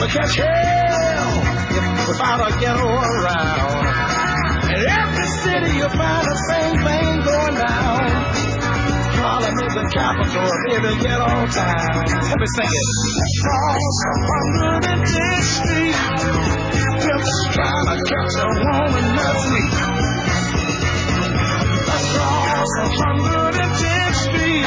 will 0.00 0.08
catch 0.08 0.36
hell 0.36 2.08
without 2.08 2.40
a 2.50 2.60
ghetto 2.60 2.88
around. 2.88 3.75
In 4.66 4.82
every 4.82 5.28
city 5.46 5.72
you 5.78 5.88
find 5.88 6.24
the 6.26 6.38
same 6.50 6.76
thing 6.82 7.06
going 7.22 7.54
down. 7.54 8.02
Harlem 9.16 9.56
is 9.62 9.74
the 9.74 9.86
capital 9.94 10.42
of 10.42 10.60
every 10.74 10.96
ghetto 11.02 11.46
town. 11.54 12.02
Let 12.26 12.38
me 12.38 12.48
sing 12.56 12.66
it. 12.66 12.86
Across 13.46 13.86
110th 14.26 15.46
Street, 15.56 15.96
pimps 16.98 17.34
trying 17.54 17.86
to 17.86 17.96
catch 18.10 18.34
a 18.42 18.48
woman 18.66 19.06
that's 19.16 19.44
weak. 19.54 19.74
Across 21.96 22.72
110th 22.98 24.16
Street, 24.26 24.66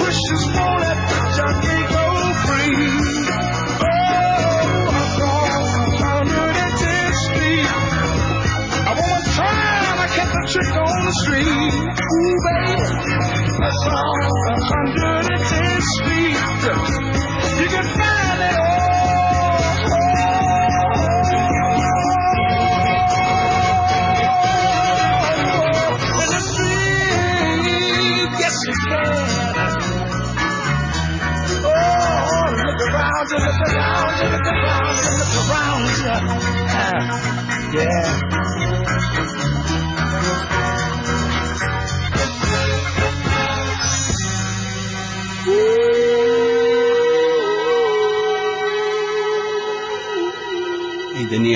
wishes 0.00 0.42
won't 0.54 0.78
let 0.80 0.98
the 1.10 1.18
junkie 1.34 1.82
go 1.90 2.04
free. 2.46 3.23
chick 10.54 10.70
on 10.70 10.98
the 11.02 11.14
street. 11.26 11.50
Ooh, 11.50 12.36
baby, 12.46 12.78
that's 13.58 13.82
all 13.90 14.22
on 14.22 14.58
110th 14.94 15.82
Street. 15.98 16.38
You 17.58 17.68
can 17.74 17.86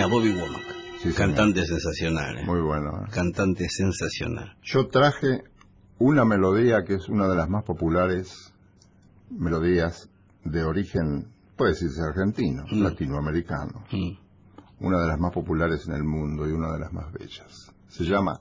tenía 0.03 0.07
Bobby 0.07 0.31
Womack, 0.33 0.63
Sí, 1.03 1.13
señor. 1.13 1.17
cantante 1.17 1.65
sensacional. 1.67 2.39
¿eh? 2.39 2.45
Muy 2.45 2.61
bueno. 2.61 2.91
¿eh? 3.07 3.11
Cantante 3.13 3.67
sensacional. 3.69 4.57
Yo 4.63 4.87
traje 4.89 5.43
una 5.99 6.25
melodía 6.25 6.85
que 6.87 6.95
es 6.95 7.09
una 7.09 7.27
de 7.29 7.37
las 7.37 7.49
más 7.49 7.65
populares 7.65 8.53
melodías 9.31 10.09
de 10.45 10.63
origen, 10.65 11.29
puede 11.57 11.73
decirse 11.73 12.01
argentino, 12.03 12.65
Mm. 12.71 12.83
latinoamericano. 12.83 13.85
Mm. 13.93 14.85
Una 14.87 15.01
de 15.01 15.09
las 15.09 15.19
más 15.19 15.33
populares 15.33 15.85
en 15.89 15.95
el 15.95 16.05
mundo 16.05 16.49
y 16.49 16.53
una 16.53 16.73
de 16.73 16.79
las 16.79 16.93
más 16.93 17.13
bellas. 17.13 17.73
Se 17.89 18.05
llama 18.05 18.41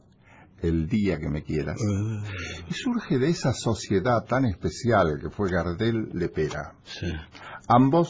El 0.61 0.87
día 0.87 1.17
que 1.19 1.29
me 1.29 1.43
quieras. 1.43 1.77
Y 2.67 2.73
surge 2.73 3.17
de 3.19 3.29
esa 3.29 3.53
sociedad 3.53 4.23
tan 4.27 4.45
especial 4.45 5.19
que 5.21 5.29
fue 5.29 5.49
Gardel 5.51 6.09
Lepera. 6.13 6.73
Sí. 6.83 7.11
Ambos 7.67 8.09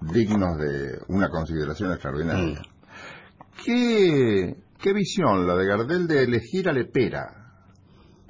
dignos 0.00 0.58
de 0.58 0.98
una 1.08 1.28
consideración 1.28 1.92
extraordinaria. 1.92 2.60
Mm. 2.60 2.75
¿Qué, 3.66 4.54
qué 4.80 4.92
visión 4.92 5.44
la 5.44 5.56
de 5.56 5.66
Gardel 5.66 6.06
de 6.06 6.22
elegir 6.22 6.68
a 6.68 6.72
Lepera 6.72 7.24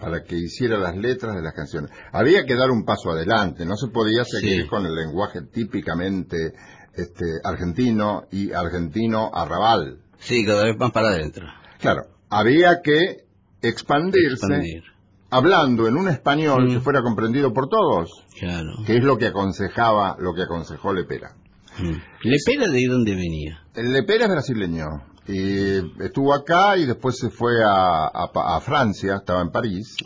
para 0.01 0.22
que 0.24 0.34
hiciera 0.34 0.78
las 0.78 0.97
letras 0.97 1.37
de 1.37 1.43
las 1.43 1.53
canciones? 1.53 1.91
Había 2.11 2.45
que 2.47 2.55
dar 2.55 2.70
un 2.70 2.87
paso 2.87 3.11
adelante, 3.11 3.66
no 3.66 3.76
se 3.76 3.89
podía 3.89 4.24
seguir 4.24 4.62
Sí. 4.62 4.66
con 4.68 4.87
el 4.87 4.95
lenguaje 4.95 5.43
típicamente 5.53 6.55
este, 6.95 7.24
argentino 7.45 8.22
y 8.32 8.51
argentino 8.53 9.30
arrabal. 9.34 9.99
Sí, 10.18 10.43
cada 10.47 10.64
vez 10.64 10.76
más 10.78 10.91
para 10.93 11.09
adentro. 11.09 11.47
Claro, 11.80 12.05
había 12.30 12.80
que 12.82 13.26
expandirse 13.61 14.32
Expandir. 14.47 14.84
hablando 15.28 15.87
en 15.87 15.99
un 15.99 16.09
español 16.09 16.66
Mm. 16.66 16.72
que 16.72 16.80
fuera 16.80 17.03
comprendido 17.03 17.53
por 17.53 17.68
todos, 17.68 18.24
Claro. 18.41 18.70
que 18.87 18.97
es 18.97 19.05
lo 19.05 19.18
que 19.18 19.26
aconsejaba, 19.26 20.16
lo 20.18 20.32
que 20.32 20.45
aconsejó 20.45 20.95
Lepera. 20.95 21.34
Mm. 21.78 21.93
¿Lepera 22.22 22.72
de 22.72 22.87
dónde 22.89 23.14
venía? 23.14 23.61
El 23.74 23.93
Lepera 23.93 24.24
es 24.24 24.30
brasileño 24.30 24.87
y 25.29 26.03
estuvo 26.05 26.33
acá 26.35 26.77
y 26.77 26.87
después 26.87 27.16
se 27.18 27.31
fue 27.31 27.62
a, 27.64 28.07
a 28.07 28.57
a 28.57 28.61
Francia, 28.61 29.16
estaba 29.16 29.43
en 29.43 29.51
París 29.51 29.97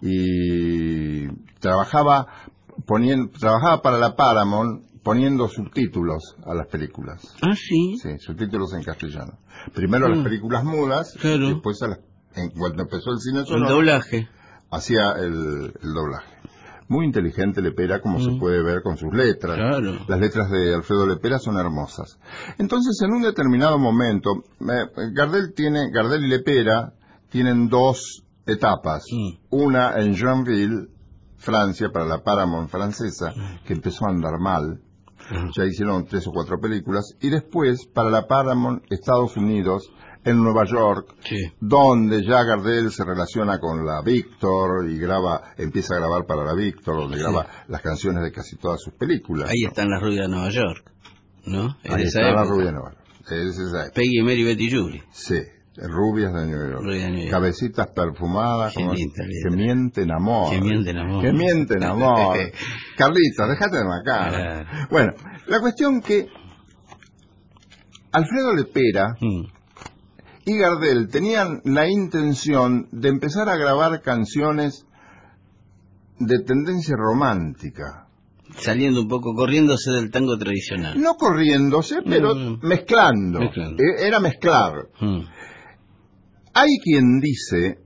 y 0.00 1.26
trabajaba 1.60 2.26
poniendo, 2.86 3.30
trabajaba 3.38 3.82
para 3.82 3.98
la 3.98 4.14
Paramount 4.16 4.84
poniendo 5.02 5.48
subtítulos 5.48 6.36
a 6.44 6.54
las 6.54 6.66
películas. 6.66 7.22
Ah, 7.42 7.54
sí. 7.54 7.96
Sí, 8.02 8.18
subtítulos 8.18 8.72
en 8.74 8.82
castellano. 8.82 9.38
Primero 9.74 10.06
a 10.06 10.08
las 10.10 10.18
Mm. 10.18 10.24
películas 10.24 10.64
mudas, 10.64 11.14
Claro. 11.20 11.44
y 11.46 11.52
después 11.54 11.82
a 11.82 11.88
las, 11.88 11.98
en- 12.34 12.50
cuando 12.50 12.82
empezó 12.82 13.10
el 13.12 13.18
cine 13.20 13.40
El 13.40 13.46
sonoro, 13.46 13.74
doblaje. 13.76 14.28
hacía 14.70 15.12
el, 15.18 15.72
el 15.82 15.92
doblaje. 15.94 16.37
Muy 16.88 17.04
inteligente 17.04 17.60
Lepera, 17.60 18.00
como 18.00 18.18
se 18.18 18.30
Mm. 18.30 18.38
puede 18.38 18.62
ver 18.62 18.82
con 18.82 18.96
sus 18.96 19.12
letras. 19.12 19.56
Claro. 19.56 19.98
Las 20.08 20.20
letras 20.20 20.50
de 20.50 20.74
Alfredo 20.74 21.06
Lepera 21.06 21.38
son 21.38 21.58
hermosas. 21.58 22.18
Entonces, 22.58 23.00
en 23.02 23.12
un 23.12 23.22
determinado 23.22 23.78
momento, 23.78 24.42
eh, 24.60 24.86
Gardel 25.14 25.52
tiene, 25.54 25.90
Gardel 25.92 26.24
y 26.24 26.28
Lepera 26.28 26.92
tienen 27.30 27.68
dos 27.68 28.24
etapas. 28.46 29.04
Mm. 29.12 29.36
Una 29.50 29.98
en 30.00 30.16
Joinville, 30.16 30.88
Francia, 31.36 31.90
para 31.92 32.06
la 32.06 32.22
Paramount 32.22 32.68
francesa, 32.70 33.32
que 33.66 33.74
empezó 33.74 34.06
a 34.06 34.10
andar 34.10 34.38
mal. 34.40 34.80
Ya 35.54 35.64
hicieron 35.66 36.06
tres 36.06 36.26
o 36.26 36.32
cuatro 36.32 36.58
películas. 36.58 37.14
Y 37.20 37.28
después, 37.28 37.86
para 37.92 38.08
la 38.08 38.26
Paramount 38.26 38.82
Estados 38.90 39.36
Unidos, 39.36 39.90
en 40.28 40.42
Nueva 40.42 40.64
York, 40.64 41.14
Sí. 41.24 41.36
donde 41.60 42.22
ya 42.24 42.42
Gardel 42.44 42.90
se 42.90 43.04
relaciona 43.04 43.58
con 43.58 43.84
la 43.84 44.02
Víctor 44.04 44.88
y 44.90 44.98
graba, 44.98 45.52
empieza 45.56 45.94
a 45.94 45.98
grabar 45.98 46.24
para 46.26 46.44
la 46.44 46.54
Víctor, 46.54 46.96
donde 46.96 47.16
Sí. 47.16 47.22
graba 47.22 47.46
las 47.68 47.80
canciones 47.82 48.22
de 48.22 48.32
casi 48.32 48.56
todas 48.56 48.80
sus 48.80 48.94
películas. 48.94 49.50
Ahí 49.50 49.64
están 49.66 49.88
las 49.90 50.02
rubias 50.02 50.28
de 50.28 50.34
Nueva 50.34 50.50
York. 50.50 50.92
¿No? 51.46 51.76
Es 51.82 51.90
Ahí 51.92 52.02
de 52.02 52.08
esa 52.08 52.20
está 52.20 52.32
la 52.34 52.42
época. 52.42 52.54
rubia 52.56 52.72
Nueva 52.72 52.90
York. 52.92 53.04
Es 53.30 53.58
esa 53.58 53.80
época. 53.86 53.92
Peggy, 53.94 54.22
Mary, 54.22 54.44
Betty, 54.44 54.70
Julie. 54.70 55.02
Sí, 55.12 55.36
rubias 55.76 56.32
de 56.34 56.46
New 56.46 56.58
York. 56.70 56.82
Rubias 56.82 57.02
de 57.04 57.10
New 57.10 57.20
York. 57.20 57.30
Cabecitas 57.30 57.86
perfumadas, 57.94 58.74
Qué 58.74 58.80
como- 58.82 58.94
letra. 58.94 59.24
que 59.26 59.56
mienten 59.56 60.10
amor. 60.10 60.50
Que 60.50 60.60
mienten 60.60 60.98
amor. 60.98 61.22
Que 61.22 61.32
mienten 61.32 61.82
amor. 61.84 62.36
Carlitos, 62.98 63.48
déjate 63.48 63.78
de 63.78 63.84
macar. 63.84 64.30
Claro. 64.30 64.88
Bueno, 64.90 65.12
la 65.46 65.60
cuestión 65.60 66.00
que 66.02 66.26
Alfredo 68.12 68.54
Lepera 68.54 69.14
Mm. 69.20 69.44
Y 70.48 70.58
Gardel 70.58 71.08
tenían 71.08 71.60
la 71.64 71.88
intención 71.88 72.88
de 72.92 73.08
empezar 73.08 73.48
a 73.48 73.56
grabar 73.56 74.00
canciones 74.02 74.84
de 76.18 76.38
tendencia 76.40 76.96
romántica. 76.96 78.06
Saliendo 78.56 79.02
un 79.02 79.08
poco, 79.08 79.34
corriéndose 79.34 79.90
del 79.90 80.10
tango 80.10 80.38
tradicional. 80.38 80.98
No 81.00 81.14
corriéndose, 81.16 81.96
pero 82.02 82.34
Mm. 82.34 82.60
mezclando. 82.62 83.40
Mezclando. 83.40 83.82
E- 83.82 84.06
Era 84.06 84.20
mezclar. 84.20 84.72
Mm. 85.00 85.20
Hay 86.54 86.78
quien 86.82 87.20
dice 87.20 87.78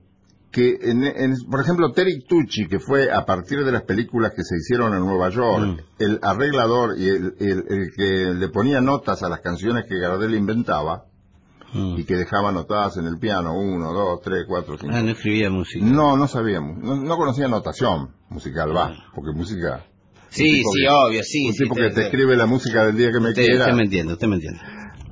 que, 0.51 0.77
en- 0.81 1.03
en- 1.03 1.35
por 1.49 1.61
ejemplo, 1.61 1.91
Terry 1.91 2.23
Tucci, 2.27 2.67
que 2.67 2.79
fue 2.79 3.11
a 3.11 3.25
partir 3.25 3.63
de 3.65 3.71
las 3.71 3.83
películas 3.83 4.31
que 4.35 4.43
se 4.43 4.55
hicieron 4.55 4.93
en 4.93 5.01
Nueva 5.01 5.29
York, 5.29 5.63
Mm. 5.65 5.77
el 5.99 6.19
arreglador 6.21 6.97
y 6.97 7.09
el, 7.09 7.33
el- 7.39 7.63
el 7.69 7.91
que 7.95 8.33
le 8.33 8.49
ponía 8.49 8.79
notas 8.79 9.21
a 9.21 9.29
las 9.29 9.41
canciones 9.41 9.83
que 9.87 9.99
Gardel 9.99 10.33
inventaba 10.35 11.03
Mm. 11.73 11.97
y 11.99 12.05
que 12.05 12.15
dejaba 12.15 12.49
anotadas 12.49 12.97
en 12.97 13.07
el 13.07 13.17
piano, 13.17 13.53
uno, 13.57 13.91
dos, 13.93 14.21
tres, 14.23 14.45
cuatro, 14.47 14.77
cinco. 14.77 14.93
Ah, 14.95 15.01
no 15.01 15.09
escribía 15.11 15.49
música. 15.49 15.83
No, 15.83 16.15
no 16.17 16.27
sabíamos, 16.27 16.77
no, 16.77 16.95
no 16.95 17.17
conocía 17.17 17.47
notación 17.47 18.09
musical, 18.29 18.75
va, 18.75 18.93
porque 19.15 19.31
música... 19.35 19.83
Sí, 20.29 20.43
sí, 20.43 20.61
que- 20.61 20.89
obvio, 20.89 21.21
sí. 21.23 21.47
Un 21.47 21.53
sí, 21.53 21.63
tipo 21.63 21.75
que 21.75 21.89
te 21.91 22.01
escribe 22.05 22.35
la 22.35 22.45
música 22.47 22.85
del 22.85 22.95
día 22.97 23.11
que 23.11 23.19
me 23.19 23.29
Usted, 23.29 23.43
quiera. 23.45 23.59
usted 23.65 23.73
me 23.75 23.83
entiende, 23.83 24.13
usted 24.13 24.27
me 24.27 24.35
entiende. 24.35 24.59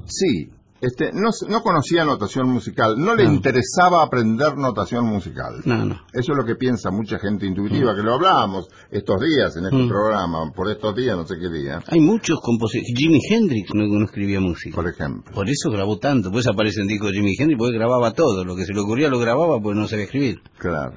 Sí, 0.05 0.49
este, 0.81 1.11
no, 1.13 1.29
no 1.47 1.61
conocía 1.61 2.03
notación 2.03 2.49
musical, 2.49 2.95
no 2.97 3.15
le 3.15 3.25
No. 3.25 3.33
interesaba 3.33 4.01
aprender 4.03 4.57
notación 4.57 5.05
musical. 5.05 5.61
No. 5.63 5.85
Eso 6.11 6.31
es 6.31 6.37
lo 6.37 6.43
que 6.43 6.55
piensa 6.55 6.89
mucha 6.89 7.19
gente 7.19 7.45
intuitiva, 7.45 7.95
que 7.95 8.01
lo 8.01 8.15
hablábamos 8.15 8.67
estos 8.89 9.21
días 9.21 9.55
en 9.57 9.65
este 9.65 9.77
Mm. 9.77 9.87
programa, 9.89 10.51
por 10.55 10.69
estos 10.71 10.95
días, 10.95 11.15
no 11.15 11.25
sé 11.27 11.35
qué 11.39 11.49
día, 11.49 11.83
Hay 11.87 11.99
muchos 11.99 12.39
compositores. 12.41 12.93
Jimi 12.97 13.19
Hendrix 13.29 13.69
no, 13.75 13.85
no 13.85 14.05
escribía 14.05 14.39
música. 14.39 14.75
por 14.75 14.87
ejemplo. 14.89 15.31
Por 15.33 15.47
eso 15.49 15.69
grabó 15.69 15.99
tanto. 15.99 16.31
Pues 16.31 16.47
aparece 16.47 16.81
en 16.81 16.87
disco 16.87 17.07
de 17.07 17.13
Jimi 17.13 17.35
Hendrix 17.37 17.59
porque 17.59 17.77
grababa 17.77 18.11
todo. 18.13 18.43
Lo 18.43 18.55
que 18.55 18.65
se 18.65 18.73
le 18.73 18.79
ocurría 18.81 19.07
lo 19.09 19.19
grababa 19.19 19.59
porque 19.61 19.79
no 19.79 19.87
sabía 19.87 20.05
escribir. 20.05 20.41
Claro. 20.57 20.93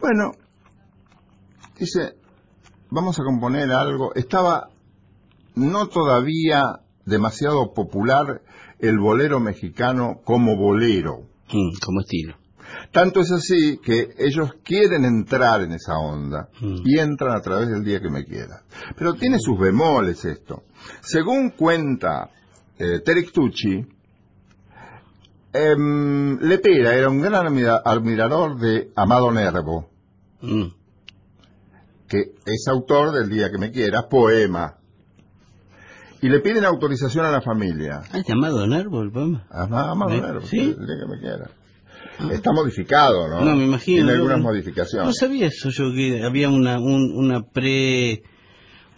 Bueno, 0.00 0.32
dice, 1.78 2.12
vamos 2.90 3.18
a 3.18 3.24
componer 3.24 3.70
algo. 3.72 4.14
Estaba 4.14 4.68
no 5.56 5.86
todavía 5.88 6.80
demasiado 7.06 7.72
popular 7.74 8.40
el 8.78 8.98
bolero 8.98 9.40
mexicano 9.40 10.20
como 10.24 10.56
bolero. 10.56 11.22
Mm, 11.52 11.78
como 11.84 12.00
estilo. 12.00 12.36
Tanto 12.92 13.20
es 13.20 13.30
así 13.32 13.78
que 13.84 14.08
ellos 14.18 14.50
quieren 14.64 15.04
entrar 15.04 15.62
en 15.62 15.72
esa 15.72 15.96
onda 15.98 16.48
Mm. 16.60 16.76
y 16.84 16.98
entran 16.98 17.36
a 17.36 17.40
través 17.40 17.68
del 17.68 17.84
día 17.84 18.00
que 18.00 18.10
me 18.10 18.24
quiera. 18.24 18.62
Pero 18.96 19.14
tiene 19.14 19.38
sus 19.38 19.58
bemoles 19.58 20.24
esto. 20.24 20.64
Según 21.02 21.50
cuenta 21.50 22.30
eh, 22.78 23.00
em, 25.52 26.38
Lepera 26.40 26.94
era 26.94 27.08
un 27.08 27.20
gran 27.20 27.46
admira- 27.46 27.80
admirador 27.84 28.58
de 28.58 28.90
Amado 28.96 29.30
Nervo, 29.30 29.88
Mm. 30.42 30.64
que 32.08 32.18
es 32.44 32.66
autor 32.68 33.12
del 33.12 33.28
día 33.30 33.50
que 33.50 33.58
me 33.58 33.70
quiera, 33.70 34.08
poema. 34.08 34.78
Y 36.24 36.28
le 36.30 36.40
piden 36.40 36.64
autorización 36.64 37.26
a 37.26 37.30
la 37.30 37.42
familia. 37.42 38.00
Ah, 38.10 38.16
¿es 38.18 38.24
llamado 38.26 38.66
Nervo 38.66 39.02
el 39.02 39.10
poema? 39.10 39.46
Ama- 39.50 39.90
Amado 39.90 40.12
¿Eh? 40.12 40.20
Nervo, 40.22 40.40
¿Sí? 40.46 40.58
el 40.58 40.86
día 40.86 40.96
que 41.00 41.06
me 41.06 41.20
quiera. 41.20 41.50
Está 42.32 42.50
modificado, 42.52 43.28
¿no? 43.28 43.44
No, 43.44 43.54
me 43.56 43.64
imagino. 43.66 43.98
Tiene 44.06 44.12
algunas 44.12 44.38
no. 44.38 44.44
modificaciones. 44.44 45.06
No 45.08 45.12
sabía 45.12 45.48
eso 45.48 45.68
yo, 45.68 45.92
que 45.92 46.22
había 46.24 46.48
una, 46.48 46.78
un- 46.78 47.12
una 47.14 47.42
pre... 47.42 48.22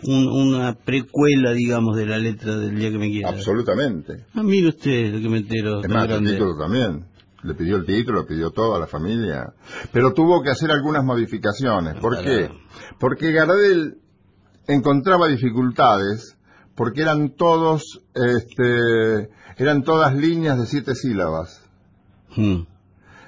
un- 0.04 0.28
una 0.28 0.74
precuela, 0.74 1.50
digamos, 1.52 1.96
de 1.96 2.06
la 2.06 2.18
letra 2.18 2.56
del 2.58 2.76
día 2.78 2.92
que 2.92 2.98
me 2.98 3.08
quiera. 3.10 3.30
Absolutamente. 3.30 4.24
Ah, 4.34 4.44
mire 4.44 4.68
usted 4.68 5.12
lo 5.14 5.20
que 5.20 5.28
me 5.28 5.38
entero. 5.38 5.80
Es 5.82 5.88
más, 5.88 6.08
el 6.08 6.24
título 6.24 6.56
también. 6.56 7.06
Le 7.42 7.54
pidió 7.54 7.76
el 7.78 7.86
título, 7.86 8.20
le 8.20 8.26
pidió 8.28 8.50
todo 8.50 8.76
a 8.76 8.78
la 8.78 8.86
familia. 8.86 9.52
Pero 9.92 10.12
tuvo 10.12 10.42
que 10.44 10.50
hacer 10.50 10.70
algunas 10.70 11.02
modificaciones. 11.04 11.96
¿Por 12.00 12.18
qué? 12.18 12.46
Claro. 12.46 12.54
Porque 13.00 13.32
Gardel 13.32 13.96
encontraba 14.68 15.26
dificultades 15.26 16.36
porque 16.76 17.02
eran 17.02 17.30
todos, 17.30 18.02
este, 18.14 19.30
eran 19.56 19.82
todas 19.82 20.14
líneas 20.14 20.58
de 20.58 20.66
siete 20.66 20.94
sílabas. 20.94 21.62
Mm. 22.36 22.62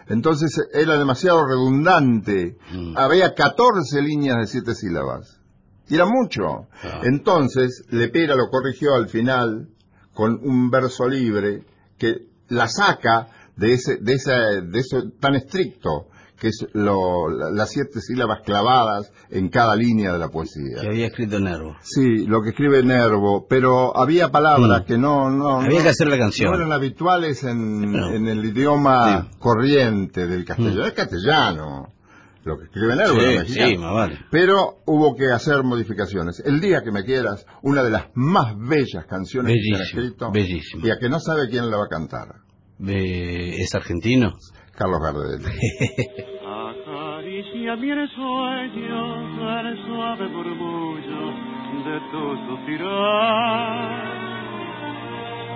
Entonces 0.09 0.51
era 0.72 0.99
demasiado 0.99 1.46
redundante. 1.46 2.59
Mm. 2.72 2.96
Había 2.96 3.34
14 3.34 4.03
líneas 4.03 4.36
de 4.38 4.46
siete 4.46 4.74
sílabas. 4.74 5.40
Y 5.88 5.94
era 5.94 6.05
mucho. 6.05 6.68
Ah. 6.82 7.01
Entonces, 7.05 7.84
Lepera 7.88 8.36
lo 8.36 8.51
corrigió 8.51 8.94
al 8.94 9.09
final 9.09 9.68
con 10.12 10.38
un 10.42 10.70
verso 10.70 11.09
libre 11.09 11.64
que 11.96 12.28
la 12.49 12.68
saca 12.68 13.28
de 13.57 13.72
ese, 13.72 13.96
de 13.96 14.12
ese, 14.12 14.32
de 14.62 14.78
eso 14.78 15.11
tan 15.18 15.34
estricto 15.34 16.09
que 16.41 16.49
es 16.49 16.66
lo, 16.72 17.28
la- 17.28 17.51
las 17.51 17.70
siete 17.70 18.01
sílabas 18.01 18.41
clavadas 18.45 19.12
en 19.30 19.49
cada 19.49 19.74
línea 19.76 20.12
de 20.12 20.18
la 20.18 20.28
poesía. 20.28 20.80
Que 20.80 20.86
había 20.89 21.07
escrito 21.07 21.41
Nervo. 21.41 21.76
Sí, 21.82 22.26
lo 22.26 22.43
que 22.43 22.51
escribe 22.51 22.82
Nervo, 22.82 23.47
pero 23.49 23.97
había 23.97 24.30
palabras 24.30 24.82
Mm. 24.82 24.84
que 24.86 24.99
no, 24.99 25.30
no, 25.30 25.61
Había 25.61 25.78
no- 25.78 25.82
que 25.84 25.89
hacer 25.91 26.09
la 26.09 26.18
canción. 26.18 26.51
no 26.53 26.57
eran 26.59 26.72
habituales 26.72 27.43
en, 27.45 27.93
No. 27.93 28.11
en 28.12 28.26
el 28.28 28.45
idioma 28.45 29.28
Sí. 29.30 29.36
corriente 29.39 30.26
del 30.26 30.45
castellano. 30.45 30.82
Mm. 30.82 30.86
Es 30.86 30.93
castellano, 30.93 31.93
lo 32.45 32.57
que 32.57 32.64
escribe 32.66 32.95
Nervo, 32.97 33.14
Sí, 33.14 33.20
era 33.26 33.41
mexicano. 33.41 33.68
sí, 33.68 33.78
más 33.78 33.95
vale. 33.95 34.18
Pero 34.30 34.78
hubo 34.86 35.16
que 35.16 35.26
hacer 35.32 35.62
modificaciones. 35.64 36.41
El 36.45 36.61
día 36.61 36.82
que 36.82 36.93
me 36.93 37.05
quieras, 37.05 37.45
una 37.62 37.82
de 37.82 37.91
las 37.91 38.05
más 38.14 38.55
bellas 38.57 39.05
canciones 39.07 39.53
que 39.55 39.61
se 39.61 39.74
han 39.74 39.80
Bellísimo, 39.80 40.03
escrito, 40.03 40.30
bellísimo. 40.32 40.86
y 40.86 40.91
a 40.91 40.99
que 41.01 41.09
no 41.09 41.18
sabe 41.20 41.49
quién 41.51 41.68
la 41.70 41.76
va 41.78 41.84
a 41.84 41.89
cantar, 41.89 42.28
¿Es 42.80 43.74
argentino? 43.74 44.34
Carlos 44.79 45.01
Gardel. 45.03 45.43
Acaricia 46.47 47.74
mi 47.74 47.89
sueño 48.14 49.61
el 49.61 49.87
suave 49.87 50.29
murmullo 50.29 51.33
de 51.85 52.01
tu 52.12 52.37
suspirar. 52.47 54.18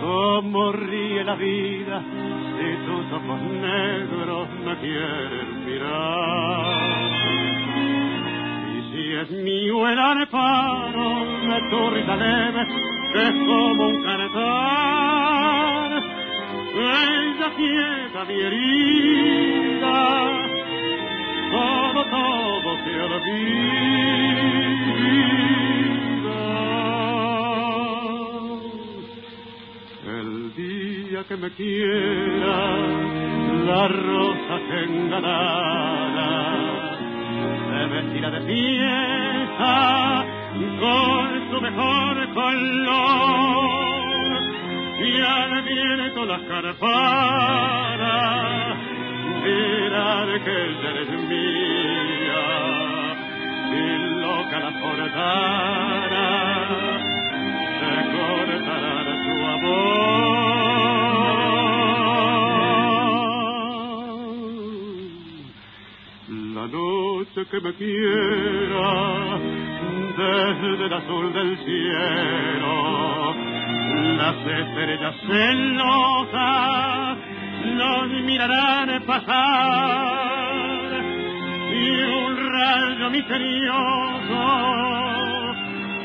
Como 0.01 0.73
ríe 0.73 1.23
la 1.23 1.37
vida 1.37 2.03
si 2.03 2.69
tus 2.85 3.13
ojos 3.13 3.41
negros 3.43 4.49
me 4.65 4.77
quieren 4.81 5.67
mirar. 5.67 6.83
Y 8.75 8.79
si 8.91 9.03
es 9.15 9.31
mío 9.45 9.89
el 9.89 9.99
amparo 10.01 11.09
de 11.47 11.71
tu 11.71 11.91
risa 11.91 12.17
leve, 12.17 12.67
que 13.13 13.23
es 13.23 13.35
como 13.47 13.87
un 13.87 14.03
cantar. 14.03 15.72
Ella 16.75 17.53
quieta 17.55 18.25
mi 18.25 18.41
herida, 18.41 19.99
todo, 21.51 22.05
todo 22.07 22.77
se 22.85 23.01
olvida. 23.03 23.73
El 30.07 30.55
día 30.55 31.25
que 31.29 31.37
me 31.37 31.51
quiera, 31.51 32.77
la 33.67 33.89
rosa 33.89 34.61
enganada 34.85 36.31
se 37.69 37.87
vestirá 37.95 38.31
de 38.31 38.41
fiesta 38.47 40.25
con 40.81 41.51
su 41.51 41.61
mejor 41.61 42.33
color 42.33 43.82
y 45.05 45.21
al 45.21 45.63
viento 45.63 46.25
las 46.27 46.43
carparas 46.43 48.03
dirán 49.45 50.45
que 50.45 50.53
ella 50.63 50.91
eres 50.91 51.11
mía 51.29 52.45
y 53.73 53.77
loca 54.21 54.59
la 54.61 54.71
portara 54.81 56.29
se 57.81 57.95
cortará 58.15 58.97
su 59.25 59.35
amor. 59.55 60.03
La 66.55 66.65
noche 66.69 67.41
que 67.51 67.59
me 67.61 67.73
quiera 67.75 68.91
desde 70.17 70.85
el 70.87 70.93
azul 70.93 71.33
del 71.33 71.59
cielo 71.59 73.42
las 74.17 74.37
estrellas 74.37 75.15
celosas 75.27 77.19
nos 77.77 78.09
mirarán 78.23 79.03
pasar 79.07 80.63
y 81.73 82.03
un 82.03 82.37
rayo 82.53 83.11
misterioso 83.11 84.43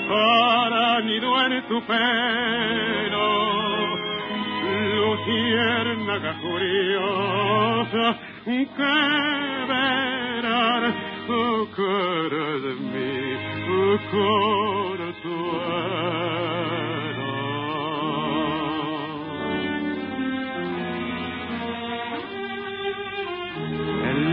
para 0.10 1.02
nido 1.02 1.42
en 1.46 1.68
tu 1.68 1.82
pelo 1.86 3.28
luciérnaga 4.96 6.34
curiosa 6.42 8.18
que 8.48 8.94
verán 9.68 10.84
oh, 11.30 11.68
cara 11.76 12.48
de 12.64 12.74
mí 12.76 13.12
oh, 13.70 13.98
consuelo. 14.12 15.48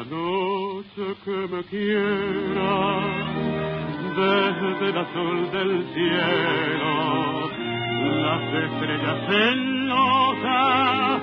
La 0.00 0.06
noche 0.06 1.04
que 1.26 1.38
me 1.52 1.62
quiera 1.64 2.72
desde 4.16 4.84
el 4.88 4.96
azul 4.96 5.50
del 5.52 5.72
cielo, 5.92 7.50
las 8.22 8.42
estrellas 8.64 9.18
celosas 9.28 11.20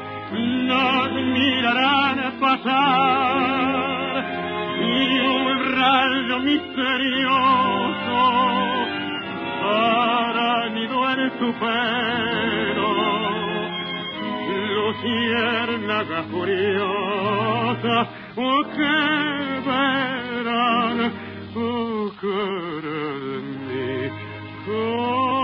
nos 0.67 1.11
mirarán 1.11 2.17
pasar 2.39 4.13
y 4.79 5.19
un 5.25 5.47
rayo 5.75 6.35
misterioso 6.41 8.19
hará 9.63 10.69
nido 10.69 10.97
en 11.13 11.29
tu 11.39 11.49
pelo 11.53 12.87
luciérnaga 14.87 16.19
furiosa, 16.29 17.95
Ukeberan 19.67 20.99
ukurulmi 21.55 23.01
Ukeberan 24.65 25.36